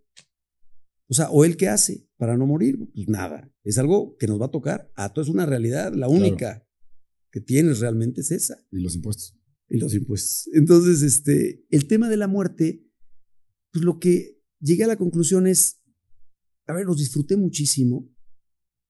[1.08, 2.78] O sea, ¿o él qué hace para no morir?
[2.94, 3.52] Pues nada.
[3.64, 4.92] Es algo que nos va a tocar.
[4.96, 5.94] A todo es una realidad.
[5.94, 6.68] La única
[7.32, 8.58] que tienes realmente es esa.
[8.72, 9.40] Y los impuestos.
[9.70, 10.50] Y los impuestos.
[10.54, 12.87] Entonces, este, el tema de la muerte,
[13.72, 15.80] pues lo que llegué a la conclusión es,
[16.66, 18.10] a ver, los disfruté muchísimo.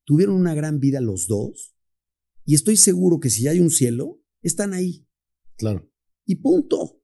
[0.05, 1.75] Tuvieron una gran vida los dos.
[2.45, 5.05] Y estoy seguro que si hay un cielo, están ahí.
[5.57, 5.91] Claro.
[6.25, 7.01] Y punto.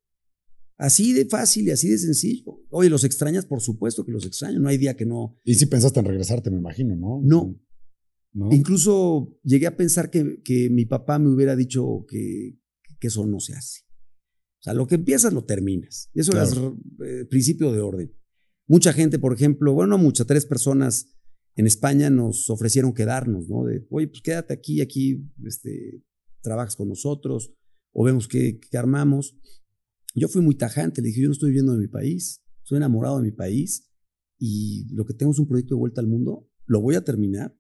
[0.78, 2.62] Así de fácil y así de sencillo.
[2.70, 3.46] Oye, ¿los extrañas?
[3.46, 4.60] Por supuesto que los extraño.
[4.60, 5.38] No hay día que no.
[5.44, 7.22] Y sí pensaste en regresarte, me imagino, ¿no?
[7.24, 7.60] No.
[8.34, 8.52] ¿No?
[8.52, 12.58] Incluso llegué a pensar que, que mi papá me hubiera dicho que,
[13.00, 13.82] que eso no se hace.
[14.64, 16.10] O sea, lo que empiezas lo terminas.
[16.14, 16.78] Y eso Claro.
[17.02, 18.14] es eh, principio de orden.
[18.66, 21.08] Mucha gente, por ejemplo, bueno, no mucha, tres personas
[21.58, 23.66] en España nos ofrecieron quedarnos, ¿no?
[23.66, 26.02] De, oye, pues quédate aquí, aquí este,
[26.42, 27.54] trabajas con nosotros,
[27.92, 29.38] o vemos qué, qué armamos.
[30.16, 33.18] Yo fui muy tajante, le dije, yo no estoy viviendo de mi país, soy enamorado
[33.18, 33.92] de mi país,
[34.40, 37.54] y lo que tengo es un proyecto de vuelta al mundo, lo voy a terminar,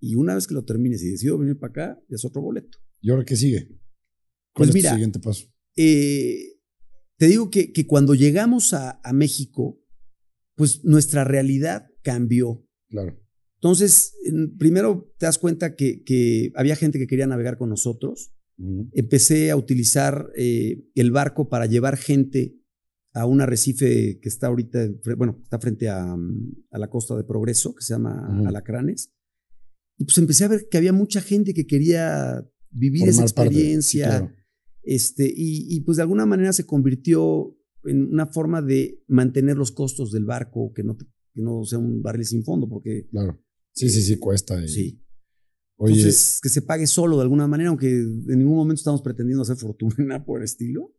[0.00, 2.78] y una vez que lo termines y decido venir para acá, ya es otro boleto.
[3.00, 3.68] ¿Y ahora qué sigue?
[3.68, 3.78] Pues
[4.54, 5.46] ¿Cuál es mira, tu siguiente paso?
[5.80, 6.56] Eh,
[7.18, 9.80] te digo que, que cuando llegamos a, a México,
[10.56, 12.66] pues nuestra realidad cambió.
[12.88, 13.16] Claro.
[13.60, 18.32] Entonces, en- primero te das cuenta que, que había gente que quería navegar con nosotros.
[18.92, 22.56] Empecé a utilizar eh, el barco para llevar gente
[23.12, 27.22] a un arrecife que está ahorita, bueno, está frente a, mm, a la costa de
[27.22, 28.26] Progreso, que se llama.
[28.48, 29.12] Alacranes.
[29.96, 33.18] Y pues empecé a ver que había mucha gente que quería vivir esa.
[33.18, 34.06] Sí, experiencia.
[34.08, 34.32] claro.
[34.90, 37.54] Este, y, y, pues de alguna manera se convirtió
[37.84, 41.04] en una forma de mantener los costos del barco, que no, te-
[41.34, 43.38] que no sea un barril sin fondo, porque Claro.
[43.72, 44.64] Sí, sí, sí, cuesta.
[44.64, 45.04] y- sí.
[45.76, 49.42] Oye, Entonces, que se pague solo de alguna manera, aunque en ningún momento estamos pretendiendo
[49.42, 50.94] hacer fortuna por el estilo.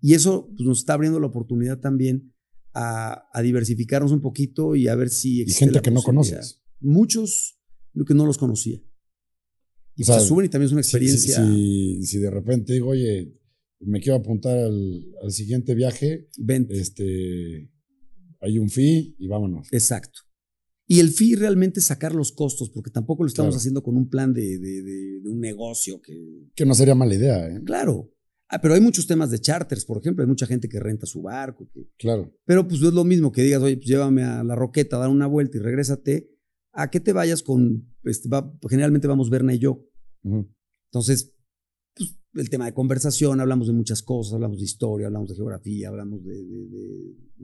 [0.00, 2.34] Y eso pues, nos está abriendo la oportunidad también
[2.74, 6.02] a, a diversificarnos un poquito y a ver si y existe gente la que no
[6.02, 6.62] conoces.
[6.80, 7.60] Muchos
[7.92, 8.82] lo que no los conocía.
[9.96, 11.46] Y O sea, se suben y también es una si- experiencia.
[11.46, 13.32] Si, si de repente digo, oye,
[13.80, 16.78] me quiero apuntar al, al siguiente viaje, Vente.
[16.78, 17.70] este,
[18.40, 19.68] hay un fee y vámonos.
[19.72, 20.20] Exacto.
[20.86, 23.58] Y el fee realmente es sacar los costos, porque tampoco lo estamos Claro.
[23.58, 26.48] haciendo con un plan de, de- de- de un negocio que.
[26.54, 27.60] Que no sería mala idea, ¿eh?
[27.64, 28.10] Claro.
[28.48, 31.22] Ah, pero hay muchos temas de charters, por ejemplo, hay mucha gente que renta su
[31.22, 31.68] barco.
[31.98, 32.36] claro.
[32.44, 35.08] Pero pues no es lo mismo que digas, oye, pues llévame a la roqueta, dar
[35.08, 36.30] una vuelta y regrésate,
[36.74, 38.28] a que te vayas con, este,
[38.68, 39.86] generalmente vamos Berna y yo.
[40.90, 41.32] Entonces,
[41.94, 45.88] pues, el tema de conversación, hablamos de muchas cosas, hablamos de historia, hablamos de geografía,
[45.88, 46.36] hablamos de,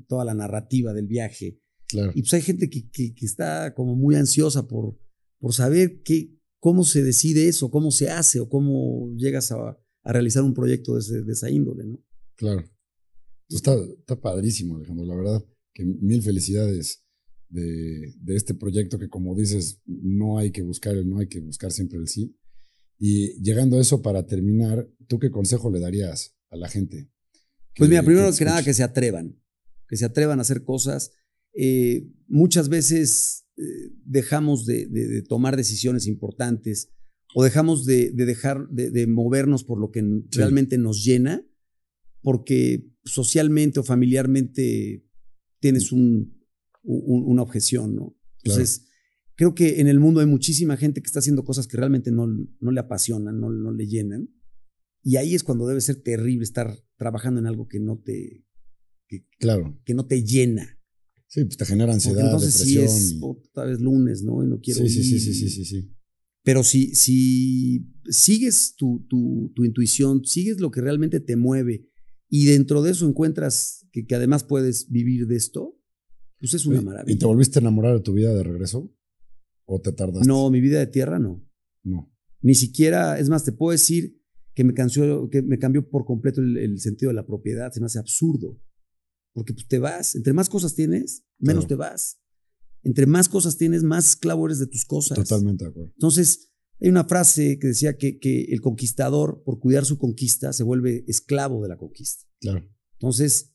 [0.09, 1.61] toda la narrativa del viaje.
[1.87, 2.13] Claro.
[2.15, 4.99] Y pues hay gente que, que, está como muy ansiosa por,
[5.39, 10.13] por saber qué, cómo se decide eso, cómo se hace o cómo llegas a, a
[10.13, 12.03] realizar un proyecto de, esa índole, ¿no?
[12.37, 12.65] Claro.
[13.49, 15.45] Está, está padrísimo, Alejandro, la verdad,
[15.75, 17.05] que mil felicidades
[17.51, 21.41] de, de, este proyecto que como dices, no hay que buscar el no, hay que
[21.41, 22.35] buscar siempre el sí.
[22.99, 27.11] Y llegando a eso, para terminar, ¿tú qué consejo le darías a la gente?
[27.77, 29.41] pues mira, primero que, nada, que se atrevan,
[29.89, 31.13] que se atrevan a hacer cosas.
[31.55, 36.91] Eh, muchas veces eh, dejamos de, de, tomar decisiones importantes
[37.35, 41.47] o dejamos de, dejar de, movernos por lo que realmente nos llena,
[42.23, 45.05] porque socialmente o familiarmente
[45.61, 46.40] tienes un,
[46.83, 48.17] una objeción, ¿no?
[48.43, 48.87] Entonces,
[49.37, 52.27] creo que en el mundo hay muchísima gente que está haciendo cosas que realmente no,
[52.27, 54.29] no le apasionan, no, no le llenan.
[55.03, 58.45] Y ahí es cuando debe ser terrible estar trabajando en algo que no te,
[59.09, 59.81] que, claro.
[59.85, 60.79] que no te llena.
[61.27, 62.89] Sí, pues te genera ansiedad, entonces depresión.
[62.89, 64.45] Sí es otra vez lunes, ¿no?
[64.45, 65.91] Y no quiero sí, sí, sí, sí, sí, sí.
[66.43, 71.89] Pero si, si sigues tu, tu, tu, intuición, sigues lo que realmente te mueve
[72.29, 75.80] y dentro de eso encuentras que, que además puedes vivir de esto,
[76.41, 77.15] pues es una maravilla.
[77.15, 78.93] ¿Y te volviste a enamorar de tu vida de regreso?
[79.67, 80.27] ¿O te tardaste?
[80.27, 81.47] No, mi vida de tierra no.
[81.85, 82.13] No.
[82.41, 84.19] Ni siquiera, es más, te puedo decir
[84.55, 87.71] que me, cambió, que me cambió por completo el, sentido de la propiedad.
[87.73, 88.61] Se me hace absurdo.
[89.33, 90.17] Porque pues, te vas.
[90.17, 92.21] Entre más cosas tienes, menos te vas
[92.83, 95.17] entre más cosas tienes, más esclavo eres de tus cosas.
[95.17, 95.93] Totalmente de acuerdo.
[95.95, 100.63] Entonces, hay una frase que decía que, que el conquistador, por cuidar su conquista, se
[100.63, 102.27] vuelve esclavo de la conquista.
[102.41, 102.67] Claro.
[102.95, 103.55] Entonces,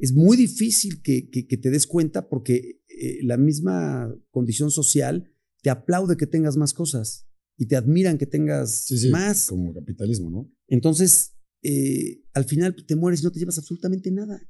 [0.00, 5.30] es muy difícil que, que, te des cuenta porque eh, la misma condición social
[5.62, 7.28] te aplaude que tengas más cosas
[7.58, 9.48] y te admiran que tengas sí, sí, más.
[9.48, 10.50] Como capitalismo, ¿no?
[10.68, 11.32] Entonces,
[11.62, 14.40] eh, al final te mueres y no te llevas absolutamente nada.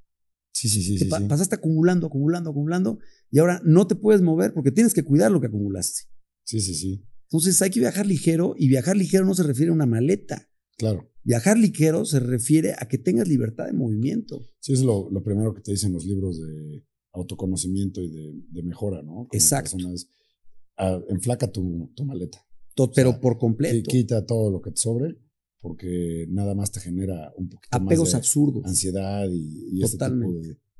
[0.52, 0.98] Sí, sí, sí.
[0.98, 2.98] sí, pasaste acumulando, acumulando, acumulando
[3.30, 6.02] y ahora no te puedes mover porque tienes que cuidar lo que acumulaste.
[6.44, 7.04] Sí, sí, sí.
[7.24, 10.48] Entonces hay que viajar ligero y viajar ligero no se refiere a una maleta.
[10.76, 11.09] Claro.
[11.22, 14.40] Viajar ligero se refiere a que tengas libertad de movimiento.
[14.60, 19.28] Sí, es lo, primero que te dicen los libros de autoconocimiento y de, mejora, ¿no?
[19.32, 19.76] Exacto.
[20.76, 22.46] Ah, enflaca tu, maleta.
[22.94, 23.90] pero por completo.
[23.90, 25.18] Quita todo lo que te sobre
[25.60, 28.64] porque nada más te genera un poquito Apegos más de absurdos.
[28.64, 30.32] ansiedad y, y ese tipo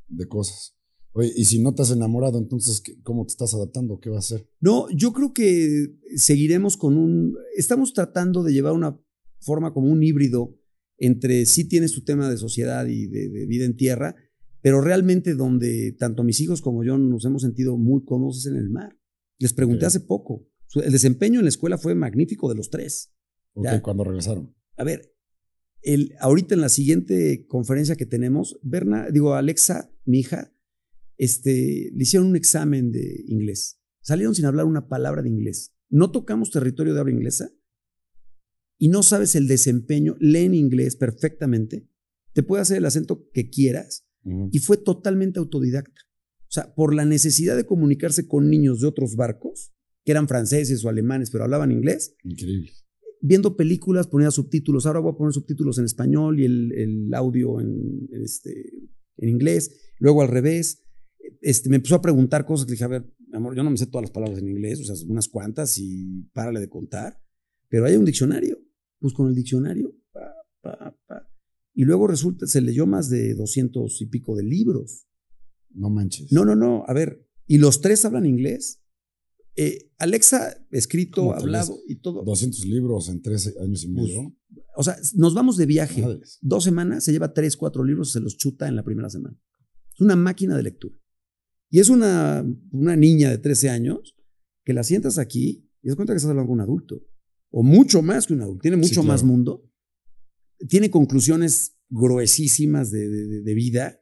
[0.09, 0.75] de, cosas.
[1.13, 3.99] Oye, y si no te has enamorado, entonces, ¿cómo te estás adaptando?
[3.99, 4.49] ¿Qué va a hacer?
[4.61, 7.37] No, yo creo que seguiremos con un...
[7.57, 8.99] Estamos tratando de llevar una
[9.41, 10.61] forma como un híbrido
[11.01, 14.15] entre sí tienes tu tema de sociedad y de, vida en tierra,
[14.61, 18.69] pero realmente donde tanto mis hijos como yo nos hemos sentido muy cómodos en el
[18.69, 18.97] mar.
[19.39, 20.47] Les pregunté hace poco.
[20.75, 23.15] El desempeño en la escuela fue magnífico de los tres.
[23.55, 24.55] Ok, cuando regresaron.
[24.77, 25.15] A ver,
[25.81, 30.55] el, ahorita en la siguiente conferencia que tenemos, Berna, digo, Alexa, mi hija,
[31.17, 33.81] este, le hicieron un examen de inglés.
[34.03, 35.75] Salieron sin hablar una palabra de inglés.
[35.89, 37.51] No tocamos territorio de habla inglesa
[38.81, 41.89] y no sabes el desempeño, leen inglés perfectamente,
[42.33, 44.09] te puede hacer el acento que quieras
[44.51, 46.03] y fue totalmente autodidacta.
[46.43, 49.73] O sea, por la necesidad de comunicarse con niños de otros barcos,
[50.05, 52.17] que eran franceses o alemanes, pero hablaban inglés.
[52.25, 52.73] Increíble
[53.21, 54.87] viendo películas ponía subtítulos.
[54.87, 58.73] Ahora voy a poner subtítulos en español y el, audio en, este,
[59.19, 59.93] en inglés.
[59.99, 60.83] Luego al revés.
[61.43, 63.77] Este, me empezó a preguntar cosas que le dije, a ver, amor, yo no me
[63.77, 67.23] sé todas las palabras en inglés, o sea, unas cuantas y párale de contar.
[67.69, 68.59] Pero hay un diccionario.
[69.01, 69.95] Pues con el diccionario,
[71.75, 75.07] Y luego resulta, se leyó más de doscientos y pico de libros.
[75.71, 76.31] No manches.
[76.33, 76.85] No, no, no.
[76.87, 78.83] A ver, ¿y los tres hablan inglés?
[79.57, 82.23] Eh, Alexa, escrito, hablado y todo.
[82.25, 84.37] 200 libros en tres años y pues, medio.
[84.77, 86.05] o sea, nos vamos de viaje.
[86.41, 89.37] Dos semanas, se lleva tres, cuatro libros, se los chuta en la primera semana.
[89.93, 90.97] Es una máquina de lectura.
[91.71, 94.17] Y es una, una niña de 13 años
[94.65, 97.03] que la sientas aquí y das cuenta que estás hablando con un adulto.
[97.51, 98.63] O mucho más que un adulto.
[98.63, 99.69] Tiene mucho más mundo.
[100.69, 103.09] Tiene conclusiones gruesísimas de,
[103.43, 104.01] de vida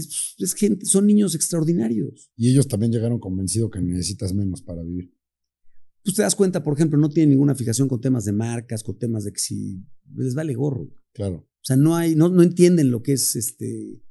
[0.00, 2.30] es, gente, son niños extraordinarios.
[2.36, 5.12] Y ellos también llegaron convencidos que necesitas menos para vivir.
[6.02, 8.98] Tú te das cuenta, por ejemplo, no tienen ninguna fijación con temas de marcas, con
[8.98, 9.82] temas de que si
[10.14, 10.88] les vale gorro.
[11.12, 11.36] Claro.
[11.36, 14.02] O sea, no hay, no, no entienden lo que es este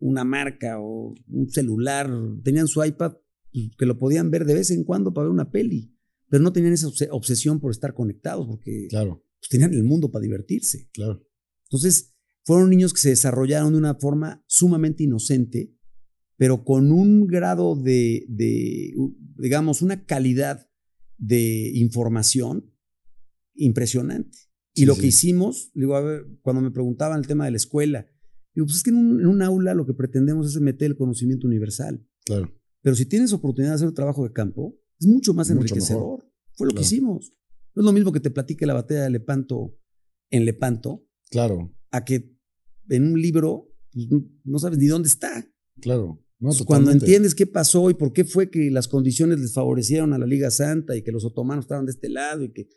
[0.00, 2.10] una marca o un celular.
[2.42, 3.12] Tenían su iPad
[3.52, 5.96] pues, que lo podían ver de vez en cuando para ver una peli,
[6.28, 9.24] pero no tenían esa obsesión por estar conectados porque claro.
[9.40, 10.88] Pues, tenían el mundo para divertirse.
[10.92, 11.26] Claro.
[11.64, 12.14] Entonces,
[12.44, 15.74] fueron niños que se desarrollaron de una forma sumamente inocente,
[16.36, 18.94] pero con un grado de, de
[19.36, 20.68] digamos, una calidad
[21.18, 22.72] de información
[23.54, 24.38] impresionante.
[24.74, 28.06] Y lo que hicimos, digo, a ver, cuando me preguntaban el tema de la escuela,
[28.54, 32.06] digo, pues es que en un, aula lo que pretendemos es meter el conocimiento universal.
[32.24, 32.54] Claro.
[32.82, 36.28] Pero si tienes oportunidad de hacer un trabajo de campo, es mucho más enriquecedor.
[36.52, 37.30] Fue lo que hicimos.
[37.74, 39.76] No es lo mismo que te platique la batalla de Lepanto
[40.30, 41.06] en Lepanto.
[41.30, 41.74] Claro.
[41.90, 42.36] A que
[42.88, 44.06] en un libro pues,
[44.44, 45.48] no sabes ni dónde está.
[45.80, 46.24] Claro.
[46.66, 50.26] Cuando entiendes qué pasó y por qué fue que las condiciones les favorecieron a la
[50.26, 52.68] Liga Santa y que los otomanos estaban de este lado y que.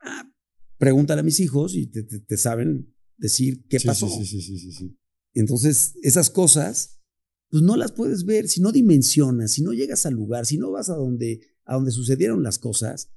[0.00, 0.32] Ah,
[0.78, 4.08] pregúntale a mis hijos y te, saben decir qué pasó.
[4.08, 4.98] Sí, sí, sí, sí, sí.
[5.34, 6.95] Entonces, esas cosas,
[7.50, 10.70] pues no las puedes ver si no dimensionas, si no llegas al lugar, si no
[10.70, 13.10] vas a donde, a donde sucedieron las cosas,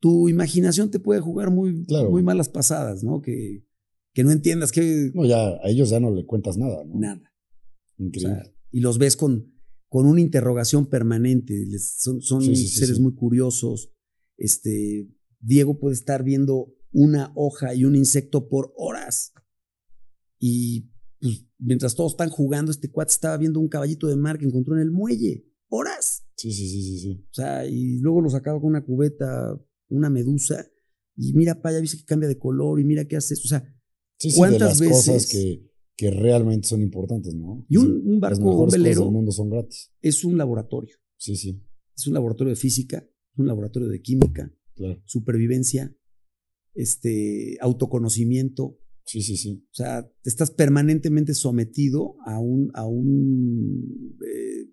[0.00, 3.22] tu imaginación te puede jugar muy, muy malas pasadas, ¿no?
[3.22, 3.64] Que,
[4.12, 5.10] que no entiendas que...
[5.14, 6.98] No, ya a ellos ya no le cuentas nada, ¿no?
[6.98, 7.32] Nada.
[7.98, 9.54] Increíble y los ves con,
[9.88, 11.64] con una interrogación permanente.
[11.78, 13.92] son, seres muy curiosos.
[14.36, 19.32] Este, Diego puede estar viendo una hoja y un insecto por horas.
[20.40, 20.90] Y
[21.24, 24.74] pues, mientras todos están jugando, este cuate estaba viendo un caballito de mar que encontró
[24.74, 25.46] en el muelle.
[25.70, 26.26] Horas.
[26.36, 27.26] Sí, sí, sí, sí, sí.
[27.30, 30.70] O sea, y luego lo sacaba con una cubeta, una medusa.
[31.16, 33.32] Y mira, pa, ya viste que cambia de color y mira qué hace.
[33.32, 33.64] O sea,
[34.36, 37.64] ¿cuántas de las Cosas que, que realmente son importantes, ¿no?
[37.70, 39.10] Y un, barco, un velero.
[39.10, 39.94] mundo son gratis.
[40.02, 40.94] Es un laboratorio.
[41.16, 41.64] Sí, sí.
[41.96, 44.52] Es un laboratorio de física, un laboratorio de química,
[45.06, 45.96] supervivencia,
[46.74, 48.78] este, autoconocimiento.
[49.04, 49.64] Sí, sí, sí.
[49.70, 54.70] O sea, estás permanentemente sometido a un, a un, eh,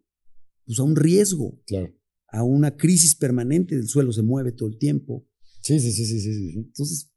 [0.65, 1.61] pues a un riesgo.
[1.65, 1.93] Claro.
[2.27, 3.75] A una crisis permanente.
[3.75, 5.27] El suelo se mueve todo el tiempo.
[5.61, 6.53] Sí, sí, sí, sí, sí.
[6.55, 7.11] Entonces,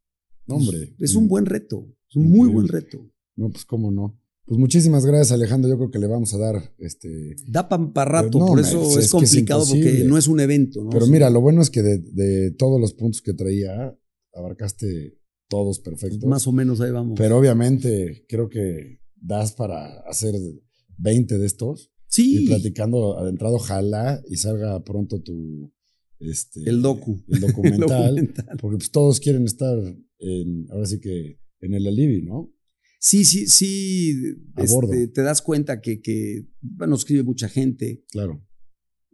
[0.46, 0.94] hombre.
[0.98, 1.86] es un buen reto.
[2.10, 3.10] Es un muy buen reto.
[3.36, 4.20] No, pues cómo no.
[4.46, 5.70] Pues muchísimas gracias, Alejandro.
[5.70, 7.34] Yo creo que le vamos a dar este.
[7.46, 10.84] Da para rato, por eso es, complicado porque no es un evento.
[10.84, 10.90] ¿no?
[10.90, 13.96] Pero mira, lo bueno es que de, todos los puntos que traía,
[14.34, 15.18] abarcaste
[15.54, 16.28] todos perfectos.
[16.28, 17.14] Más o menos ahí vamos.
[17.16, 20.34] Pero obviamente creo que das para hacer
[20.98, 21.92] 20 de estos.
[22.08, 22.42] Sí.
[22.42, 25.72] Y platicando adentrado, ojalá y salga pronto tu.
[26.18, 27.22] Este, el docu.
[27.28, 28.34] El documental.
[28.60, 29.78] Porque pues todos quieren estar
[30.18, 32.52] en, ahora sí que en el alibi, ¿no?
[32.98, 34.14] sí, sí, sí,
[34.56, 38.02] este, te das cuenta que, que, bueno, escribe mucha gente.
[38.10, 38.44] Claro.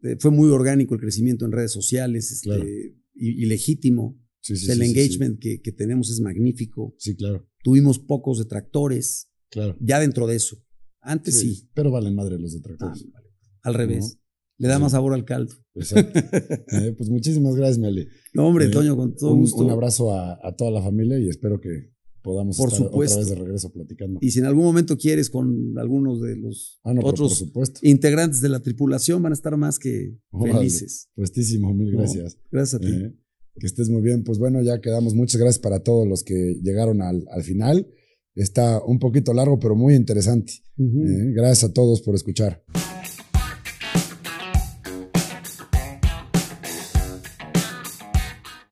[0.03, 4.19] Eh, fue muy orgánico el crecimiento en redes sociales este, y, legítimo.
[4.41, 6.95] Sí, sí, el engagement que, que, tenemos es magnífico.
[6.99, 7.47] Sí, claro.
[7.63, 9.31] Tuvimos pocos detractores.
[9.51, 9.77] Claro.
[9.81, 10.57] Ya dentro de eso.
[11.01, 11.69] Antes sí.
[11.75, 13.05] Pero valen madre los detractores.
[13.15, 13.21] Ah,
[13.63, 14.19] Al revés.
[14.59, 15.55] Le da más sabor al caldo.
[15.75, 16.21] Exacto.
[16.73, 18.07] Eh, pues muchísimas gracias, Meli.
[18.35, 19.65] No, hombre, eh, Toño, con todo un, gusto.
[19.65, 21.91] Un abrazo a, a, toda la familia y espero que
[22.23, 23.19] podamos por estar supuesto.
[23.19, 24.19] otra vez de regreso platicando.
[24.23, 27.45] Y si en algún momento quieres con algunos de los ah, otros
[27.83, 31.09] integrantes de la tripulación, van a estar más que felices.
[31.15, 32.39] Puestísimo, mil gracias.
[32.51, 32.93] gracias a ti.
[32.93, 33.15] Eh,
[33.59, 34.25] que estés muy bien.
[34.25, 35.15] Pues bueno, ya quedamos.
[35.15, 37.87] Muchas gracias para todos los que llegaron al, al final.
[38.35, 40.53] Está un poquito largo, pero muy interesante.
[40.79, 42.63] Eh, gracias a todos por escuchar.